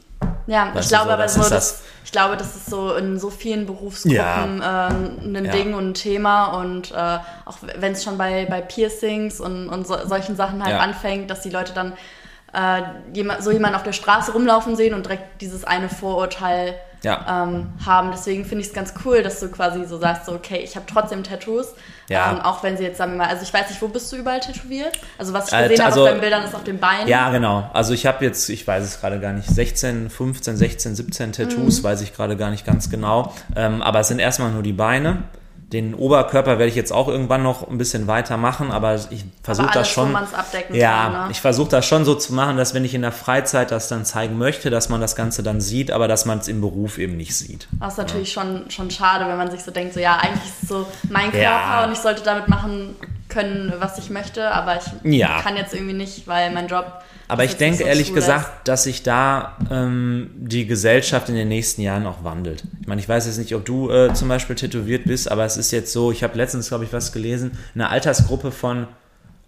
Ja, 0.47 0.73
weißt 0.73 0.85
ich 0.85 0.89
glaube 0.89 1.07
so, 1.07 1.11
aber 1.11 1.27
so, 1.29 1.49
das, 1.49 1.83
ich 2.03 2.11
glaube, 2.11 2.37
das 2.37 2.55
ist 2.55 2.69
so 2.69 2.93
in 2.93 3.19
so 3.19 3.29
vielen 3.29 3.65
Berufsgruppen 3.65 4.59
ja. 4.59 4.89
äh, 4.89 4.91
ein 4.91 5.45
ja. 5.45 5.51
Ding 5.51 5.73
und 5.73 5.89
ein 5.89 5.93
Thema 5.93 6.59
und 6.59 6.91
äh, 6.91 7.17
auch 7.45 7.57
wenn 7.79 7.93
es 7.93 8.03
schon 8.03 8.17
bei, 8.17 8.45
bei 8.45 8.61
Piercings 8.61 9.39
und, 9.39 9.69
und 9.69 9.87
so, 9.87 9.97
solchen 10.05 10.35
Sachen 10.35 10.61
halt 10.63 10.75
ja. 10.75 10.79
anfängt, 10.79 11.29
dass 11.29 11.41
die 11.41 11.49
Leute 11.49 11.73
dann 11.73 11.93
äh, 12.53 12.81
jemand, 13.13 13.43
so 13.43 13.51
jemanden 13.51 13.75
auf 13.75 13.83
der 13.83 13.93
Straße 13.93 14.33
rumlaufen 14.33 14.75
sehen 14.75 14.93
und 14.93 15.05
direkt 15.05 15.41
dieses 15.41 15.63
eine 15.63 15.89
Vorurteil 15.89 16.75
ja. 17.03 17.43
ähm, 17.43 17.69
haben. 17.86 18.12
Deswegen 18.12 18.45
finde 18.45 18.62
ich 18.62 18.69
es 18.69 18.73
ganz 18.73 18.93
cool, 19.05 19.23
dass 19.23 19.39
du 19.39 19.49
quasi 19.49 19.86
so 19.86 19.99
sagst, 19.99 20.25
so, 20.25 20.33
okay, 20.33 20.62
ich 20.63 20.75
habe 20.75 20.86
trotzdem 20.91 21.23
Tattoos, 21.23 21.73
ja. 22.10 22.31
ähm, 22.31 22.41
auch 22.41 22.63
wenn 22.63 22.77
sie 22.77 22.83
jetzt, 22.83 22.97
sagen 22.97 23.13
wir 23.13 23.19
mal, 23.19 23.27
also 23.27 23.43
ich 23.43 23.53
weiß 23.53 23.69
nicht, 23.69 23.81
wo 23.81 23.88
bist 23.88 24.12
du 24.12 24.17
überall 24.17 24.39
tätowiert? 24.39 24.99
Also 25.17 25.33
was 25.33 25.47
ich 25.47 25.53
äh, 25.53 25.63
gesehen 25.63 25.79
äh, 25.79 25.83
also, 25.83 26.01
habe 26.01 26.01
auf 26.01 26.10
deinen 26.10 26.21
Bildern 26.21 26.43
ist 26.43 26.55
auf 26.55 26.63
den 26.63 26.79
Beinen. 26.79 27.07
Ja, 27.07 27.29
genau. 27.31 27.69
Also 27.73 27.93
ich 27.93 28.05
habe 28.05 28.23
jetzt, 28.25 28.49
ich 28.49 28.67
weiß 28.67 28.83
es 28.83 28.99
gerade 28.99 29.19
gar 29.19 29.33
nicht, 29.33 29.47
16, 29.47 30.10
15, 30.10 30.57
16, 30.57 30.95
17 30.95 31.31
Tattoos, 31.33 31.79
mhm. 31.79 31.83
weiß 31.83 32.01
ich 32.01 32.15
gerade 32.15 32.38
gar 32.38 32.49
nicht 32.49 32.65
ganz 32.65 32.89
genau. 32.89 33.33
Ähm, 33.55 33.81
aber 33.81 33.99
es 33.99 34.07
sind 34.07 34.19
erstmal 34.19 34.51
nur 34.51 34.63
die 34.63 34.73
Beine. 34.73 35.23
Den 35.73 35.95
Oberkörper 35.95 36.60
werde 36.60 36.67
ich 36.67 36.75
jetzt 36.75 36.93
auch 36.93 37.10
irgendwann 37.10 37.43
noch 37.43 37.67
ein 37.67 37.77
bisschen 37.77 38.08
weitermachen, 38.08 38.71
aber 38.71 38.95
ich 38.95 39.25
versuche 39.43 39.69
das 39.73 39.89
schon. 39.89 40.15
ja, 40.71 41.03
kann, 41.03 41.12
ne? 41.12 41.27
ich 41.32 41.41
versuche 41.41 41.69
das 41.69 41.86
schon 41.86 42.06
so 42.06 42.15
zu 42.15 42.34
machen, 42.34 42.56
dass 42.56 42.73
wenn 42.73 42.86
ich 42.86 42.93
in 42.93 43.01
der 43.01 43.12
Freizeit 43.12 43.71
das 43.71 43.89
dann 43.89 44.06
zeigen 44.06 44.38
möchte, 44.38 44.69
dass 44.69 44.88
man 44.88 45.01
das 45.01 45.17
Ganze 45.17 45.43
dann 45.43 45.60
sieht, 45.60 45.91
aber 45.91 46.08
dass 46.08 46.25
man 46.25 46.39
es 46.39 46.47
im 46.47 46.62
Beruf 46.62 46.97
eben 46.97 47.17
nicht 47.17 47.36
sieht. 47.36 47.67
Das 47.82 47.93
ist 47.93 47.97
natürlich 47.97 48.34
ja. 48.34 48.43
schon, 48.43 48.71
schon 48.71 48.89
schade, 48.89 49.27
wenn 49.27 49.36
man 49.36 49.51
sich 49.51 49.62
so 49.62 49.71
denkt, 49.71 49.93
so 49.93 49.99
ja, 49.99 50.15
eigentlich 50.15 50.45
ist 50.45 50.63
es 50.63 50.69
so 50.69 50.88
mein 51.10 51.32
Körper 51.32 51.41
ja. 51.41 51.86
und 51.86 51.91
ich 51.91 51.99
sollte 51.99 52.23
damit 52.23 52.47
machen 52.47 52.95
können, 53.29 53.73
was 53.79 53.97
ich 53.97 54.09
möchte, 54.09 54.51
aber 54.51 54.77
ich 54.77 55.11
ja. 55.11 55.41
kann 55.41 55.57
jetzt 55.57 55.73
irgendwie 55.73 55.93
nicht, 55.93 56.27
weil 56.27 56.51
mein 56.51 56.67
Job 56.67 57.01
aber 57.29 57.43
ich 57.43 57.57
denke 57.57 57.83
ehrlich 57.83 58.13
gesagt, 58.13 58.67
dass 58.67 58.83
sich 58.83 59.03
da 59.03 59.57
ähm, 59.69 60.29
die 60.35 60.65
Gesellschaft 60.65 61.27
in 61.27 61.35
den 61.35 61.49
nächsten 61.49 61.81
Jahren 61.81 62.05
auch 62.05 62.23
wandelt. 62.23 62.63
Ich 62.81 62.87
meine, 62.87 63.01
ich 63.01 63.09
weiß 63.09 63.25
jetzt 63.25 63.37
nicht, 63.37 63.53
ob 63.53 63.65
du 63.65 63.91
äh, 63.91 64.13
zum 64.13 64.29
Beispiel 64.29 64.55
tätowiert 64.55 65.03
bist, 65.05 65.29
aber 65.29 65.43
es 65.43 65.57
ist 65.57 65.71
jetzt 65.71 65.91
so, 65.91 66.11
ich 66.11 66.23
habe 66.23 66.37
letztens, 66.37 66.69
glaube 66.69 66.85
ich, 66.85 66.93
was 66.93 67.11
gelesen, 67.11 67.57
eine 67.75 67.89
Altersgruppe 67.89 68.51
von 68.51 68.87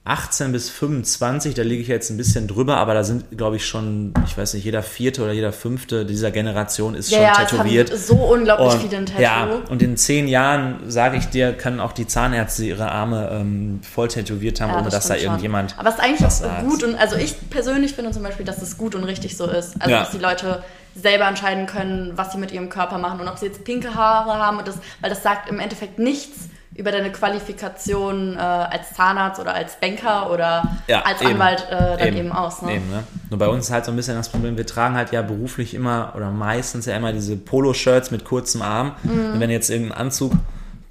18 0.05 0.51
bis 0.51 0.69
25, 0.69 1.53
da 1.53 1.61
liege 1.61 1.81
ich 1.81 1.87
jetzt 1.87 2.09
ein 2.09 2.17
bisschen 2.17 2.47
drüber, 2.47 2.77
aber 2.77 2.93
da 2.95 3.03
sind, 3.03 3.37
glaube 3.37 3.57
ich, 3.57 3.65
schon, 3.67 4.13
ich 4.25 4.35
weiß 4.35 4.55
nicht, 4.55 4.63
jeder 4.63 4.81
vierte 4.81 5.21
oder 5.21 5.33
jeder 5.33 5.51
fünfte 5.51 6.05
dieser 6.05 6.31
Generation 6.31 6.95
ist 6.95 7.11
ja, 7.11 7.17
schon 7.17 7.25
ja, 7.27 7.45
tätowiert. 7.45 7.95
so 7.95 8.15
unglaublich 8.15 8.73
und, 8.73 8.81
viele 8.81 8.97
ein 8.97 9.05
Tattoo. 9.05 9.21
Ja, 9.21 9.61
und 9.69 9.83
in 9.83 9.97
zehn 9.97 10.27
Jahren, 10.27 10.89
sage 10.89 11.17
ich 11.17 11.27
dir, 11.27 11.53
können 11.53 11.79
auch 11.79 11.91
die 11.91 12.07
Zahnärzte 12.07 12.65
ihre 12.65 12.91
Arme 12.91 13.29
ähm, 13.31 13.81
voll 13.83 14.07
tätowiert 14.07 14.61
haben, 14.61 14.71
ja, 14.71 14.79
ohne 14.79 14.89
dass 14.89 15.07
da 15.07 15.15
irgendjemand. 15.15 15.77
Aber 15.77 15.89
es 15.89 15.95
ist 15.95 16.01
eigentlich 16.01 16.25
auch 16.25 16.63
gut 16.63 16.83
und 16.83 16.95
also 16.95 17.15
ich 17.15 17.35
persönlich 17.49 17.93
finde 17.93 18.11
zum 18.11 18.23
Beispiel, 18.23 18.45
dass 18.45 18.61
es 18.61 18.77
gut 18.77 18.95
und 18.95 19.03
richtig 19.03 19.37
so 19.37 19.45
ist. 19.45 19.79
Also, 19.79 19.95
dass 19.95 20.11
die 20.11 20.17
Leute 20.17 20.63
selber 20.95 21.27
entscheiden 21.27 21.67
können, 21.67 22.13
was 22.15 22.31
sie 22.31 22.39
mit 22.39 22.51
ihrem 22.51 22.69
Körper 22.69 22.97
machen 22.97 23.19
und 23.19 23.27
ob 23.27 23.37
sie 23.37 23.45
jetzt 23.45 23.63
pinke 23.63 23.93
Haare 23.93 24.33
haben 24.33 24.57
und 24.57 24.67
das, 24.67 24.77
weil 25.01 25.09
das 25.09 25.21
sagt 25.21 25.49
im 25.49 25.59
Endeffekt 25.59 25.99
nichts 25.99 26.49
über 26.79 26.91
deine 26.91 27.11
Qualifikation 27.11 28.35
äh, 28.35 28.39
als 28.39 28.93
Zahnarzt 28.95 29.39
oder 29.39 29.53
als 29.53 29.75
Banker 29.79 30.31
oder 30.31 30.63
Ja, 30.87 31.01
als 31.01 31.21
eben. 31.21 31.33
Anwalt 31.33 31.67
äh, 31.69 31.97
dann 31.97 32.15
eben, 32.15 32.31
aus. 32.31 32.61
Ne? 32.61 32.75
Eben, 32.75 32.89
ne? 32.89 33.03
Nur 33.29 33.37
bei 33.37 33.47
uns 33.47 33.65
ist 33.65 33.71
halt 33.71 33.85
so 33.85 33.91
ein 33.91 33.97
bisschen 33.97 34.15
das 34.15 34.29
Problem, 34.29 34.55
wir 34.57 34.65
tragen 34.65 34.95
halt 34.95 35.11
ja 35.11 35.21
beruflich 35.21 35.73
immer 35.73 36.13
oder 36.15 36.31
meistens 36.31 36.85
ja 36.85 36.95
immer 36.95 37.11
diese 37.11 37.35
Poloshirts 37.35 38.11
mit 38.11 38.23
kurzem 38.23 38.61
Arm. 38.61 38.93
Mhm. 39.03 39.33
Und 39.33 39.39
wenn 39.41 39.49
du 39.49 39.53
jetzt 39.53 39.69
irgendeinen 39.69 40.01
Anzug 40.01 40.31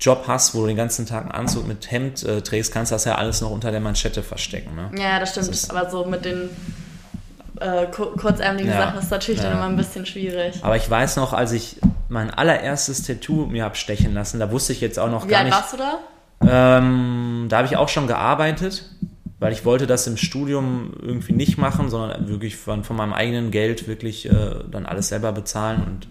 Job 0.01 0.25
hast, 0.29 0.55
wo 0.55 0.61
du 0.61 0.67
den 0.69 0.77
ganzen 0.77 1.07
Tag 1.07 1.23
einen 1.23 1.33
Anzug 1.33 1.67
mit 1.67 1.91
Hemd 1.91 2.23
äh, 2.23 2.41
trägst, 2.43 2.73
kannst 2.73 2.93
du 2.93 2.95
das 2.95 3.05
ja 3.05 3.17
alles 3.17 3.41
noch 3.41 3.51
unter 3.51 3.71
der 3.73 3.81
Manschette 3.81 4.23
verstecken. 4.23 4.77
Ne? 4.77 4.91
Ja, 5.03 5.19
das 5.19 5.31
stimmt. 5.31 5.49
Das 5.49 5.71
Aber 5.71 5.91
so 5.91 6.05
mit 6.05 6.25
den 6.25 6.51
äh, 7.61 7.87
kur- 7.87 8.15
kurzärmeligen 8.17 8.71
Ja. 8.73 8.79
Sachen 8.83 8.99
ist 9.01 9.11
natürlich 9.11 9.41
dann 9.41 9.51
Ja. 9.53 9.57
immer 9.57 9.67
ein 9.69 9.77
bisschen 9.77 10.07
schwierig. 10.07 10.61
Aber 10.63 10.77
ich 10.77 10.89
weiß 10.89 11.17
noch, 11.17 11.33
als 11.33 11.51
ich 11.53 11.81
mein 12.09 12.31
allererstes 12.31 13.03
Tattoo 13.03 13.47
mir 13.47 13.65
hab 13.65 13.77
stechen 13.77 14.15
lassen, 14.15 14.41
da 14.41 14.51
wusste 14.51 14.73
ich 14.73 14.81
jetzt 14.81 14.99
auch 14.99 15.11
noch 15.11 15.27
Wie 15.27 15.31
gar 15.31 15.45
nicht. 15.45 15.53
warst 15.53 15.75
du 15.75 15.77
da? 15.77 15.99
Ähm, 16.79 17.47
da 17.49 17.59
habe 17.59 17.67
ich 17.67 17.77
auch 17.77 17.89
schon 17.89 18.07
gearbeitet, 18.07 18.89
weil 19.39 19.53
ich 19.53 19.65
wollte 19.65 19.87
das 19.87 20.07
im 20.07 20.17
Studium 20.17 20.93
irgendwie 21.01 21.33
nicht 21.33 21.59
machen, 21.59 21.91
sondern 21.91 22.29
wirklich 22.29 22.57
von, 22.57 22.85
von 22.85 22.97
meinem 22.97 23.13
eigenen 23.13 23.51
Geld 23.51 23.89
wirklich 23.89 24.27
äh, 24.27 24.55
dann 24.71 24.87
alles 24.87 25.09
selber 25.09 25.33
bezahlen. 25.33 25.83
Und 25.85 26.09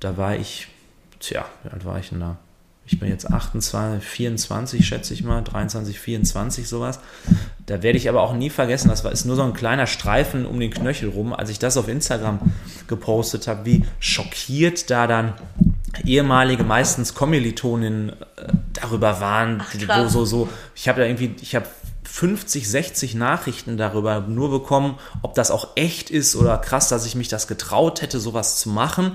da 0.00 0.16
war 0.16 0.36
ich, 0.36 0.68
tja, 1.20 1.44
wie 1.64 1.70
alt 1.70 1.84
war 1.84 1.98
ich 1.98 2.10
denn 2.10 2.20
da? 2.20 2.36
Ich 2.84 2.98
bin 2.98 3.08
jetzt 3.08 3.30
28, 3.30 4.06
24, 4.06 4.84
schätze 4.86 5.14
ich 5.14 5.22
mal, 5.22 5.40
23, 5.42 5.98
24, 5.98 6.68
sowas. 6.68 6.98
Da 7.66 7.82
werde 7.82 7.96
ich 7.96 8.08
aber 8.08 8.22
auch 8.22 8.34
nie 8.34 8.50
vergessen, 8.50 8.88
das 8.88 9.04
war 9.04 9.12
ist 9.12 9.24
nur 9.24 9.36
so 9.36 9.42
ein 9.42 9.52
kleiner 9.54 9.86
Streifen 9.86 10.44
um 10.46 10.58
den 10.58 10.70
Knöchel 10.70 11.08
rum, 11.08 11.32
als 11.32 11.48
ich 11.48 11.58
das 11.60 11.76
auf 11.76 11.86
Instagram 11.88 12.40
gepostet 12.88 13.46
habe, 13.46 13.64
wie 13.66 13.84
schockiert 14.00 14.90
da 14.90 15.06
dann 15.06 15.34
ehemalige, 16.04 16.64
meistens 16.64 17.14
Kommilitoninnen 17.14 18.10
äh, 18.10 18.14
darüber 18.72 19.20
waren, 19.20 19.62
die- 19.74 19.86
wo 20.04 20.08
so, 20.08 20.24
so, 20.24 20.48
ich 20.74 20.88
habe 20.88 21.00
da 21.00 21.06
irgendwie, 21.06 21.34
ich 21.40 21.54
habe 21.54 21.66
50, 22.04 22.68
60 22.68 23.14
Nachrichten 23.14 23.76
darüber 23.76 24.20
nur 24.20 24.50
bekommen, 24.50 24.98
ob 25.22 25.34
das 25.34 25.50
auch 25.50 25.68
echt 25.76 26.10
ist 26.10 26.34
oder 26.36 26.58
krass, 26.58 26.88
dass 26.88 27.06
ich 27.06 27.14
mich 27.14 27.28
das 27.28 27.46
getraut 27.46 28.02
hätte, 28.02 28.20
sowas 28.20 28.58
zu 28.58 28.68
machen. 28.68 29.12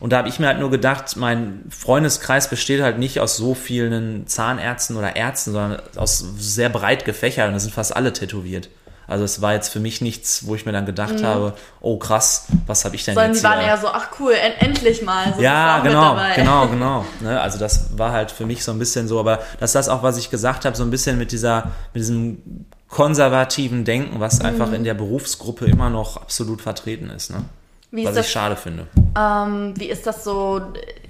Und 0.00 0.12
da 0.12 0.18
habe 0.18 0.28
ich 0.28 0.38
mir 0.38 0.46
halt 0.46 0.60
nur 0.60 0.70
gedacht, 0.70 1.16
mein 1.16 1.64
Freundeskreis 1.70 2.48
besteht 2.48 2.80
halt 2.82 2.98
nicht 2.98 3.20
aus 3.20 3.36
so 3.36 3.54
vielen 3.54 4.26
Zahnärzten 4.26 4.96
oder 4.96 5.16
Ärzten, 5.16 5.52
sondern 5.52 5.82
aus 5.96 6.24
sehr 6.38 6.68
breit 6.68 7.04
gefächert 7.04 7.48
und 7.48 7.54
da 7.54 7.58
sind 7.58 7.74
fast 7.74 7.96
alle 7.96 8.12
tätowiert. 8.12 8.68
Also 9.08 9.24
es 9.24 9.40
war 9.40 9.54
jetzt 9.54 9.70
für 9.70 9.80
mich 9.80 10.02
nichts, 10.02 10.46
wo 10.46 10.54
ich 10.54 10.66
mir 10.66 10.72
dann 10.72 10.84
gedacht 10.84 11.22
habe, 11.22 11.54
oh 11.80 11.96
krass, 11.96 12.44
was 12.66 12.84
habe 12.84 12.94
ich 12.94 13.06
denn 13.06 13.14
Sondern 13.14 13.32
jetzt 13.32 13.40
die 13.40 13.48
waren 13.48 13.60
eher 13.60 13.78
so, 13.78 13.88
ach 13.88 14.08
cool, 14.20 14.32
en 14.34 14.52
endlich 14.68 15.02
mal. 15.02 15.32
So 15.34 15.40
Ja, 15.40 15.78
genau, 15.80 16.14
genau, 16.36 16.66
genau. 16.70 17.04
Ne, 17.20 17.40
also 17.40 17.58
das 17.58 17.96
war 17.96 18.12
halt 18.12 18.30
für 18.30 18.44
mich 18.44 18.62
so 18.62 18.70
ein 18.70 18.78
bisschen 18.78 19.08
so, 19.08 19.18
aber 19.18 19.38
das 19.60 19.70
ist 19.70 19.74
das 19.76 19.88
auch, 19.88 20.02
was 20.02 20.18
ich 20.18 20.28
gesagt 20.28 20.66
habe, 20.66 20.76
so 20.76 20.82
ein 20.82 20.90
bisschen 20.90 21.16
mit 21.16 21.32
dieser, 21.32 21.70
mit 21.94 22.02
diesem 22.02 22.66
konservativen 22.88 23.84
Denken, 23.86 24.20
was 24.20 24.40
Mhm. 24.40 24.46
einfach 24.46 24.72
in 24.72 24.84
der 24.84 24.94
Berufsgruppe 24.94 25.64
immer 25.66 25.88
noch 25.88 26.18
absolut 26.18 26.60
vertreten 26.60 27.08
ist, 27.10 27.30
ne? 27.30 27.44
Wie 27.90 28.04
was 28.04 28.14
das 28.14 28.26
ich 28.26 28.32
schade 28.32 28.56
finde. 28.56 28.86
Ähm, 29.18 29.74
wie 29.76 29.86
ist 29.86 30.06
das 30.06 30.24
so? 30.24 30.60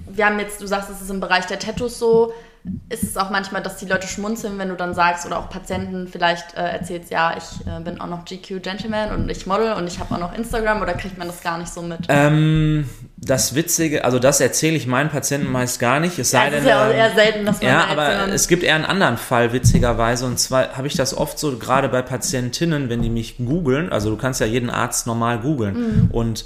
Wir 0.07 0.25
haben 0.25 0.39
jetzt, 0.39 0.61
du 0.61 0.67
sagst, 0.67 0.89
es 0.89 1.01
ist 1.01 1.09
im 1.09 1.19
Bereich 1.19 1.45
der 1.45 1.59
Tattoos 1.59 1.99
so. 1.99 2.33
Ist 2.89 3.03
es 3.03 3.15
auch 3.15 3.29
manchmal, 3.29 3.63
dass 3.63 3.77
die 3.77 3.85
Leute 3.85 4.05
schmunzeln, 4.05 4.57
wenn 4.57 4.67
du 4.67 4.75
dann 4.75 4.93
sagst 4.93 5.25
oder 5.25 5.39
auch 5.39 5.49
Patienten 5.49 6.09
vielleicht 6.09 6.55
äh, 6.55 6.61
erzählst, 6.61 7.09
ja, 7.09 7.33
ich 7.37 7.65
äh, 7.65 7.79
bin 7.81 8.01
auch 8.01 8.07
noch 8.07 8.25
GQ 8.25 8.61
Gentleman 8.61 9.11
und 9.11 9.29
ich 9.29 9.47
model 9.47 9.73
und 9.73 9.87
ich 9.87 9.97
habe 9.99 10.13
auch 10.13 10.19
noch 10.19 10.37
Instagram 10.37 10.81
oder 10.81 10.93
kriegt 10.93 11.17
man 11.17 11.27
das 11.27 11.41
gar 11.41 11.57
nicht 11.57 11.71
so 11.71 11.81
mit? 11.81 11.99
Ähm, 12.09 12.89
das 13.15 13.55
Witzige, 13.55 14.03
also 14.03 14.19
das 14.19 14.41
erzähle 14.41 14.75
ich 14.75 14.87
meinen 14.87 15.09
Patienten 15.09 15.49
meist 15.49 15.79
gar 15.79 16.01
nicht, 16.01 16.19
es 16.19 16.31
sei 16.31 16.37
ja, 16.39 16.45
es 16.45 16.51
denn, 16.51 16.59
ist 16.59 16.69
ja 16.69 16.83
auch 16.83 16.89
ähm, 16.89 16.97
eher 16.97 17.11
selten, 17.15 17.45
dass 17.45 17.61
man 17.61 17.71
Ja, 17.71 17.87
aber 17.87 18.23
ähm, 18.25 18.31
es 18.31 18.47
gibt 18.49 18.63
eher 18.63 18.75
einen 18.75 18.85
anderen 18.85 19.17
Fall, 19.17 19.53
witzigerweise. 19.53 20.25
Und 20.25 20.37
zwar 20.37 20.75
habe 20.75 20.87
ich 20.87 20.95
das 20.95 21.15
oft 21.15 21.39
so, 21.39 21.57
gerade 21.57 21.87
bei 21.87 22.01
Patientinnen, 22.01 22.89
wenn 22.89 23.01
die 23.01 23.09
mich 23.09 23.37
googeln, 23.37 23.89
also 23.89 24.09
du 24.09 24.17
kannst 24.17 24.41
ja 24.41 24.47
jeden 24.47 24.69
Arzt 24.69 25.07
normal 25.07 25.39
googeln. 25.39 26.09
Und 26.11 26.45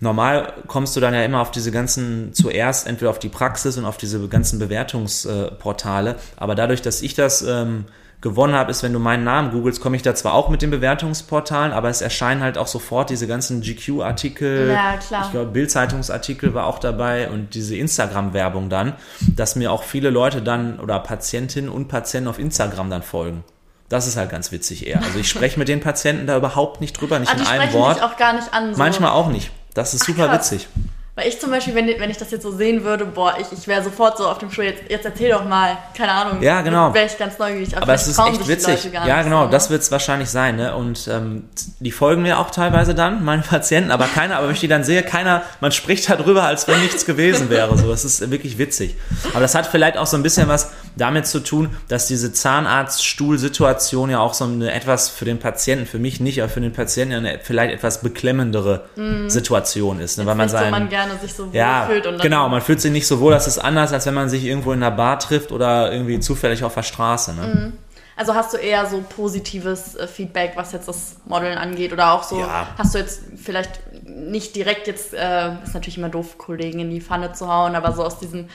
normal 0.00 0.52
kommst 0.66 0.96
du 0.96 1.00
dann 1.00 1.14
ja 1.14 1.22
immer 1.24 1.40
auf 1.40 1.50
diese 1.50 1.70
ganzen, 1.70 2.32
zuerst 2.32 2.86
entweder 2.86 3.10
auf 3.10 3.18
die 3.18 3.28
Praxis 3.28 3.76
und 3.76 3.84
auf 3.84 3.98
diese 3.98 4.26
ganzen 4.28 4.58
Bewertungsportale. 4.58 6.16
Aber 6.36 6.54
dadurch, 6.54 6.82
dass 6.82 7.02
ich 7.02 7.14
das 7.14 7.42
ähm, 7.42 7.84
gewonnen 8.20 8.54
habe, 8.54 8.70
ist, 8.70 8.82
wenn 8.82 8.92
du 8.92 8.98
meinen 8.98 9.24
Namen 9.24 9.50
googelst, 9.50 9.80
komme 9.80 9.96
ich 9.96 10.02
da 10.02 10.14
zwar 10.14 10.34
auch 10.34 10.48
mit 10.48 10.62
den 10.62 10.70
Bewertungsportalen, 10.70 11.72
aber 11.72 11.88
es 11.88 12.02
erscheinen 12.02 12.42
halt 12.42 12.58
auch 12.58 12.66
sofort 12.66 13.10
diese 13.10 13.26
ganzen 13.26 13.62
GQ-Artikel. 13.62 14.70
Ja, 14.70 14.96
klar. 14.96 15.24
Ich 15.24 15.30
glaube, 15.30 15.50
Bildzeitungsartikel 15.50 16.52
war 16.54 16.66
auch 16.66 16.78
dabei 16.78 17.30
und 17.30 17.54
diese 17.54 17.76
Instagram-Werbung 17.76 18.68
dann, 18.68 18.94
dass 19.20 19.56
mir 19.56 19.72
auch 19.72 19.82
viele 19.82 20.10
Leute 20.10 20.42
dann 20.42 20.80
oder 20.80 20.98
Patientinnen 20.98 21.70
und 21.70 21.88
Patienten 21.88 22.28
auf 22.28 22.38
Instagram 22.38 22.90
dann 22.90 23.02
folgen. 23.02 23.44
Das 23.88 24.06
ist 24.06 24.16
halt 24.16 24.30
ganz 24.30 24.52
witzig 24.52 24.86
eher. 24.86 25.02
Also 25.02 25.18
ich 25.18 25.28
spreche 25.28 25.58
mit 25.58 25.66
den 25.66 25.80
Patienten 25.80 26.26
da 26.26 26.36
überhaupt 26.36 26.80
nicht 26.80 26.92
drüber, 26.92 27.18
nicht 27.18 27.32
ah, 27.32 27.34
die 27.34 27.42
in 27.42 27.48
einem 27.48 27.72
Wort. 27.72 27.96
dich 27.96 28.04
auch 28.04 28.16
gar 28.16 28.34
nicht 28.34 28.54
an. 28.54 28.72
So. 28.72 28.78
Manchmal 28.78 29.10
auch 29.10 29.28
nicht. 29.28 29.50
Das 29.74 29.94
ist 29.94 30.04
super 30.04 30.26
krass. 30.26 30.52
witzig. 30.52 30.68
Weil 31.16 31.28
ich 31.28 31.40
zum 31.40 31.50
Beispiel, 31.50 31.74
wenn, 31.74 31.86
wenn 31.86 32.08
ich 32.08 32.16
das 32.16 32.30
jetzt 32.30 32.44
so 32.44 32.50
sehen 32.50 32.82
würde, 32.84 33.04
boah, 33.04 33.34
ich, 33.38 33.46
ich 33.52 33.68
wäre 33.68 33.82
sofort 33.82 34.16
so 34.16 34.26
auf 34.26 34.38
dem 34.38 34.50
Stuhl, 34.50 34.64
jetzt, 34.64 34.84
jetzt 34.88 35.04
erzähl 35.04 35.30
doch 35.30 35.44
mal, 35.44 35.76
keine 35.94 36.12
Ahnung. 36.12 36.40
Ja, 36.40 36.62
genau. 36.62 36.94
Wäre 36.94 37.06
ich 37.06 37.18
ganz 37.18 37.36
neugierig. 37.36 37.76
Aber 37.76 37.92
es 37.92 38.04
vielleicht 38.04 38.40
ist 38.40 38.48
echt 38.48 38.48
witzig. 38.48 38.92
Ja, 38.92 39.22
genau, 39.22 39.40
so, 39.40 39.44
ne? 39.46 39.50
das 39.50 39.68
wird 39.68 39.82
es 39.82 39.90
wahrscheinlich 39.90 40.30
sein. 40.30 40.56
Ne? 40.56 40.74
Und 40.74 41.08
ähm, 41.08 41.48
die 41.80 41.90
folgen 41.90 42.22
mir 42.22 42.38
auch 42.38 42.50
teilweise 42.50 42.94
dann, 42.94 43.22
meine 43.22 43.42
Patienten, 43.48 43.90
aber 43.90 44.06
keiner, 44.06 44.36
aber 44.36 44.46
wenn 44.46 44.54
ich 44.54 44.60
die 44.60 44.68
dann 44.68 44.82
sehe, 44.82 45.02
keiner, 45.02 45.42
man 45.60 45.72
spricht 45.72 46.08
darüber, 46.08 46.44
als 46.44 46.66
wenn 46.68 46.80
nichts 46.80 47.04
gewesen 47.04 47.50
wäre. 47.50 47.76
So, 47.76 47.90
das 47.90 48.06
ist 48.06 48.30
wirklich 48.30 48.56
witzig. 48.56 48.94
Aber 49.32 49.40
das 49.40 49.54
hat 49.54 49.66
vielleicht 49.66 49.98
auch 49.98 50.06
so 50.06 50.16
ein 50.16 50.22
bisschen 50.22 50.48
was 50.48 50.70
damit 50.96 51.26
zu 51.26 51.40
tun, 51.40 51.70
dass 51.88 52.06
diese 52.08 52.32
Zahnarztstuhlsituation 52.32 54.10
ja 54.10 54.20
auch 54.20 54.34
so 54.34 54.44
eine 54.44 54.72
etwas 54.72 55.08
für 55.08 55.24
den 55.24 55.38
Patienten, 55.38 55.86
für 55.86 55.98
mich 55.98 56.20
nicht, 56.20 56.40
aber 56.42 56.48
für 56.50 56.60
den 56.60 56.72
Patienten 56.72 57.14
eine 57.14 57.38
vielleicht 57.42 57.74
etwas 57.74 58.00
beklemmendere 58.02 58.84
Situation 59.28 60.00
ist. 60.00 60.18
Ne? 60.18 60.26
Weil 60.26 60.34
man 60.34 60.48
Mhm. 60.48 60.52
Nicht 60.52 60.52
so, 60.52 60.58
sein, 60.58 60.70
man 60.70 60.88
gerne 60.88 61.12
sich 61.20 61.34
so 61.34 61.48
ja, 61.52 61.86
wohlfühlt. 61.86 62.06
Und 62.06 62.22
genau, 62.22 62.48
man 62.48 62.60
fühlt 62.60 62.80
sich 62.80 62.90
nicht 62.90 63.06
so 63.06 63.20
wohl, 63.20 63.32
das 63.32 63.46
ist 63.46 63.58
anders, 63.58 63.92
als 63.92 64.06
wenn 64.06 64.14
man 64.14 64.28
sich 64.28 64.44
irgendwo 64.44 64.72
in 64.72 64.82
einer 64.82 64.94
Bar 64.94 65.18
trifft 65.18 65.52
oder 65.52 65.92
irgendwie 65.92 66.18
zufällig 66.20 66.64
auf 66.64 66.74
der 66.74 66.82
Straße. 66.82 67.34
Ne? 67.34 67.72
Also 68.16 68.34
hast 68.34 68.52
du 68.52 68.58
eher 68.58 68.84
so 68.84 69.02
positives 69.16 69.94
äh, 69.94 70.06
Feedback, 70.06 70.52
was 70.54 70.72
jetzt 70.72 70.88
das 70.88 71.16
Modeln 71.24 71.56
angeht? 71.56 71.92
Oder 71.92 72.12
auch 72.12 72.22
so, 72.22 72.38
Ja. 72.40 72.66
hast 72.76 72.94
du 72.94 72.98
jetzt 72.98 73.22
vielleicht 73.42 73.80
nicht 74.04 74.54
direkt 74.56 74.86
jetzt, 74.86 75.14
äh, 75.14 75.52
ist 75.64 75.72
natürlich 75.72 75.96
immer 75.96 76.10
doof, 76.10 76.36
Kollegen 76.36 76.80
in 76.80 76.90
die 76.90 77.00
Pfanne 77.00 77.32
zu 77.32 77.48
hauen, 77.48 77.74
aber 77.74 77.92
so 77.92 78.04
aus 78.04 78.18
diesem 78.18 78.48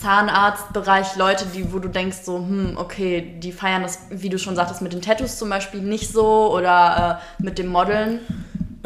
Zahnarztbereich 0.00 1.16
Leute, 1.16 1.46
die, 1.54 1.72
wo 1.72 1.78
du 1.78 1.88
denkst, 1.88 2.18
so, 2.24 2.36
hm, 2.38 2.76
okay, 2.76 3.34
die 3.38 3.52
feiern 3.52 3.82
das, 3.82 3.98
wie 4.10 4.28
du 4.28 4.38
schon 4.38 4.56
sagtest, 4.56 4.82
mit 4.82 4.92
den 4.92 5.02
Tattoos 5.02 5.38
zum 5.38 5.48
Beispiel 5.48 5.80
nicht 5.80 6.10
so 6.12 6.54
oder 6.54 7.20
äh, 7.38 7.42
mit 7.42 7.58
dem 7.58 7.68
Modeln 7.68 8.20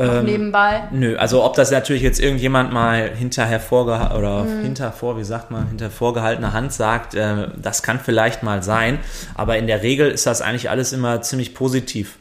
Ähm, 0.00 0.24
nebenbei. 0.26 0.84
Nö, 0.92 1.16
also 1.16 1.42
ob 1.42 1.56
das 1.56 1.72
natürlich 1.72 2.02
jetzt 2.02 2.20
irgendjemand 2.20 2.72
mal 2.72 3.10
hinterher 3.16 3.58
vorgeha 3.58 4.16
oder 4.16 4.46
hinter 4.62 4.92
vor, 4.92 5.18
wie 5.18 5.24
sagt 5.24 5.50
man, 5.50 5.66
hinter 5.66 5.90
vorgehaltener 5.90 6.52
Hand 6.52 6.72
sagt, 6.72 7.16
äh, 7.16 7.48
das 7.60 7.82
kann 7.82 7.98
vielleicht 7.98 8.44
mal 8.44 8.62
sein, 8.62 9.00
aber 9.34 9.58
in 9.58 9.66
der 9.66 9.82
Regel 9.82 10.08
ist 10.08 10.24
das 10.24 10.40
eigentlich 10.40 10.70
alles 10.70 10.92
immer 10.92 11.20
ziemlich 11.22 11.52
positiv 11.52 12.16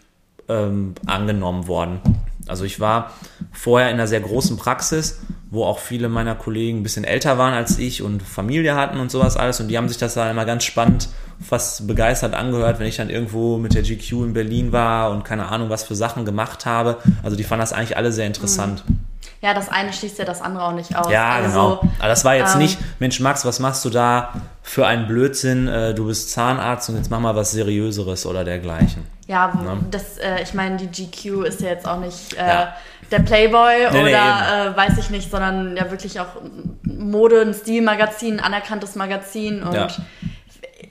ähm, 0.49 0.95
angenommen 1.05 1.67
worden. 1.67 2.01
Also 2.49 2.63
ich 2.63 2.79
war 2.79 3.11
vorher 3.51 3.89
in 3.89 3.95
einer 3.95 4.07
sehr 4.07 4.21
großen 4.21 4.57
Praxis, 4.57 5.19
wo 5.49 5.63
auch 5.63 5.79
viele 5.79 6.09
meiner 6.09 6.35
Kollegen 6.35 6.79
ein 6.79 6.83
bisschen 6.83 7.03
älter 7.03 7.37
waren 7.37 7.53
als 7.53 7.77
ich 7.79 8.01
und 8.01 8.21
Familie 8.21 8.75
hatten 8.75 8.99
und 8.99 9.11
sowas 9.11 9.37
alles 9.37 9.59
und 9.59 9.69
die 9.69 9.77
haben 9.77 9.87
sich 9.87 9.97
das 9.97 10.13
dann 10.13 10.29
immer 10.29 10.45
ganz 10.45 10.63
spannend, 10.63 11.09
fast 11.45 11.87
begeistert 11.87 12.33
angehört, 12.33 12.79
wenn 12.79 12.87
ich 12.87 12.97
dann 12.97 13.09
irgendwo 13.09 13.57
mit 13.57 13.73
der 13.73 13.83
GQ 13.83 14.11
in 14.11 14.33
Berlin 14.33 14.71
war 14.71 15.11
und 15.11 15.23
keine 15.23 15.47
Ahnung, 15.47 15.69
was 15.69 15.83
für 15.83 15.95
Sachen 15.95 16.25
gemacht 16.25 16.65
habe. 16.65 16.97
Also 17.23 17.37
die 17.37 17.43
fanden 17.43 17.61
das 17.61 17.73
eigentlich 17.73 17.95
alle 17.95 18.11
sehr 18.11 18.27
interessant. 18.27 18.83
Ja, 19.41 19.53
das 19.53 19.69
eine 19.69 19.93
schließt 19.93 20.17
ja 20.17 20.25
das 20.25 20.41
andere 20.41 20.65
auch 20.65 20.73
nicht 20.73 20.95
aus. 20.95 21.11
Ja, 21.11 21.31
also, 21.31 21.49
genau. 21.49 21.91
Aber 21.99 22.07
das 22.07 22.25
war 22.25 22.35
jetzt 22.35 22.55
ähm, 22.55 22.61
nicht, 22.61 22.79
Mensch 22.99 23.19
Max, 23.19 23.45
was 23.45 23.59
machst 23.59 23.85
du 23.85 23.89
da 23.89 24.33
für 24.63 24.87
einen 24.87 25.07
Blödsinn? 25.07 25.67
Äh, 25.67 25.93
du 25.93 26.07
bist 26.07 26.31
Zahnarzt 26.31 26.89
und 26.89 26.97
jetzt 26.97 27.11
mach 27.11 27.19
mal 27.19 27.35
was 27.35 27.51
Seriöseres 27.51 28.25
oder 28.25 28.43
dergleichen. 28.43 29.03
Ja, 29.27 29.51
wo- 29.53 29.65
Ja. 29.65 29.77
das, 29.91 30.17
äh, 30.19 30.41
ich 30.41 30.53
meine, 30.53 30.77
die 30.77 30.87
GQ 30.87 31.43
ist 31.45 31.61
ja 31.61 31.69
jetzt 31.69 31.87
auch 31.87 31.99
nicht 31.99 32.33
äh, 32.33 32.47
Ja. 32.47 32.73
der 33.11 33.19
Playboy 33.19 33.73
Nee, 33.91 34.03
nee, 34.03 34.09
oder 34.09 34.71
äh, 34.73 34.77
weiß 34.77 34.97
ich 34.97 35.09
nicht, 35.09 35.29
sondern 35.29 35.75
ja 35.75 35.91
wirklich 35.91 36.19
auch 36.19 36.27
Mode, 36.83 37.41
ein 37.41 37.53
Stilmagazin, 37.53 38.39
ein 38.39 38.45
anerkanntes 38.45 38.95
Magazin 38.95 39.63
und 39.63 39.73
Ja. 39.73 39.87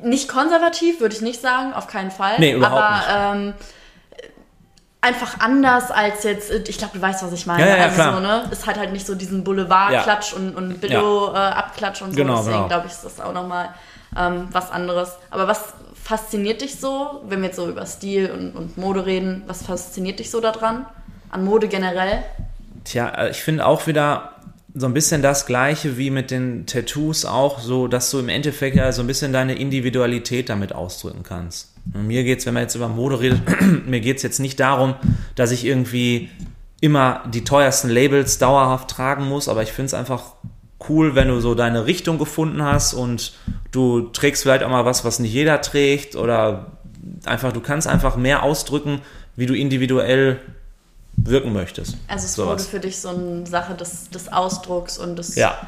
nicht 0.01 0.29
konservativ, 0.29 1.01
würde 1.01 1.15
ich 1.15 1.23
nicht 1.23 1.41
sagen, 1.41 1.73
auf 1.73 1.87
keinen 1.87 2.11
Fall. 2.11 2.35
Nee, 2.39 2.53
überhaupt 2.53 2.83
aber 2.83 3.33
Ähm, 3.37 3.55
einfach 5.01 5.39
anders 5.41 5.91
als 5.91 6.25
jetzt, 6.25 6.51
ich 6.51 6.79
glaube, 6.79 6.99
du 6.99 7.03
weißt, 7.03 7.23
was 7.23 7.33
ich 7.33 7.47
meine. 7.47 7.63
Ja, 7.69 7.77
ja, 7.77 7.83
also 7.85 7.95
klar. 7.95 8.15
so, 8.15 8.21
ne? 8.21 8.45
Es 8.51 8.67
hat 8.67 8.77
halt 8.79 8.93
nicht 8.93 9.07
so 9.07 9.15
diesen 9.15 9.45
Boulevardklatsch 9.45 10.33
und, 10.33 10.57
und 10.57 10.81
Billo-Abklatsch 10.81 12.03
und 12.03 12.11
so. 12.11 12.17
Genau, 12.17 12.37
Deswegen 12.39 12.57
genau. 12.57 12.69
glaube 12.69 12.87
ich, 12.87 12.93
ist 12.93 13.05
das 13.05 13.21
auch 13.21 13.33
nochmal 13.33 13.69
ähm, 14.19 14.49
was 14.53 14.71
anderes. 14.71 15.13
Aber 15.31 15.49
was 15.49 15.75
fasziniert 15.95 16.63
dich 16.63 16.77
so, 16.77 17.23
wenn 17.29 17.41
wir 17.41 17.49
jetzt 17.49 17.57
so 17.57 17.69
über 17.69 17.87
Stil 17.87 18.31
und, 18.31 18.53
und 18.53 18.79
Mode 18.79 19.07
reden, 19.07 19.43
was 19.47 19.63
fasziniert 19.63 20.19
dich 20.19 20.31
so 20.31 20.41
daran? 20.41 20.87
An 21.31 21.45
Mode 21.45 21.69
generell? 21.69 22.23
Tja, 22.85 23.09
äh, 23.09 23.31
ich 23.31 23.43
finde 23.43 23.67
auch 23.67 23.87
wieder, 23.87 24.37
so 24.79 24.87
ein 24.87 24.93
bisschen 24.93 25.23
das 25.23 25.47
Gleiche 25.47 25.97
wie 25.97 26.11
mit 26.11 26.31
den 26.31 26.67
Tattoos 26.67 27.25
auch, 27.25 27.61
so 27.61 27.89
dass 27.89 28.11
du 28.11 28.19
im 28.19 28.29
Endeffekt 28.29 28.77
ja 28.77 28.93
so 28.93 29.03
ein 29.03 29.07
bisschen 29.07 29.33
deine 29.33 29.55
Individualität 29.55 30.51
damit 30.51 30.75
ausdrücken 30.75 31.23
kannst. 31.23 31.73
Und 31.95 32.07
mir 32.07 32.25
geht's, 32.25 32.45
wenn 32.45 32.53
man 32.53 32.65
jetzt 32.65 32.75
über 32.75 32.89
Mode 32.89 33.21
redet, 33.21 33.41
mir 33.87 34.01
geht's 34.01 34.23
jetzt 34.23 34.39
nicht 34.39 34.61
darum, 34.61 34.95
dass 35.35 35.51
ich 35.51 35.65
irgendwie 35.65 36.29
immer 36.83 37.25
die 37.33 37.43
teuersten 37.43 37.89
Labels 37.89 38.37
dauerhaft 38.37 38.91
tragen 38.91 39.27
muss, 39.27 39.49
aber 39.49 39.63
ich 39.63 39.73
finde 39.73 39.87
es 39.87 39.95
einfach 39.95 40.35
cool, 40.89 41.15
wenn 41.15 41.29
du 41.29 41.41
so 41.41 41.55
deine 41.55 41.87
Richtung 41.87 42.19
gefunden 42.19 42.63
hast 42.63 42.95
und 42.95 43.33
du 43.73 44.09
trägst 44.09 44.43
vielleicht 44.43 44.63
auch 44.63 44.71
mal 44.71 44.85
was, 44.85 45.05
was 45.05 45.19
nicht 45.19 45.33
jeder 45.33 45.61
trägt 45.61 46.17
oder 46.17 46.73
einfach, 47.25 47.53
du 47.53 47.61
kannst 47.61 47.87
einfach 47.87 48.17
mehr 48.17 48.43
ausdrücken, 48.43 49.03
wie 49.37 49.47
du 49.47 49.55
individuell 49.55 50.41
wirken 51.17 51.53
möchtest. 51.53 51.97
Also 52.09 52.27
es 52.27 52.35
Sowas. 52.35 52.49
wurde 52.49 52.63
für 52.63 52.81
dich 52.81 53.01
so 53.01 53.09
eine 53.09 53.47
Sache 53.47 53.75
des, 53.75 54.11
des 54.11 54.33
Ausdrucks 54.33 54.99
und 54.99 55.17
des 55.17 55.35
ja, 55.35 55.67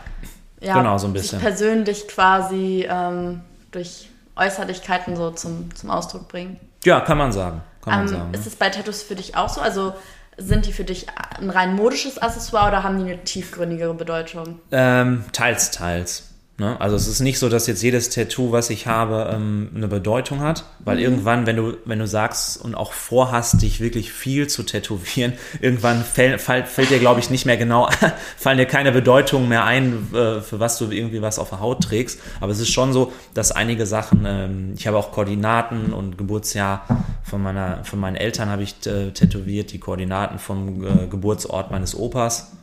ja 0.60 0.74
genau 0.74 0.98
so 0.98 1.06
ein 1.06 1.12
bisschen 1.12 1.40
persönlich 1.40 2.06
quasi 2.08 2.86
ähm, 2.88 3.40
durch 3.70 4.08
Äußerlichkeiten 4.36 5.16
so 5.16 5.30
zum, 5.30 5.74
zum 5.74 5.90
Ausdruck 5.90 6.28
bringen. 6.28 6.58
Ja, 6.84 7.00
kann 7.00 7.18
man 7.18 7.32
sagen. 7.32 7.62
Kann 7.82 7.92
man 7.94 8.02
ähm, 8.02 8.08
sagen 8.08 8.34
ist 8.34 8.46
es 8.46 8.56
bei 8.56 8.68
Tattoos 8.68 9.02
für 9.02 9.14
dich 9.14 9.36
auch 9.36 9.48
so? 9.48 9.60
Also 9.60 9.94
sind 10.38 10.66
die 10.66 10.72
für 10.72 10.84
dich 10.84 11.06
ein 11.38 11.50
rein 11.50 11.74
modisches 11.74 12.18
Accessoire 12.18 12.68
oder 12.68 12.82
haben 12.82 13.04
die 13.04 13.12
eine 13.12 13.24
tiefgründigere 13.24 13.94
Bedeutung? 13.94 14.60
Ähm, 14.70 15.24
teils, 15.32 15.70
teils. 15.70 16.30
Ne? 16.58 16.80
Also 16.80 16.96
es 16.96 17.06
ist 17.06 17.20
nicht 17.20 17.38
so, 17.38 17.48
dass 17.48 17.68
jetzt 17.68 17.84
jedes 17.84 18.10
Tattoo, 18.10 18.50
was 18.50 18.68
ich 18.70 18.88
habe, 18.88 19.30
ähm, 19.32 19.70
eine 19.76 19.86
Bedeutung 19.86 20.40
hat, 20.40 20.64
weil 20.80 20.96
mhm. 20.96 21.02
irgendwann, 21.02 21.46
wenn 21.46 21.54
du, 21.54 21.76
wenn 21.84 22.00
du 22.00 22.06
sagst 22.08 22.60
und 22.60 22.74
auch 22.74 22.92
vorhast, 22.92 23.62
dich 23.62 23.80
wirklich 23.80 24.12
viel 24.12 24.48
zu 24.48 24.64
tätowieren, 24.64 25.34
irgendwann 25.60 26.02
fällt, 26.02 26.40
fällt, 26.40 26.66
fällt 26.66 26.90
dir, 26.90 26.98
glaube 26.98 27.20
ich, 27.20 27.30
nicht 27.30 27.46
mehr 27.46 27.56
genau, 27.56 27.88
fallen 28.36 28.58
dir 28.58 28.66
keine 28.66 28.90
Bedeutungen 28.90 29.48
mehr 29.48 29.64
ein, 29.64 30.08
äh, 30.12 30.40
für 30.40 30.58
was 30.58 30.78
du 30.78 30.90
irgendwie 30.90 31.22
was 31.22 31.38
auf 31.38 31.50
der 31.50 31.60
Haut 31.60 31.84
trägst. 31.84 32.20
Aber 32.40 32.50
es 32.50 32.58
ist 32.58 32.70
schon 32.70 32.92
so, 32.92 33.12
dass 33.34 33.52
einige 33.52 33.86
Sachen, 33.86 34.24
ähm, 34.26 34.74
ich 34.76 34.88
habe 34.88 34.96
auch 34.96 35.12
Koordinaten 35.12 35.92
und 35.92 36.18
Geburtsjahr 36.18 36.84
von 37.22 37.40
meiner, 37.40 37.84
von 37.84 38.00
meinen 38.00 38.16
Eltern 38.16 38.48
habe 38.48 38.64
ich 38.64 38.74
äh, 38.84 39.12
tätowiert, 39.12 39.70
die 39.70 39.78
Koordinaten 39.78 40.40
vom 40.40 40.84
äh, 40.84 41.06
Geburtsort 41.06 41.70
meines 41.70 41.96
Opas 41.96 42.57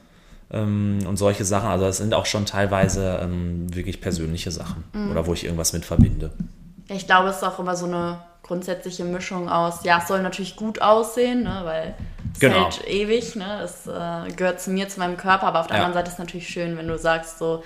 und 0.50 1.18
solche 1.18 1.44
Sachen. 1.44 1.70
Also 1.70 1.86
es 1.86 1.98
sind 1.98 2.14
auch 2.14 2.26
schon 2.26 2.46
teilweise 2.46 3.20
ähm, 3.22 3.74
wirklich 3.74 4.00
persönliche 4.00 4.52
Sachen 4.52 4.84
mhm. 4.94 5.12
oder 5.12 5.26
wo 5.28 5.34
ich 5.34 5.44
irgendwas 5.44 5.74
mit 5.74 5.86
verbinde. 5.86 6.32
Ich 6.88 7.08
glaube, 7.08 7.30
es 7.30 7.38
ist 7.38 7.44
auch 7.44 7.60
immer 7.60 7.76
so 7.76 7.86
eine 7.86 8.20
grundsätzliche 8.44 9.04
Mischung 9.04 9.50
aus, 9.50 9.84
ja, 9.84 9.98
es 10.00 10.08
soll 10.08 10.22
natürlich 10.22 10.56
gut 10.56 10.80
aussehen, 10.80 11.44
ne, 11.44 11.62
weil 11.64 11.96
es 12.32 12.40
genau. 12.40 12.66
hält 12.66 12.88
ewig, 12.88 13.36
ne, 13.36 13.62
es 13.64 13.88
äh, 13.88 14.32
gehört 14.36 14.62
zu 14.62 14.70
mir, 14.70 14.88
zu 14.88 15.00
meinem 15.00 15.18
Körper, 15.18 15.48
aber 15.48 15.62
auf 15.62 15.68
der 15.68 15.78
ja. 15.78 15.84
anderen 15.84 15.96
Seite 15.96 16.10
ist 16.10 16.14
es 16.14 16.20
natürlich 16.20 16.48
schön, 16.48 16.78
wenn 16.78 16.88
du 16.88 16.96
sagst, 17.00 17.40
so, 17.40 17.64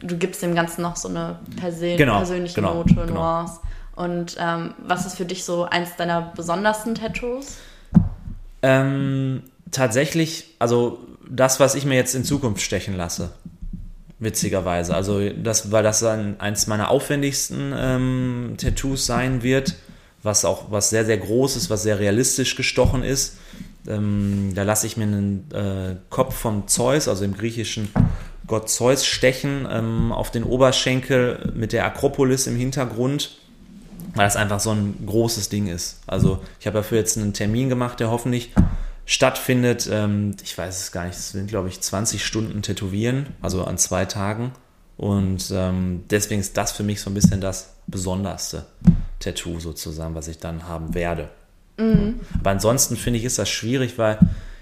du 0.00 0.16
gibst 0.18 0.42
dem 0.42 0.56
Ganzen 0.56 0.82
noch 0.82 0.96
so 0.96 1.08
eine 1.08 1.38
Persön 1.60 1.96
genau. 1.96 2.16
persönliche 2.16 2.56
genau. 2.56 2.74
Note, 2.74 2.94
genau. 2.94 3.06
Nuance. 3.06 3.60
Und 3.94 4.36
ähm, 4.40 4.74
was 4.84 5.06
ist 5.06 5.16
für 5.16 5.24
dich 5.24 5.44
so 5.44 5.64
eins 5.64 5.94
deiner 5.96 6.32
besondersten 6.34 6.96
Tattoos? 6.96 7.58
Ähm, 8.62 9.44
tatsächlich, 9.70 10.54
also 10.58 10.98
das, 11.28 11.60
was 11.60 11.74
ich 11.74 11.84
mir 11.84 11.94
jetzt 11.94 12.14
in 12.14 12.24
Zukunft 12.24 12.62
stechen 12.62 12.96
lasse. 12.96 13.30
Witzigerweise. 14.18 14.94
Also, 14.94 15.28
das, 15.28 15.72
weil 15.72 15.82
das 15.82 16.00
dann 16.00 16.40
eins 16.40 16.66
meiner 16.66 16.90
aufwendigsten 16.90 17.74
ähm, 17.76 18.54
Tattoos 18.56 19.04
sein 19.04 19.42
wird, 19.42 19.74
was 20.22 20.46
auch 20.46 20.70
was 20.70 20.88
sehr, 20.88 21.04
sehr 21.04 21.18
groß 21.18 21.56
ist, 21.56 21.68
was 21.68 21.82
sehr 21.82 21.98
realistisch 21.98 22.56
gestochen 22.56 23.02
ist. 23.04 23.36
Ähm, 23.86 24.52
da 24.54 24.62
lasse 24.62 24.86
ich 24.86 24.96
mir 24.96 25.04
einen 25.04 25.50
äh, 25.52 25.96
Kopf 26.08 26.34
von 26.34 26.66
Zeus, 26.66 27.08
also 27.08 27.24
im 27.24 27.36
griechischen 27.36 27.90
Gott 28.46 28.70
Zeus, 28.70 29.04
stechen 29.04 29.68
ähm, 29.70 30.12
auf 30.12 30.30
den 30.30 30.44
Oberschenkel 30.44 31.52
mit 31.54 31.72
der 31.74 31.84
Akropolis 31.84 32.46
im 32.46 32.56
Hintergrund, 32.56 33.36
weil 34.14 34.24
das 34.24 34.36
einfach 34.36 34.60
so 34.60 34.70
ein 34.70 34.94
großes 35.04 35.50
Ding 35.50 35.66
ist. 35.66 36.00
Also, 36.06 36.40
ich 36.58 36.66
habe 36.66 36.78
dafür 36.78 36.98
jetzt 36.98 37.18
einen 37.18 37.34
Termin 37.34 37.68
gemacht, 37.68 38.00
der 38.00 38.10
hoffentlich 38.10 38.52
stattfindet. 39.06 39.88
Ähm, 39.90 40.36
ich 40.42 40.58
weiß 40.58 40.82
es 40.82 40.92
gar 40.92 41.06
nicht, 41.06 41.16
es 41.16 41.30
sind, 41.30 41.48
glaube 41.48 41.68
ich, 41.68 41.80
20 41.80 42.24
Stunden 42.24 42.60
Tätowieren, 42.60 43.28
also 43.40 43.64
an 43.64 43.78
zwei 43.78 44.04
Tagen. 44.04 44.52
Und 44.98 45.50
ähm, 45.52 46.04
deswegen 46.10 46.40
ist 46.40 46.56
das 46.56 46.72
für 46.72 46.82
mich 46.82 47.00
so 47.00 47.10
ein 47.10 47.14
bisschen 47.14 47.40
das 47.40 47.74
besonderste 47.86 48.66
Tattoo 49.20 49.60
sozusagen, 49.60 50.14
was 50.14 50.28
ich 50.28 50.38
dann 50.38 50.68
haben 50.68 50.94
werde. 50.94 51.30
Mhm. 51.78 52.20
Aber 52.40 52.50
ansonsten 52.50 52.96
finde 52.96 53.18
ich, 53.18 53.24
ist 53.24 53.38
das 53.38 53.48
schwierig, 53.48 53.98
weil 53.98 54.18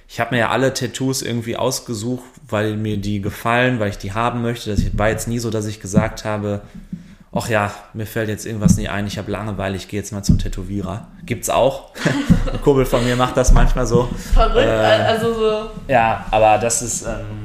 ich 0.09 0.20
habe 0.20 0.34
mir 0.34 0.40
ja 0.40 0.51
alle 0.51 0.74
Tattoos 0.74 1.22
irgendwie 1.22 1.57
ausgesucht, 1.57 2.24
weil 2.49 2.76
mir 2.76 2.99
die 2.99 3.20
gefallen, 3.20 3.78
weil 3.78 3.90
ich 3.90 3.99
die 3.99 4.12
haben 4.12 4.42
möchte. 4.42 4.70
Das 4.70 4.82
war 4.99 5.09
jetzt 5.09 5.28
nie 5.28 5.38
so, 5.38 5.51
dass 5.51 5.66
ich 5.66 5.80
gesagt 5.80 6.24
habe, 6.24 6.62
ach 7.35 7.49
ja, 7.49 7.72
mir 7.93 8.07
fällt 8.07 8.28
jetzt 8.28 8.47
irgendwas 8.47 8.76
nie 8.76 8.89
ein, 8.89 9.07
ich 9.07 9.18
habe 9.18 9.30
Langeweile, 9.30 9.76
ich 9.76 9.89
gehe 9.89 9.99
jetzt 9.99 10.12
mal 10.12 10.22
zum 10.22 10.39
Tätowierer. 10.39 11.09
Gibt's 11.26 11.51
auch. 11.51 11.91
Ein 12.53 12.61
Kumpel 12.62 12.85
von 12.85 13.05
mir 13.05 13.16
macht 13.16 13.37
das 13.37 13.53
manchmal 13.53 13.87
so. 13.87 14.09
Verrückt, 14.32 14.66
äh, 14.66 14.70
also 14.70 15.35
so. 15.35 15.70
Ja, 15.89 16.26
aber 16.30 16.59
das 16.59 16.82
ist, 16.82 17.03
ähm, 17.03 17.43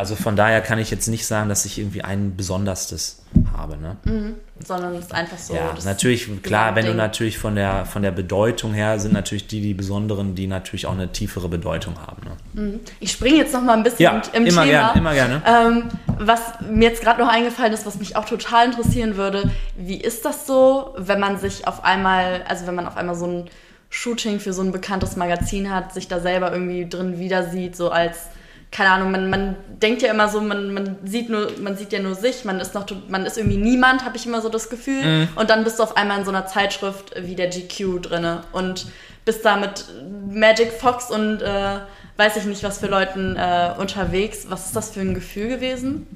also 0.00 0.16
von 0.16 0.34
daher 0.34 0.60
kann 0.60 0.78
ich 0.78 0.90
jetzt 0.90 1.06
nicht 1.06 1.26
sagen, 1.26 1.48
dass 1.48 1.64
ich 1.64 1.78
irgendwie 1.78 2.02
ein 2.02 2.36
besonderstes 2.36 3.22
habe. 3.56 3.76
Ne? 3.76 3.96
Mhm 4.04 4.34
sondern 4.66 4.94
es 4.94 5.06
ist 5.06 5.14
einfach 5.14 5.38
so. 5.38 5.54
Ja, 5.54 5.74
natürlich, 5.84 6.42
klar, 6.42 6.74
wenn 6.74 6.86
du 6.86 6.94
natürlich 6.94 7.38
von 7.38 7.54
der, 7.54 7.86
von 7.86 8.02
der 8.02 8.10
Bedeutung 8.10 8.74
her 8.74 8.98
sind 8.98 9.12
natürlich 9.12 9.46
die, 9.46 9.60
die 9.60 9.74
besonderen, 9.74 10.34
die 10.34 10.46
natürlich 10.46 10.86
auch 10.86 10.92
eine 10.92 11.12
tiefere 11.12 11.48
Bedeutung 11.48 11.94
haben. 11.98 12.22
Ne? 12.24 12.62
Mhm. 12.62 12.80
Ich 13.00 13.12
springe 13.12 13.38
jetzt 13.38 13.52
noch 13.52 13.62
mal 13.62 13.74
ein 13.74 13.82
bisschen 13.82 14.04
ja, 14.04 14.22
im 14.32 14.46
immer 14.46 14.64
Thema. 14.64 14.92
Gern, 14.92 14.98
immer 14.98 15.14
gerne. 15.14 15.42
Ähm, 15.46 15.84
was 16.18 16.40
mir 16.68 16.88
jetzt 16.88 17.02
gerade 17.02 17.20
noch 17.20 17.28
eingefallen 17.28 17.72
ist, 17.72 17.86
was 17.86 17.98
mich 17.98 18.16
auch 18.16 18.26
total 18.26 18.66
interessieren 18.66 19.16
würde, 19.16 19.50
wie 19.76 20.00
ist 20.00 20.24
das 20.24 20.46
so, 20.46 20.94
wenn 20.98 21.20
man 21.20 21.38
sich 21.38 21.66
auf 21.66 21.84
einmal, 21.84 22.42
also 22.46 22.66
wenn 22.66 22.74
man 22.74 22.86
auf 22.86 22.96
einmal 22.96 23.14
so 23.14 23.26
ein 23.26 23.50
Shooting 23.88 24.38
für 24.38 24.52
so 24.52 24.62
ein 24.62 24.72
bekanntes 24.72 25.16
Magazin 25.16 25.74
hat, 25.74 25.94
sich 25.94 26.06
da 26.06 26.20
selber 26.20 26.52
irgendwie 26.52 26.88
drin 26.88 27.18
wieder 27.18 27.48
sieht, 27.48 27.76
so 27.76 27.90
als 27.90 28.28
keine 28.70 28.90
Ahnung, 28.90 29.10
man, 29.10 29.28
man 29.30 29.56
denkt 29.82 30.02
ja 30.02 30.12
immer 30.12 30.28
so, 30.28 30.40
man, 30.40 30.72
man 30.72 30.98
sieht 31.04 31.28
nur, 31.28 31.50
man 31.60 31.76
sieht 31.76 31.92
ja 31.92 31.98
nur 31.98 32.14
sich, 32.14 32.44
man 32.44 32.60
ist 32.60 32.74
noch, 32.74 32.86
man 33.08 33.26
ist 33.26 33.36
irgendwie 33.36 33.56
niemand, 33.56 34.04
habe 34.04 34.16
ich 34.16 34.26
immer 34.26 34.40
so 34.40 34.48
das 34.48 34.70
Gefühl. 34.70 35.02
Mhm. 35.02 35.28
Und 35.34 35.50
dann 35.50 35.64
bist 35.64 35.78
du 35.78 35.82
auf 35.82 35.96
einmal 35.96 36.18
in 36.18 36.24
so 36.24 36.30
einer 36.30 36.46
Zeitschrift 36.46 37.12
wie 37.20 37.34
der 37.34 37.48
GQ 37.48 38.00
drinne 38.02 38.44
und 38.52 38.86
bist 39.24 39.44
da 39.44 39.56
mit 39.56 39.86
Magic 40.30 40.72
Fox 40.72 41.10
und 41.10 41.42
äh, 41.42 41.78
weiß 42.16 42.36
ich 42.36 42.44
nicht 42.44 42.62
was 42.62 42.78
für 42.78 42.86
Leuten 42.86 43.36
äh, 43.36 43.72
unterwegs. 43.78 44.46
Was 44.48 44.66
ist 44.66 44.76
das 44.76 44.90
für 44.90 45.00
ein 45.00 45.14
Gefühl 45.14 45.48
gewesen? 45.48 46.06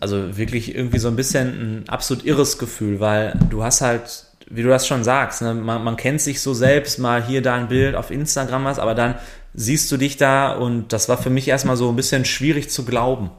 also 0.00 0.36
wirklich 0.36 0.74
irgendwie 0.74 0.98
so 0.98 1.08
ein 1.08 1.16
bisschen 1.16 1.48
ein 1.82 1.88
absolut 1.88 2.24
irres 2.24 2.56
Gefühl, 2.56 3.00
weil 3.00 3.36
du 3.50 3.64
hast 3.64 3.80
halt 3.80 4.26
wie 4.48 4.62
du 4.62 4.68
das 4.68 4.86
schon 4.86 5.04
sagst, 5.04 5.42
ne? 5.42 5.54
man, 5.54 5.82
man, 5.82 5.96
kennt 5.96 6.20
sich 6.20 6.40
so 6.42 6.52
selbst, 6.52 6.98
mal 6.98 7.24
hier 7.24 7.42
da 7.42 7.54
ein 7.54 7.68
Bild 7.68 7.94
auf 7.96 8.10
Instagram 8.10 8.64
was, 8.64 8.78
aber 8.78 8.94
dann 8.94 9.14
siehst 9.54 9.90
du 9.90 9.96
dich 9.96 10.16
da 10.16 10.52
und 10.52 10.92
das 10.92 11.08
war 11.08 11.16
für 11.16 11.30
mich 11.30 11.48
erstmal 11.48 11.76
so 11.76 11.88
ein 11.88 11.96
bisschen 11.96 12.24
schwierig 12.24 12.70
zu 12.70 12.84
glauben. 12.84 13.30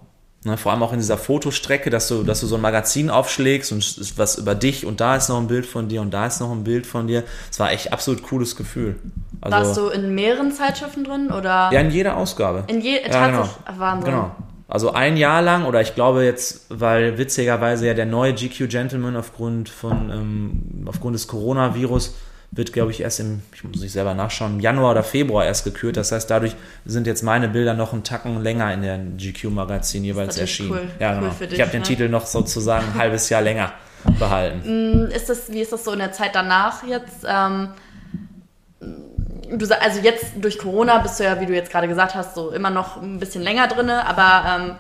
Ne, 0.46 0.58
vor 0.58 0.72
allem 0.72 0.84
auch 0.84 0.94
in 0.94 1.00
dieser 1.00 1.18
Fotostrecke, 1.18 1.90
dass 1.90 2.08
du, 2.08 2.22
dass 2.22 2.40
du 2.40 2.46
so 2.46 2.54
ein 2.56 2.62
Magazin 2.62 3.10
aufschlägst 3.10 3.72
und 3.72 4.18
was 4.18 4.38
über 4.38 4.54
dich 4.54 4.86
und 4.86 5.02
da 5.02 5.16
ist 5.16 5.28
noch 5.28 5.40
ein 5.40 5.48
Bild 5.48 5.66
von 5.66 5.88
dir 5.90 6.02
und 6.02 6.14
da 6.14 6.28
ist 6.28 6.40
noch 6.40 6.52
ein 6.52 6.64
Bild 6.64 6.86
von 6.86 7.08
dir. 7.08 7.24
Es 7.50 7.60
war 7.60 7.72
echt 7.72 7.92
absolut 7.92 8.22
cooles 8.22 8.56
Gefühl. 8.56 8.96
Also, 9.42 9.58
Warst 9.58 9.78
du 9.78 9.88
in 9.88 10.14
mehreren 10.14 10.52
Zeitschriften 10.52 11.04
drin 11.04 11.32
oder? 11.32 11.72
Ja, 11.74 11.80
in 11.80 11.90
jeder 11.90 12.16
Ausgabe. 12.16 12.64
In 12.68 12.80
je 12.80 13.00
ja, 13.02 13.28
genau. 13.28 13.50
Wahnsinn. 13.76 14.12
Genau. 14.12 14.36
Also 14.68 14.94
ein 14.94 15.18
Jahr 15.18 15.42
lang, 15.42 15.66
oder 15.66 15.82
ich 15.82 15.96
glaube 15.96 16.24
jetzt, 16.24 16.66
weil 16.70 17.18
witzigerweise 17.18 17.88
ja 17.88 17.96
der 17.96 18.06
neue 18.06 18.34
GQ 18.34 18.68
Gentleman 18.68 19.16
aufgrund 19.16 19.70
von 19.70 20.12
ähm, 20.12 20.86
aufgrund 20.88 21.16
des 21.16 21.28
Coronavirus 21.28 22.16
wird, 22.52 22.74
glaube 22.74 22.92
ich, 22.92 23.02
erst 23.02 23.20
im, 23.20 23.42
ich 23.54 23.64
muss 23.64 23.82
nicht 23.82 23.92
selber 23.92 24.14
nachschauen, 24.14 24.56
im 24.56 24.60
Januar 24.60 24.92
oder 24.92 25.04
Februar 25.04 25.46
erst 25.46 25.64
gekürt. 25.64 25.98
Das 25.98 26.12
heißt, 26.12 26.30
dadurch 26.30 26.56
sind 26.86 27.08
jetzt 27.08 27.24
meine 27.24 27.50
Bilder 27.50 27.74
noch 27.74 27.94
einen 27.94 28.04
Tacken 28.04 28.42
länger 28.42 28.74
in 28.74 28.82
der 28.82 28.98
GQ-Magazin 28.98 30.04
jeweils 30.04 30.38
erschienen. 30.38 30.72
Cool. 30.72 30.88
Ja, 31.00 31.16
genau. 31.16 31.34
Cool 31.40 31.48
dich, 31.48 31.58
ich 31.58 31.62
habe 31.62 31.72
den 31.72 31.82
ne? 31.82 31.88
Titel 31.88 32.10
noch 32.10 32.26
sozusagen 32.26 32.86
ein 32.88 32.96
halbes 32.96 33.30
Jahr 33.30 33.42
länger 33.42 33.74
behalten. 34.20 34.62
Mm, 34.66 35.12
ist 35.12 35.30
das, 35.30 35.52
wie 35.52 35.62
ist 35.62 35.74
das 35.74 35.84
so 35.84 35.92
in 35.92 36.00
der 36.00 36.12
Zeit 36.12 36.34
danach 36.34 36.86
jetzt? 36.86 37.26
Ähm, 37.28 37.70
du, 38.80 39.82
also 39.82 40.00
jetzt 40.02 40.26
durch 40.38 40.58
Corona 40.58 41.00
bist 41.00 41.20
du 41.20 41.24
ja, 41.24 41.40
wie 41.40 41.46
du 41.46 41.54
jetzt 41.54 41.72
gerade 41.72 41.88
gesagt 41.88 42.16
hast, 42.16 42.36
so 42.36 42.52
immer 42.52 42.70
noch 42.70 43.02
ein 43.02 43.20
bisschen 43.20 43.42
länger 43.42 43.68
drin, 43.68 43.90
aber 43.90 44.44
ähm, 44.48 44.76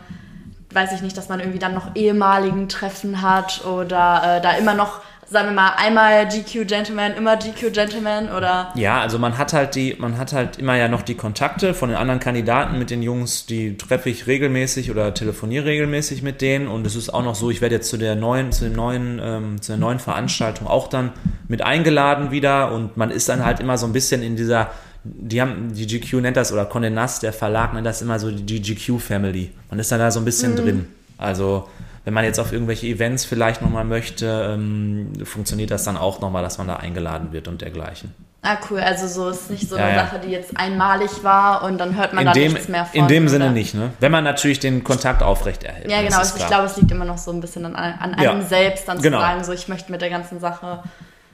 weiß 0.72 0.92
ich 0.94 1.02
nicht, 1.02 1.18
dass 1.18 1.30
man 1.30 1.40
irgendwie 1.40 1.60
dann 1.60 1.74
noch 1.74 1.96
ehemaligen 1.96 2.70
Treffen 2.70 3.22
hat 3.22 3.66
oder 3.66 4.38
äh, 4.38 4.42
da 4.42 4.52
immer 4.52 4.74
noch 4.74 5.02
sagen 5.28 5.50
wir 5.50 5.54
mal, 5.54 5.72
einmal 5.78 6.28
GQ 6.28 6.68
Gentleman, 6.68 7.14
immer 7.14 7.38
GQ 7.38 7.74
Gentleman 7.74 8.30
oder? 8.30 8.72
Ja, 8.76 9.02
also 9.02 9.18
man 9.18 9.38
hat 9.38 9.54
halt 9.54 9.76
die, 9.76 9.96
man 9.98 10.18
hat 10.18 10.34
halt 10.34 10.58
immer 10.58 10.76
ja 10.76 10.88
noch 10.88 11.02
die 11.02 11.16
Kontakte 11.16 11.74
von 11.74 11.90
den 11.90 11.98
anderen 11.98 12.20
Kandidaten 12.20 12.78
mit 12.78 12.90
den 12.90 13.02
Jungs, 13.02 13.46
die 13.46 13.78
treffe 13.78 14.10
ich 14.10 14.28
regelmäßig 14.28 14.92
oder 14.92 15.14
telefoniere 15.14 15.66
regelmäßig 15.66 16.22
mit 16.22 16.42
denen 16.42 16.68
und 16.68 16.86
es 16.86 16.96
ist 16.96 17.14
auch 17.14 17.24
noch 17.24 17.36
so, 17.36 17.50
ich 17.50 17.62
werde 17.62 17.76
jetzt 17.76 17.90
zu 17.90 17.98
der 17.98 18.16
neuen, 18.16 18.52
zu 18.52 18.66
dem 18.66 18.74
neuen, 18.74 19.20
ähm, 19.24 19.62
zu 19.62 19.72
der 19.72 19.80
neuen 19.80 20.00
Veranstaltung 20.00 20.68
auch 20.68 20.88
dann 20.88 21.12
mit 21.48 21.62
eingeladen 21.62 22.32
wieder 22.32 22.72
und 22.72 22.98
man 22.98 23.10
ist 23.10 23.28
dann 23.28 23.44
halt 23.44 23.60
immer 23.60 23.78
so 23.78 23.86
ein 23.86 23.94
bisschen 23.94 24.22
in 24.22 24.36
dieser 24.36 24.72
die 25.08 25.40
haben, 25.40 25.72
die 25.72 25.86
GQ 25.86 26.16
nennt 26.16 26.36
das, 26.36 26.52
oder 26.52 26.64
Condé 26.64 26.90
Nast, 26.90 27.22
der 27.22 27.32
Verlag 27.32 27.74
nennt 27.76 27.86
das 27.86 28.02
immer 28.02 28.18
so 28.18 28.32
die 28.32 28.60
GQ 28.60 29.00
Family. 29.00 29.52
Man 29.70 29.78
ist 29.80 29.92
dann 29.92 30.00
da 30.00 30.10
so 30.10 30.20
ein 30.20 30.26
bisschen 30.26 30.54
mhm. 30.54 30.56
drin. 30.56 30.88
Also 31.18 31.70
wenn 32.06 32.14
man 32.14 32.24
jetzt 32.24 32.40
auf 32.40 32.54
irgendwelche 32.54 32.88
Events 32.88 33.26
vielleicht 33.26 33.62
nochmal 33.62 33.84
möchte, 33.84 34.52
ähm, 34.54 35.12
funktioniert 35.24 35.72
das 35.72 35.84
dann 35.84 35.98
auch 35.98 36.22
nochmal, 36.22 36.44
dass 36.44 36.60
man 36.60 36.68
da 36.68 36.78
eingeladen 36.78 37.34
wird 37.34 37.48
und 37.48 37.62
dergleichen. 37.62 38.14
Ah, 38.44 38.58
cool. 38.70 38.80
Also 38.80 39.08
so 39.08 39.30
ist 39.30 39.50
nicht 39.50 39.68
so 39.68 39.76
ja, 39.76 39.86
eine 39.86 39.98
ja. 39.98 40.06
Sache, 40.06 40.20
die 40.20 40.30
jetzt 40.30 40.56
einmalig 40.56 41.24
war 41.24 41.64
und 41.64 41.80
dann 41.80 41.98
hört 41.98 42.14
man 42.14 42.22
in 42.22 42.26
da 42.28 42.34
dem, 42.34 42.54
nichts 42.54 42.68
mehr 42.68 42.86
von. 42.86 43.00
In 43.00 43.08
dem 43.08 43.28
Sinne 43.28 43.50
nicht, 43.52 43.74
ne? 43.74 43.92
Wenn 44.00 44.12
man 44.12 44.24
natürlich 44.24 44.60
den 44.60 44.84
Kontakt 44.84 45.24
aufrechterhält. 45.24 45.90
Ja, 45.90 46.04
genau. 46.04 46.20
Also 46.20 46.38
ich 46.38 46.46
glaube, 46.46 46.66
es 46.66 46.78
liegt 46.78 46.92
immer 46.92 47.06
noch 47.06 47.18
so 47.18 47.32
ein 47.32 47.42
bisschen 47.42 47.66
an, 47.66 47.76
an 47.76 48.14
einem 48.14 48.42
ja. 48.42 48.46
selbst, 48.46 48.88
dann 48.88 49.02
genau. 49.02 49.18
zu 49.18 49.24
sagen, 49.24 49.44
so 49.44 49.52
ich 49.52 49.68
möchte 49.68 49.92
mit 49.92 50.02
der 50.02 50.12
ganzen 50.12 50.40
Sache, 50.40 50.84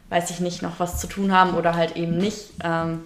weiß 0.07 0.30
ich 0.30 0.39
nicht, 0.39 0.61
noch 0.61 0.80
was 0.80 1.01
zu 1.01 1.07
tun 1.07 1.34
haben 1.34 1.55
oder 1.55 1.76
halt 1.76 1.97
eben 1.97 2.15
nicht. 2.15 2.51
Ähm, 2.63 3.01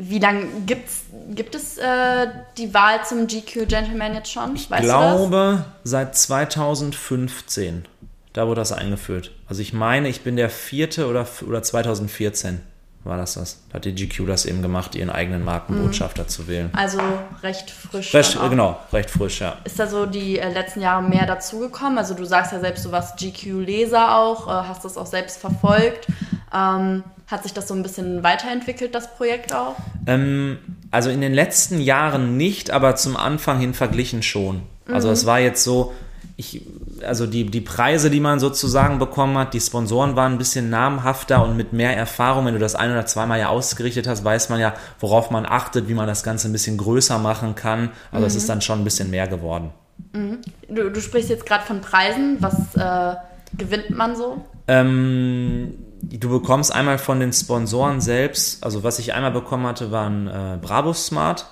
wie 0.00 0.18
lange 0.18 0.46
gibt's, 0.66 1.02
gibt 1.34 1.54
es 1.54 1.76
äh, 1.76 2.26
die 2.56 2.72
Wahl 2.72 3.04
zum 3.04 3.26
GQ 3.26 3.68
Gentleman 3.68 4.14
jetzt 4.14 4.32
schon? 4.32 4.56
Ich 4.56 4.70
weißt 4.70 4.82
glaube, 4.82 5.64
seit 5.84 6.16
2015. 6.16 7.84
Da 8.32 8.46
wurde 8.46 8.60
das 8.60 8.72
eingeführt. 8.72 9.32
Also 9.46 9.60
ich 9.60 9.72
meine, 9.72 10.08
ich 10.08 10.22
bin 10.22 10.36
der 10.36 10.50
vierte 10.50 11.08
oder, 11.08 11.26
oder 11.46 11.62
2014 11.62 12.60
war 13.04 13.16
das 13.16 13.34
das. 13.34 13.62
Da 13.70 13.76
hat 13.76 13.84
die 13.86 13.94
GQ 13.94 14.26
das 14.26 14.44
eben 14.44 14.60
gemacht, 14.60 14.94
ihren 14.94 15.10
eigenen 15.10 15.44
Markenbotschafter 15.44 16.24
mhm. 16.24 16.28
zu 16.28 16.48
wählen. 16.48 16.70
Also 16.74 17.00
recht 17.42 17.70
frisch. 17.70 18.14
Recht, 18.14 18.38
genau, 18.50 18.78
recht 18.92 19.10
frisch, 19.10 19.40
ja. 19.40 19.56
Ist 19.64 19.78
da 19.78 19.86
so 19.86 20.04
die 20.06 20.38
äh, 20.38 20.52
letzten 20.52 20.82
Jahre 20.82 21.02
mehr 21.02 21.26
dazugekommen? 21.26 21.96
Also 21.96 22.14
du 22.14 22.24
sagst 22.24 22.52
ja 22.52 22.60
selbst, 22.60 22.84
du 22.84 22.92
warst 22.92 23.18
GQ-Leser 23.18 24.16
auch, 24.16 24.46
äh, 24.48 24.68
hast 24.68 24.84
das 24.84 24.98
auch 24.98 25.06
selbst 25.06 25.40
verfolgt. 25.40 26.08
Ähm, 26.52 27.04
hat 27.26 27.44
sich 27.44 27.52
das 27.52 27.68
so 27.68 27.74
ein 27.74 27.82
bisschen 27.82 28.22
weiterentwickelt, 28.22 28.94
das 28.94 29.14
Projekt 29.14 29.54
auch? 29.54 29.76
Ähm, 30.06 30.58
also 30.90 31.10
in 31.10 31.20
den 31.20 31.32
letzten 31.32 31.80
Jahren 31.80 32.36
nicht, 32.36 32.70
aber 32.70 32.96
zum 32.96 33.16
Anfang 33.16 33.60
hin 33.60 33.72
verglichen 33.72 34.22
schon. 34.22 34.62
Also 34.88 35.08
mhm. 35.08 35.14
es 35.14 35.26
war 35.26 35.38
jetzt 35.38 35.64
so, 35.64 35.94
ich, 36.36 36.62
also 37.04 37.26
die, 37.26 37.46
die 37.46 37.60
Preise, 37.60 38.10
die 38.10 38.20
man 38.20 38.40
sozusagen 38.40 38.98
bekommen 38.98 39.36
hat, 39.38 39.54
die 39.54 39.60
Sponsoren 39.60 40.16
waren 40.16 40.32
ein 40.32 40.38
bisschen 40.38 40.70
namhafter 40.70 41.44
und 41.44 41.56
mit 41.56 41.72
mehr 41.72 41.96
Erfahrung. 41.96 42.46
Wenn 42.46 42.54
du 42.54 42.60
das 42.60 42.74
ein 42.74 42.90
oder 42.90 43.06
zweimal 43.06 43.38
ja 43.38 43.48
ausgerichtet 43.48 44.06
hast, 44.06 44.24
weiß 44.24 44.48
man 44.48 44.60
ja, 44.60 44.74
worauf 44.98 45.30
man 45.30 45.46
achtet, 45.46 45.88
wie 45.88 45.94
man 45.94 46.06
das 46.06 46.22
Ganze 46.22 46.48
ein 46.48 46.52
bisschen 46.52 46.76
größer 46.76 47.18
machen 47.18 47.54
kann. 47.54 47.90
Also 48.10 48.22
mhm. 48.22 48.26
es 48.26 48.36
ist 48.36 48.48
dann 48.48 48.60
schon 48.60 48.80
ein 48.80 48.84
bisschen 48.84 49.10
mehr 49.10 49.28
geworden. 49.28 49.70
Mhm. 50.12 50.38
Du, 50.68 50.90
du, 50.90 51.00
sprichst 51.00 51.30
jetzt 51.30 51.46
gerade 51.46 51.64
von 51.64 51.80
Preisen. 51.80 52.38
Was 52.40 52.76
äh, 52.76 53.16
gewinnt 53.56 53.90
man 53.90 54.16
so? 54.16 54.44
Ähm, 54.68 55.74
du 56.02 56.28
bekommst 56.30 56.74
einmal 56.74 56.98
von 56.98 57.20
den 57.20 57.32
Sponsoren 57.32 58.00
selbst, 58.00 58.62
also 58.64 58.82
was 58.82 58.98
ich 58.98 59.14
einmal 59.14 59.32
bekommen 59.32 59.66
hatte, 59.66 59.90
war 59.90 60.08
ein 60.08 60.26
äh, 60.26 60.58
Brabus 60.60 61.06
Smart, 61.06 61.46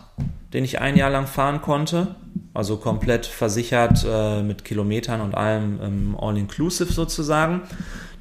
den 0.53 0.65
ich 0.65 0.81
ein 0.81 0.97
Jahr 0.97 1.11
lang 1.11 1.27
fahren 1.27 1.63
konnte. 1.63 2.15
Also 2.55 2.77
komplett 2.77 3.27
versichert 3.27 4.05
äh, 4.09 4.43
mit 4.43 4.65
Kilometern 4.65 5.21
und 5.21 5.35
allem 5.35 5.79
ähm, 5.83 6.17
all-inclusive 6.19 6.93
sozusagen. 6.93 7.63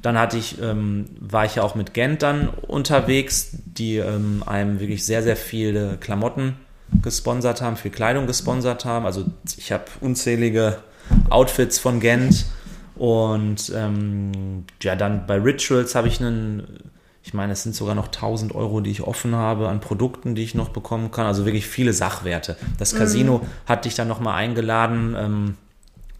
Dann 0.02 0.18
hatte 0.18 0.36
ich, 0.36 0.60
ähm, 0.62 1.06
war 1.18 1.44
ich 1.44 1.56
ja 1.56 1.62
auch 1.62 1.74
mit 1.74 1.94
Gent 1.94 2.22
dann 2.22 2.48
unterwegs, 2.48 3.56
die 3.64 3.96
ähm, 3.96 4.44
einem 4.46 4.80
wirklich 4.80 5.04
sehr, 5.04 5.22
sehr 5.22 5.36
viele 5.36 5.96
Klamotten 5.96 6.54
gesponsert 7.02 7.62
haben, 7.62 7.76
viel 7.76 7.90
Kleidung 7.90 8.26
gesponsert 8.26 8.84
haben. 8.84 9.06
Also 9.06 9.24
ich 9.56 9.72
habe 9.72 9.84
unzählige 10.00 10.78
Outfits 11.30 11.78
von 11.78 12.00
Gent 12.00 12.46
und 12.96 13.72
ähm, 13.74 14.64
ja, 14.82 14.96
dann 14.96 15.26
bei 15.26 15.36
Rituals 15.36 15.94
habe 15.94 16.08
ich 16.08 16.20
einen, 16.20 16.80
ich 17.28 17.34
meine, 17.34 17.52
es 17.52 17.62
sind 17.62 17.74
sogar 17.74 17.94
noch 17.94 18.06
1000 18.06 18.54
Euro, 18.54 18.80
die 18.80 18.90
ich 18.90 19.02
offen 19.02 19.34
habe 19.34 19.68
an 19.68 19.80
Produkten, 19.80 20.34
die 20.34 20.42
ich 20.42 20.54
noch 20.54 20.70
bekommen 20.70 21.10
kann. 21.10 21.26
Also 21.26 21.44
wirklich 21.44 21.66
viele 21.66 21.92
Sachwerte. 21.92 22.56
Das 22.78 22.94
Casino 22.94 23.40
mhm. 23.40 23.46
hat 23.66 23.84
dich 23.84 23.94
dann 23.94 24.08
nochmal 24.08 24.36
eingeladen 24.36 25.14
ähm, 25.14 25.54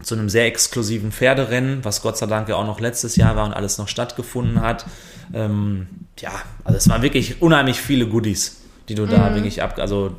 zu 0.03 0.13
einem 0.13 0.29
sehr 0.29 0.45
exklusiven 0.45 1.11
Pferderennen, 1.11 1.83
was 1.83 2.03
Gott 2.03 2.15
sei 2.15 2.27
Dank 2.27 2.47
ja 2.47 2.57
auch 2.57 2.65
noch 2.67 2.79
letztes 2.79 3.15
Jahr 3.15 3.35
war 3.35 3.47
und 3.47 3.53
alles 3.53 3.79
noch 3.79 3.87
stattgefunden 3.87 4.61
hat. 4.61 4.85
Ähm, 5.33 5.87
ja, 6.19 6.29
also 6.63 6.77
es 6.77 6.87
waren 6.89 7.01
wirklich 7.01 7.41
unheimlich 7.41 7.81
viele 7.81 8.05
Goodies, 8.07 8.61
die 8.87 8.93
du 8.93 9.07
mhm. 9.07 9.09
da 9.09 9.33
wirklich 9.33 9.63
ab, 9.63 9.79
also 9.79 10.15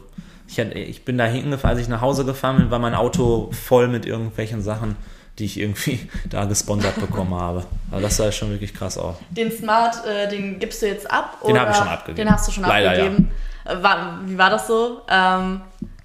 ich, 0.48 0.58
ich 0.58 1.04
bin 1.04 1.16
da 1.16 1.24
hingefahren, 1.24 1.76
als 1.76 1.86
ich 1.86 1.88
nach 1.88 2.00
Hause 2.00 2.24
gefahren 2.24 2.56
bin, 2.56 2.72
war 2.72 2.80
mein 2.80 2.96
Auto 2.96 3.48
voll 3.52 3.86
mit 3.86 4.06
irgendwelchen 4.06 4.60
Sachen 4.60 4.96
die 5.40 5.46
ich 5.46 5.58
irgendwie 5.58 6.08
da 6.30 6.44
gesponsert 6.44 7.00
bekommen 7.00 7.34
habe. 7.34 7.64
Also 7.90 8.02
das 8.02 8.16
sah 8.16 8.30
schon 8.30 8.50
wirklich 8.50 8.74
krass 8.74 8.96
aus. 8.96 9.16
Den 9.30 9.50
Smart, 9.50 10.04
äh, 10.06 10.28
den 10.28 10.58
gibst 10.58 10.82
du 10.82 10.86
jetzt 10.86 11.10
ab? 11.10 11.38
Den 11.46 11.58
habe 11.58 11.70
ich 11.70 11.76
schon 11.76 11.88
abgegeben. 11.88 12.16
Den 12.16 12.32
hast 12.32 12.48
du 12.48 12.52
schon 12.52 12.64
Leider, 12.64 12.90
abgegeben. 12.90 13.30
Ja. 13.66 13.82
War, 13.82 14.20
wie 14.24 14.38
war 14.38 14.50
das 14.50 14.66
so? 14.66 15.02
Ähm, 15.08 15.60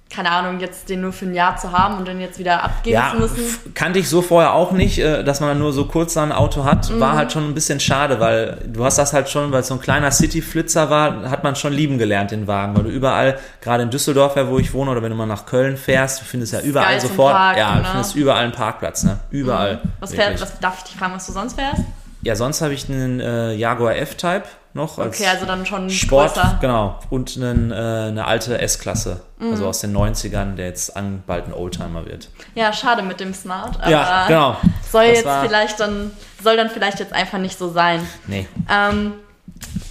keine 0.08 0.30
Ahnung, 0.30 0.60
jetzt 0.60 0.88
den 0.88 1.00
nur 1.00 1.12
für 1.12 1.26
ein 1.26 1.34
Jahr 1.34 1.56
zu 1.56 1.72
haben 1.72 1.98
und 1.98 2.06
dann 2.06 2.20
jetzt 2.20 2.38
wieder 2.38 2.62
abgeben 2.62 2.94
ja, 2.94 3.10
zu 3.10 3.18
müssen. 3.18 3.74
Kannte 3.74 3.98
ich 3.98 4.08
so 4.08 4.22
vorher 4.22 4.52
auch 4.54 4.70
nicht, 4.70 4.98
äh, 4.98 5.24
dass 5.24 5.40
man 5.40 5.58
nur 5.58 5.72
so 5.72 5.86
kurz 5.86 6.16
ein 6.16 6.30
Auto 6.30 6.64
hat, 6.64 6.88
mhm. 6.90 7.00
war 7.00 7.16
halt 7.16 7.32
schon 7.32 7.44
ein 7.44 7.54
bisschen 7.54 7.80
schade, 7.80 8.20
weil 8.20 8.58
du 8.66 8.84
hast 8.84 8.98
das 8.98 9.12
halt 9.12 9.28
schon, 9.28 9.50
weil 9.50 9.60
es 9.60 9.66
so 9.66 9.74
ein 9.74 9.80
kleiner 9.80 10.12
City-Flitzer 10.12 10.90
war, 10.90 11.28
hat 11.28 11.42
man 11.42 11.56
schon 11.56 11.72
lieben 11.72 11.98
gelernt, 11.98 12.30
den 12.30 12.46
Wagen, 12.46 12.76
weil 12.76 12.84
du 12.84 12.90
überall, 12.90 13.38
gerade 13.60 13.82
in 13.82 13.90
Düsseldorf, 13.90 14.36
ja, 14.36 14.48
wo 14.48 14.58
ich 14.58 14.72
wohne, 14.72 14.92
oder 14.92 15.02
wenn 15.02 15.10
du 15.10 15.16
mal 15.16 15.26
nach 15.26 15.44
Köln 15.44 15.76
fährst, 15.76 16.20
du 16.20 16.24
findest 16.24 16.52
ja 16.52 16.60
überall 16.60 17.00
sofort, 17.00 17.34
Parken, 17.34 17.58
ja, 17.58 17.74
du 17.74 17.82
ne? 17.82 17.88
findest 17.90 18.14
überall 18.14 18.44
einen 18.44 18.52
Parkplatz, 18.52 19.02
ne? 19.02 19.18
Überall. 19.30 19.80
Mhm. 19.82 19.88
Was, 19.98 20.14
fährt, 20.14 20.40
was 20.40 20.58
darf 20.60 20.78
ich 20.78 20.84
dich 20.84 20.96
fragen, 20.96 21.14
was 21.14 21.26
du 21.26 21.32
sonst 21.32 21.54
fährst? 21.54 21.82
Ja, 22.22 22.36
sonst 22.36 22.62
habe 22.62 22.74
ich 22.74 22.88
einen 22.88 23.20
äh, 23.20 23.52
Jaguar 23.54 23.96
F-Type 23.96 24.44
noch. 24.76 24.98
okay, 24.98 25.26
also 25.26 25.44
dann 25.46 25.66
schon 25.66 25.90
Sport, 25.90 26.34
größer. 26.34 26.58
genau. 26.60 27.00
Und 27.10 27.36
einen, 27.36 27.72
äh, 27.72 27.74
eine 27.74 28.26
alte 28.26 28.60
S-Klasse, 28.60 29.22
mhm. 29.38 29.50
also 29.50 29.66
aus 29.66 29.80
den 29.80 29.96
90ern, 29.96 30.54
der 30.54 30.66
jetzt 30.66 30.96
an, 30.96 31.24
bald 31.26 31.46
ein 31.46 31.52
Oldtimer 31.52 32.06
wird. 32.06 32.28
Ja, 32.54 32.72
schade 32.72 33.02
mit 33.02 33.18
dem 33.18 33.34
Smart. 33.34 33.80
Aber 33.80 33.90
ja, 33.90 34.26
genau. 34.28 34.56
Soll 34.88 35.08
das 35.08 35.16
jetzt 35.24 35.36
vielleicht 35.42 35.80
dann, 35.80 36.12
soll 36.42 36.56
dann 36.56 36.70
vielleicht 36.70 37.00
jetzt 37.00 37.12
einfach 37.12 37.38
nicht 37.38 37.58
so 37.58 37.72
sein. 37.72 38.06
Nee. 38.28 38.46
Ähm, 38.70 39.14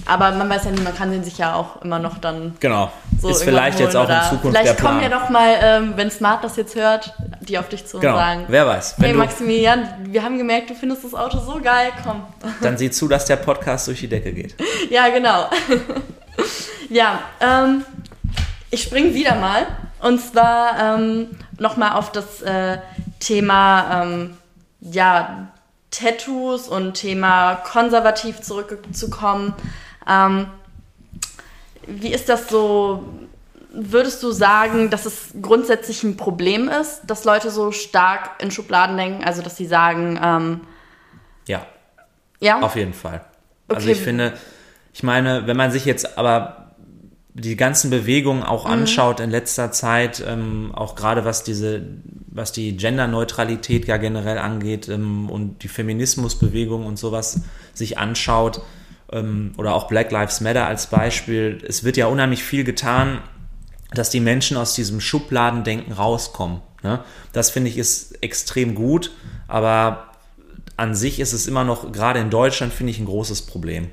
aber 0.05 0.31
man 0.31 0.49
weiß 0.49 0.65
ja 0.65 0.71
nie, 0.71 0.81
man 0.81 0.95
kann 0.95 1.11
den 1.11 1.23
sich 1.23 1.37
ja 1.39 1.55
auch 1.55 1.81
immer 1.81 1.97
noch 1.97 2.19
dann. 2.19 2.55
Genau. 2.59 2.91
So 3.19 3.29
ist 3.29 3.43
vielleicht 3.43 3.79
jetzt 3.79 3.95
auch 3.95 4.07
in 4.07 4.21
Zukunft 4.29 4.57
Vielleicht 4.57 4.79
kommen 4.79 5.01
ja 5.01 5.09
doch 5.09 5.29
mal, 5.29 5.55
ähm, 5.61 5.93
wenn 5.95 6.11
Smart 6.11 6.43
das 6.43 6.55
jetzt 6.57 6.75
hört, 6.75 7.13
die 7.45 7.57
auf 7.57 7.69
dich 7.69 7.85
zu 7.85 7.99
genau. 7.99 8.13
und 8.13 8.19
sagen. 8.19 8.45
Wer 8.47 8.67
weiß. 8.67 8.95
Hey 8.99 9.13
Maximilian, 9.13 9.87
wir 10.03 10.23
haben 10.23 10.37
gemerkt, 10.37 10.69
du 10.69 10.75
findest 10.75 11.03
das 11.03 11.13
Auto 11.13 11.39
so 11.39 11.59
geil, 11.61 11.91
komm. 12.03 12.23
Dann 12.61 12.77
sieh 12.77 12.91
zu, 12.91 13.07
dass 13.07 13.25
der 13.25 13.37
Podcast 13.37 13.87
durch 13.87 13.99
die 13.99 14.07
Decke 14.07 14.33
geht. 14.33 14.55
ja, 14.89 15.09
genau. 15.09 15.49
ja, 16.89 17.19
ähm, 17.39 17.85
ich 18.69 18.83
springe 18.83 19.13
wieder 19.13 19.35
mal. 19.35 19.67
Und 20.01 20.19
zwar 20.19 20.97
ähm, 20.99 21.29
nochmal 21.57 21.93
auf 21.93 22.11
das 22.11 22.41
äh, 22.41 22.77
Thema, 23.19 24.03
ähm, 24.03 24.37
ja, 24.81 25.47
Tattoos 25.91 26.67
und 26.67 26.93
Thema 26.93 27.55
konservativ 27.55 28.41
zurückzukommen. 28.41 29.53
Ähm, 30.07 30.47
wie 31.87 32.13
ist 32.13 32.29
das 32.29 32.49
so? 32.49 33.03
Würdest 33.75 34.23
du 34.23 34.31
sagen, 34.31 34.89
dass 34.89 35.05
es 35.05 35.33
grundsätzlich 35.41 36.03
ein 36.03 36.17
Problem 36.17 36.69
ist, 36.69 37.01
dass 37.05 37.25
Leute 37.25 37.51
so 37.51 37.71
stark 37.71 38.41
in 38.41 38.51
Schubladen 38.51 38.97
denken? 38.97 39.23
Also, 39.23 39.41
dass 39.41 39.57
sie 39.57 39.65
sagen, 39.65 40.19
ähm, 40.21 40.61
ja. 41.47 41.65
Ja. 42.39 42.61
Auf 42.61 42.75
jeden 42.75 42.93
Fall. 42.93 43.21
Also, 43.21 43.25
okay. 43.67 43.75
Also, 43.75 43.89
ich 43.91 43.99
finde, 43.99 44.33
ich 44.93 45.03
meine, 45.03 45.47
wenn 45.47 45.57
man 45.57 45.71
sich 45.71 45.85
jetzt 45.85 46.17
aber 46.17 46.73
die 47.33 47.57
ganzen 47.57 47.89
Bewegungen 47.89 48.43
auch 48.43 48.65
mhm. 48.65 48.71
anschaut 48.71 49.19
in 49.19 49.29
letzter 49.29 49.71
Zeit, 49.71 50.23
ähm, 50.25 50.71
auch 50.73 50.95
gerade 50.95 51.25
was 51.25 51.43
diese, 51.43 51.81
was 52.27 52.53
die 52.53 52.77
Genderneutralität 52.77 53.87
ja 53.87 53.97
generell 53.97 54.37
angeht 54.37 54.87
ähm, 54.87 55.29
und 55.29 55.63
die 55.63 55.67
Feminismusbewegung 55.67 56.85
und 56.85 56.97
sowas 56.97 57.41
sich 57.73 57.97
anschaut, 57.97 58.61
ähm, 59.11 59.53
oder 59.57 59.75
auch 59.75 59.87
Black 59.87 60.11
Lives 60.11 60.41
Matter 60.41 60.65
als 60.65 60.87
Beispiel, 60.87 61.61
es 61.67 61.83
wird 61.83 61.97
ja 61.97 62.07
unheimlich 62.07 62.43
viel 62.43 62.63
getan, 62.63 63.19
dass 63.93 64.09
die 64.09 64.19
Menschen 64.19 64.57
aus 64.57 64.73
diesem 64.73 64.99
Schubladendenken 64.99 65.93
rauskommen. 65.93 66.61
Ne? 66.83 67.03
Das 67.33 67.49
finde 67.49 67.69
ich 67.69 67.77
ist 67.77 68.23
extrem 68.23 68.75
gut, 68.75 69.11
aber 69.47 70.11
an 70.77 70.95
sich 70.95 71.19
ist 71.19 71.33
es 71.33 71.47
immer 71.47 71.63
noch, 71.63 71.91
gerade 71.91 72.19
in 72.19 72.29
Deutschland, 72.29 72.73
finde 72.73 72.91
ich 72.91 72.99
ein 72.99 73.05
großes 73.05 73.43
Problem. 73.43 73.89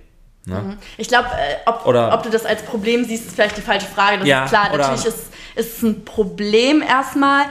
Ne? 0.46 0.58
Mhm. 0.60 0.78
Ich 0.98 1.08
glaube, 1.08 1.28
äh, 1.28 1.56
ob, 1.66 1.86
ob, 1.86 2.22
du 2.22 2.30
das 2.30 2.44
als 2.44 2.62
Problem 2.62 3.04
siehst, 3.04 3.26
ist 3.26 3.34
vielleicht 3.34 3.56
die 3.56 3.62
falsche 3.62 3.86
Frage. 3.86 4.18
Das 4.18 4.28
ja, 4.28 4.44
ist 4.44 4.50
klar, 4.50 4.76
natürlich 4.76 5.04
ist, 5.04 5.26
ist 5.54 5.76
es 5.76 5.82
ein 5.82 6.04
Problem 6.04 6.82
erstmal. 6.82 7.44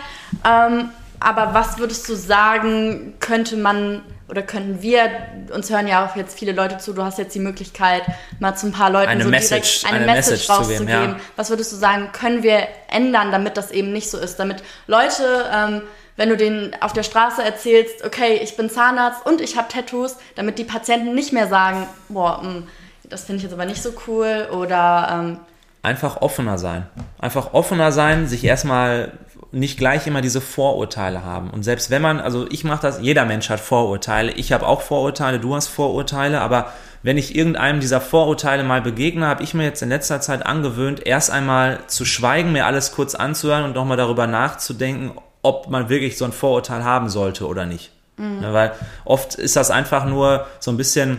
Ähm, 0.46 0.89
aber 1.20 1.54
was 1.54 1.78
würdest 1.78 2.10
du 2.10 2.16
sagen, 2.16 3.14
könnte 3.20 3.56
man 3.56 4.02
oder 4.32 4.44
könnten 4.44 4.82
wir, 4.82 5.12
uns 5.54 5.70
hören 5.70 5.88
ja 5.88 6.06
auch 6.06 6.16
jetzt 6.16 6.40
viele 6.40 6.54
Leute 6.54 6.78
zu, 6.78 6.94
du 6.94 7.04
hast 7.04 7.18
jetzt 7.18 7.36
die 7.36 7.40
Möglichkeit, 7.40 8.04
mal 8.40 8.56
zu 8.56 8.68
ein 8.68 8.72
paar 8.72 8.90
Leuten 8.90 9.10
eine 9.10 9.26
so 9.26 9.30
Message, 9.30 9.82
direkt 9.82 9.94
eine, 9.94 10.06
eine 10.06 10.14
Message, 10.14 10.48
Message 10.48 10.50
rauszugeben. 10.50 10.88
Ja. 10.88 11.20
Was 11.36 11.50
würdest 11.50 11.74
du 11.74 11.76
sagen, 11.76 12.10
können 12.14 12.42
wir 12.42 12.66
ändern, 12.90 13.34
damit 13.34 13.58
das 13.58 13.72
eben 13.72 13.92
nicht 13.92 14.10
so 14.10 14.18
ist? 14.18 14.38
Damit 14.38 14.64
Leute, 14.88 15.50
ähm, 15.54 15.82
wenn 16.16 16.30
du 16.30 16.38
denen 16.38 16.74
auf 16.80 16.94
der 16.94 17.04
Straße 17.04 17.44
erzählst, 17.44 18.06
okay, 18.06 18.40
ich 18.42 18.56
bin 18.56 18.70
Zahnarzt 18.70 19.26
und 19.26 19.42
ich 19.42 19.58
habe 19.58 19.68
Tattoos, 19.68 20.16
damit 20.36 20.58
die 20.60 20.64
Patienten 20.64 21.14
nicht 21.14 21.34
mehr 21.34 21.48
sagen, 21.48 21.86
boah, 22.08 22.42
mh, 22.42 22.54
hm, 22.54 22.68
das 23.04 23.26
finde 23.26 23.38
ich 23.38 23.44
jetzt 23.44 23.54
aber 23.54 23.66
nicht 23.66 23.84
so 23.84 23.92
cool 24.08 24.48
oder 24.54 25.10
ähm, 25.12 25.40
einfach 25.84 26.22
offener 26.22 26.58
sein. 26.58 26.88
Einfach 27.20 27.54
offener 27.54 27.92
sein, 27.92 28.28
sich 28.28 28.46
erstmal 28.46 29.12
nicht 29.52 29.78
gleich 29.78 30.08
immer 30.08 30.22
diese 30.22 30.41
Vorurteile 30.41 31.24
haben. 31.24 31.49
Und 31.49 31.64
selbst 31.64 31.89
wenn 31.89 32.02
man, 32.02 32.20
also 32.20 32.47
ich 32.49 32.64
mache 32.64 32.82
das, 32.82 33.02
jeder 33.02 33.26
Mensch 33.26 33.49
hat 33.49 33.60
Vorurteile. 33.60 34.32
Ich 34.32 34.54
habe 34.54 34.66
auch 34.66 34.82
Vorurteile, 34.82 35.39
du 35.39 35.56
hast 35.56 35.68
Vorurteile, 35.68 36.39
aber 36.41 36.72
wenn 37.04 37.18
ich 37.18 37.36
irgendeinem 37.36 37.80
dieser 37.80 37.99
Vorurteile 37.99 38.64
mal 38.64 38.82
begegne, 38.82 39.26
habe 39.26 39.43
ich 39.43 39.54
mir 39.54 39.64
jetzt 39.64 39.82
in 39.82 39.89
letzter 39.89 40.22
Zeit 40.22 40.45
angewöhnt, 40.45 41.06
erst 41.06 41.32
einmal 41.32 41.80
zu 41.88 42.06
schweigen, 42.06 42.52
mir 42.52 42.66
alles 42.66 42.91
kurz 42.93 43.16
anzuhören 43.16 43.66
und 43.66 43.76
nochmal 43.76 43.97
darüber 43.97 44.28
nachzudenken, 44.28 45.12
ob 45.41 45.70
man 45.70 45.89
wirklich 45.89 46.18
so 46.18 46.26
ein 46.26 46.32
Vorurteil 46.32 46.84
haben 46.84 47.10
sollte 47.10 47.47
oder 47.47 47.66
nicht. 47.66 47.91
Mhm. 48.18 48.43
Ja, 48.43 48.54
weil 48.54 48.72
oft 49.04 49.36
ist 49.36 49.56
das 49.56 49.72
einfach 49.72 50.06
nur 50.06 50.45
so 50.60 50.72
ein 50.72 50.78
bisschen 50.78 51.18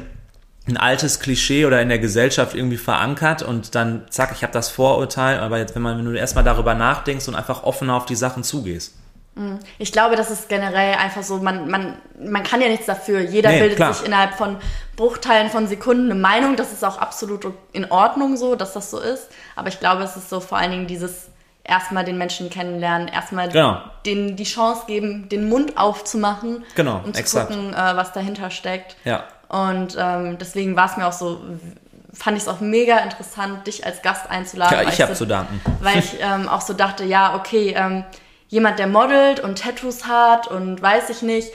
ein 0.68 0.76
altes 0.76 1.18
Klischee 1.20 1.66
oder 1.66 1.82
in 1.82 1.88
der 1.88 1.98
Gesellschaft 1.98 2.54
irgendwie 2.54 2.76
verankert 2.76 3.42
und 3.42 3.74
dann 3.74 4.04
zack, 4.10 4.32
ich 4.32 4.42
habe 4.42 4.52
das 4.52 4.68
Vorurteil, 4.68 5.40
aber 5.40 5.58
jetzt, 5.58 5.74
wenn 5.74 5.82
man, 5.82 5.98
wenn 5.98 6.04
du 6.04 6.12
erstmal 6.12 6.44
darüber 6.44 6.74
nachdenkst 6.74 7.26
und 7.28 7.34
einfach 7.34 7.64
offener 7.64 7.94
auf 7.94 8.06
die 8.06 8.14
Sachen 8.14 8.44
zugehst. 8.44 8.94
Mhm. 9.34 9.58
Ich 9.78 9.92
glaube, 9.92 10.14
das 10.14 10.30
ist 10.30 10.48
generell 10.48 10.94
einfach 10.94 11.22
so, 11.22 11.38
man, 11.38 11.68
man, 11.68 11.96
man 12.18 12.42
kann 12.42 12.60
ja 12.60 12.68
nichts 12.68 12.86
dafür. 12.86 13.20
Jeder 13.20 13.50
nee, 13.50 13.60
bildet 13.60 13.76
klar. 13.76 13.94
sich 13.94 14.06
innerhalb 14.06 14.34
von 14.34 14.56
Bruchteilen 14.96 15.50
von 15.50 15.66
Sekunden 15.66 16.10
eine 16.10 16.20
Meinung. 16.20 16.56
Das 16.56 16.72
ist 16.72 16.84
auch 16.84 16.98
absolut 16.98 17.46
in 17.72 17.90
Ordnung 17.90 18.36
so, 18.36 18.54
dass 18.54 18.74
das 18.74 18.90
so 18.90 19.00
ist. 19.00 19.28
Aber 19.56 19.68
ich 19.68 19.80
glaube, 19.80 20.02
es 20.02 20.16
ist 20.16 20.28
so 20.28 20.40
vor 20.40 20.58
allen 20.58 20.70
Dingen 20.70 20.86
dieses 20.86 21.28
erstmal 21.64 22.04
den 22.04 22.18
Menschen 22.18 22.50
kennenlernen, 22.50 23.08
erstmal 23.08 23.48
genau. 23.48 23.80
denen 24.04 24.36
die 24.36 24.44
Chance 24.44 24.82
geben, 24.86 25.28
den 25.28 25.48
Mund 25.48 25.78
aufzumachen 25.78 26.64
genau, 26.74 27.00
und 27.04 27.14
zu 27.14 27.20
exakt. 27.20 27.48
gucken, 27.48 27.72
äh, 27.72 27.96
was 27.96 28.12
dahinter 28.12 28.50
steckt. 28.50 28.96
Ja. 29.04 29.24
Und 29.52 29.98
ähm, 30.00 30.38
deswegen 30.38 30.76
war 30.76 30.86
es 30.90 30.96
mir 30.96 31.06
auch 31.06 31.12
so, 31.12 31.38
fand 32.14 32.38
ich 32.38 32.44
es 32.44 32.48
auch 32.48 32.60
mega 32.60 32.98
interessant, 33.00 33.66
dich 33.66 33.84
als 33.84 34.00
Gast 34.00 34.30
einzuladen. 34.30 34.78
Ja, 34.78 34.88
ich 34.88 35.00
habe 35.02 35.14
so, 35.14 35.24
zu 35.24 35.26
danken. 35.26 35.60
Weil 35.80 35.98
ich 35.98 36.16
ähm, 36.20 36.48
auch 36.48 36.62
so 36.62 36.72
dachte, 36.72 37.04
ja, 37.04 37.34
okay, 37.36 37.74
ähm, 37.76 38.04
jemand, 38.48 38.78
der 38.78 38.86
modelt 38.86 39.40
und 39.40 39.58
Tattoos 39.58 40.06
hat 40.06 40.46
und 40.46 40.80
weiß 40.80 41.10
ich 41.10 41.20
nicht. 41.20 41.52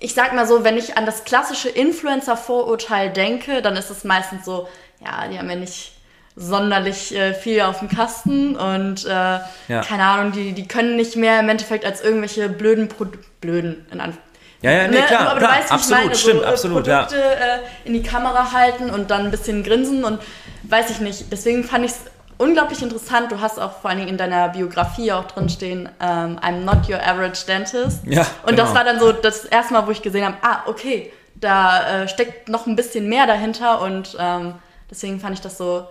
Ich 0.00 0.14
sag 0.14 0.34
mal 0.34 0.48
so, 0.48 0.64
wenn 0.64 0.76
ich 0.76 0.96
an 0.98 1.06
das 1.06 1.22
klassische 1.22 1.68
Influencer-Vorurteil 1.68 3.10
denke, 3.10 3.62
dann 3.62 3.76
ist 3.76 3.90
es 3.90 4.02
meistens 4.02 4.44
so, 4.44 4.66
ja, 5.00 5.28
die 5.28 5.38
haben 5.38 5.48
ja 5.48 5.56
nicht 5.56 5.92
sonderlich 6.34 7.14
äh, 7.14 7.34
viel 7.34 7.60
auf 7.60 7.78
dem 7.78 7.88
Kasten 7.88 8.56
und 8.56 9.04
äh, 9.04 9.08
ja. 9.08 9.80
keine 9.86 10.04
Ahnung, 10.04 10.32
die, 10.32 10.54
die 10.54 10.66
können 10.66 10.96
nicht 10.96 11.14
mehr 11.14 11.38
im 11.38 11.48
Endeffekt 11.48 11.84
als 11.84 12.00
irgendwelche 12.02 12.48
blöden 12.48 12.88
Pro 12.88 13.06
blöden 13.40 13.86
in 13.92 14.00
Anführungszeichen 14.00 14.31
ja, 14.62 14.70
ja, 14.70 14.88
nee, 14.88 15.00
ne? 15.00 15.06
klar, 15.06 15.30
aber 15.30 15.40
klar, 15.40 15.58
weißt, 15.58 15.72
absolut, 15.72 16.02
meine, 16.02 16.14
stimmt, 16.14 16.40
so, 16.40 16.44
äh, 16.44 16.48
absolut, 16.48 16.84
Produkte 16.84 17.16
ja. 17.16 17.56
äh, 17.56 17.58
in 17.84 17.92
die 17.92 18.02
Kamera 18.02 18.52
halten 18.52 18.90
und 18.90 19.10
dann 19.10 19.26
ein 19.26 19.30
bisschen 19.30 19.62
grinsen 19.62 20.04
und 20.04 20.20
weiß 20.62 20.90
ich 20.90 21.00
nicht. 21.00 21.32
Deswegen 21.32 21.64
fand 21.64 21.84
ich 21.84 21.90
es 21.90 22.00
unglaublich 22.38 22.82
interessant. 22.82 23.30
Du 23.30 23.40
hast 23.40 23.58
auch 23.58 23.80
vor 23.80 23.90
allen 23.90 23.98
Dingen 23.98 24.10
in 24.10 24.18
deiner 24.18 24.48
Biografie 24.48 25.12
auch 25.12 25.24
drinstehen, 25.24 25.88
ähm, 26.00 26.38
I'm 26.40 26.64
not 26.64 26.88
your 26.88 27.00
average 27.00 27.44
dentist. 27.46 28.00
Ja, 28.04 28.26
und 28.42 28.50
genau. 28.50 28.62
das 28.62 28.74
war 28.74 28.84
dann 28.84 28.98
so 28.98 29.12
das 29.12 29.44
erste 29.44 29.74
Mal, 29.74 29.86
wo 29.86 29.90
ich 29.90 30.02
gesehen 30.02 30.24
habe, 30.24 30.36
ah, 30.42 30.62
okay, 30.66 31.12
da 31.34 32.02
äh, 32.02 32.08
steckt 32.08 32.48
noch 32.48 32.66
ein 32.66 32.76
bisschen 32.76 33.08
mehr 33.08 33.26
dahinter 33.26 33.80
und 33.80 34.16
ähm, 34.18 34.54
deswegen 34.90 35.20
fand 35.20 35.34
ich 35.34 35.40
das 35.40 35.58
so 35.58 35.86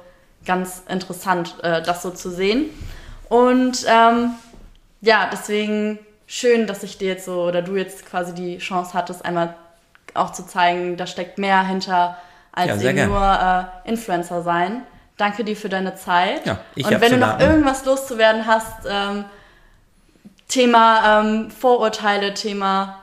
ganz 0.46 0.84
interessant, 0.88 1.56
äh, 1.64 1.82
das 1.82 2.02
so 2.02 2.12
zu 2.12 2.30
sehen. 2.30 2.70
Und 3.30 3.86
ähm, 3.88 4.32
ja, 5.02 5.30
deswegen 5.32 6.00
schön, 6.32 6.66
dass 6.66 6.82
ich 6.82 6.98
dir 6.98 7.10
jetzt 7.10 7.26
so 7.26 7.44
oder 7.44 7.62
du 7.62 7.76
jetzt 7.76 8.06
quasi 8.06 8.34
die 8.34 8.58
Chance 8.58 8.94
hattest, 8.94 9.26
einmal 9.26 9.54
auch 10.14 10.32
zu 10.32 10.48
zeigen, 10.48 10.96
da 10.96 11.06
steckt 11.06 11.38
mehr 11.38 11.62
hinter 11.68 12.18
als 12.54 12.82
ja, 12.82 12.90
eben 12.90 13.08
nur 13.08 13.72
äh, 13.86 13.90
Influencer 13.90 14.42
sein. 14.42 14.84
Danke 15.18 15.44
dir 15.44 15.56
für 15.56 15.70
deine 15.70 15.96
Zeit. 15.96 16.46
Ja, 16.46 16.60
ich 16.74 16.86
Und 16.86 17.00
wenn 17.02 17.12
du 17.12 17.18
noch 17.18 17.40
irgendwas 17.40 17.86
loszuwerden 17.86 18.48
hast, 18.48 18.86
ähm, 18.90 19.26
Thema 20.48 21.22
ähm, 21.22 21.52
Vorurteile, 21.52 22.34
Thema, 22.34 23.00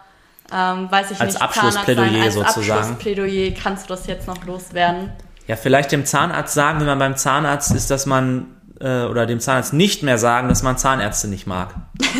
ähm, 0.52 0.90
weiß 0.90 1.12
ich 1.12 1.20
als 1.20 1.34
nicht, 1.34 1.42
Abschlussplädoyer 1.42 2.22
als 2.22 2.34
sozusagen. 2.34 2.80
Abschlussplädoyer 2.80 3.52
kannst 3.52 3.84
du 3.84 3.88
das 3.88 4.06
jetzt 4.06 4.26
noch 4.26 4.44
loswerden. 4.44 5.12
Ja, 5.46 5.56
vielleicht 5.56 5.92
dem 5.92 6.04
Zahnarzt 6.04 6.54
sagen, 6.54 6.80
wenn 6.80 6.86
man 6.86 6.98
beim 6.98 7.16
Zahnarzt 7.16 7.74
ist, 7.74 7.90
dass 7.90 8.04
man 8.04 8.57
äh, 8.80 9.04
oder 9.04 9.26
dem 9.26 9.40
Zahnarzt 9.40 9.72
nicht 9.72 10.02
mehr 10.02 10.18
sagen, 10.18 10.48
dass 10.48 10.62
man 10.62 10.78
Zahnärzte 10.78 11.28
nicht 11.28 11.46
mag. 11.46 11.74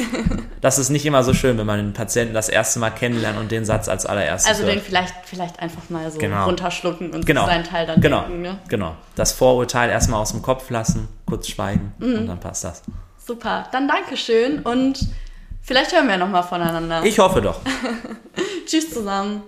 das 0.61 0.79
ist 0.79 0.91
nicht 0.91 1.07
immer 1.07 1.23
so 1.23 1.35
schön, 1.35 1.59
wenn 1.59 1.67
man 1.67 1.79
den 1.79 1.93
Patienten 1.93 2.35
das 2.35 2.49
erste 2.49 2.79
Mal 2.79 2.91
kennenlernt 2.91 3.39
und 3.39 3.51
den 3.51 3.65
Satz 3.65 3.89
als 3.89 4.07
allererstes 4.07 4.51
Also 4.51 4.65
hört. 4.65 4.77
den 4.77 4.83
vielleicht, 4.83 5.15
vielleicht 5.25 5.61
einfach 5.61 5.89
mal 5.89 6.11
so 6.11 6.19
genau. 6.19 6.47
runterschlucken 6.47 7.11
und 7.11 7.27
genau. 7.27 7.47
seinen 7.47 7.65
Teil 7.65 7.87
dann 7.87 8.01
genau. 8.01 8.23
denken. 8.23 8.43
Ne? 8.43 8.59
Genau, 8.69 8.97
das 9.15 9.33
Vorurteil 9.33 9.91
erstmal 9.91 10.21
aus 10.21 10.33
dem 10.33 10.43
Kopf 10.43 10.71
lassen, 10.71 11.09
kurz 11.27 11.49
schweigen 11.49 11.93
mhm. 11.99 12.15
und 12.15 12.27
dann 12.27 12.41
passt 12.41 12.65
das. 12.65 12.83
Super, 13.25 13.67
dann 13.73 13.89
Dankeschön 13.89 14.61
und 14.61 15.01
vielleicht 15.61 15.93
hören 15.93 16.09
wir 16.09 16.17
nochmal 16.17 16.43
voneinander. 16.43 17.05
Ich 17.05 17.19
hoffe 17.19 17.43
doch. 17.43 17.61
Tschüss 18.67 18.91
zusammen. 18.93 19.43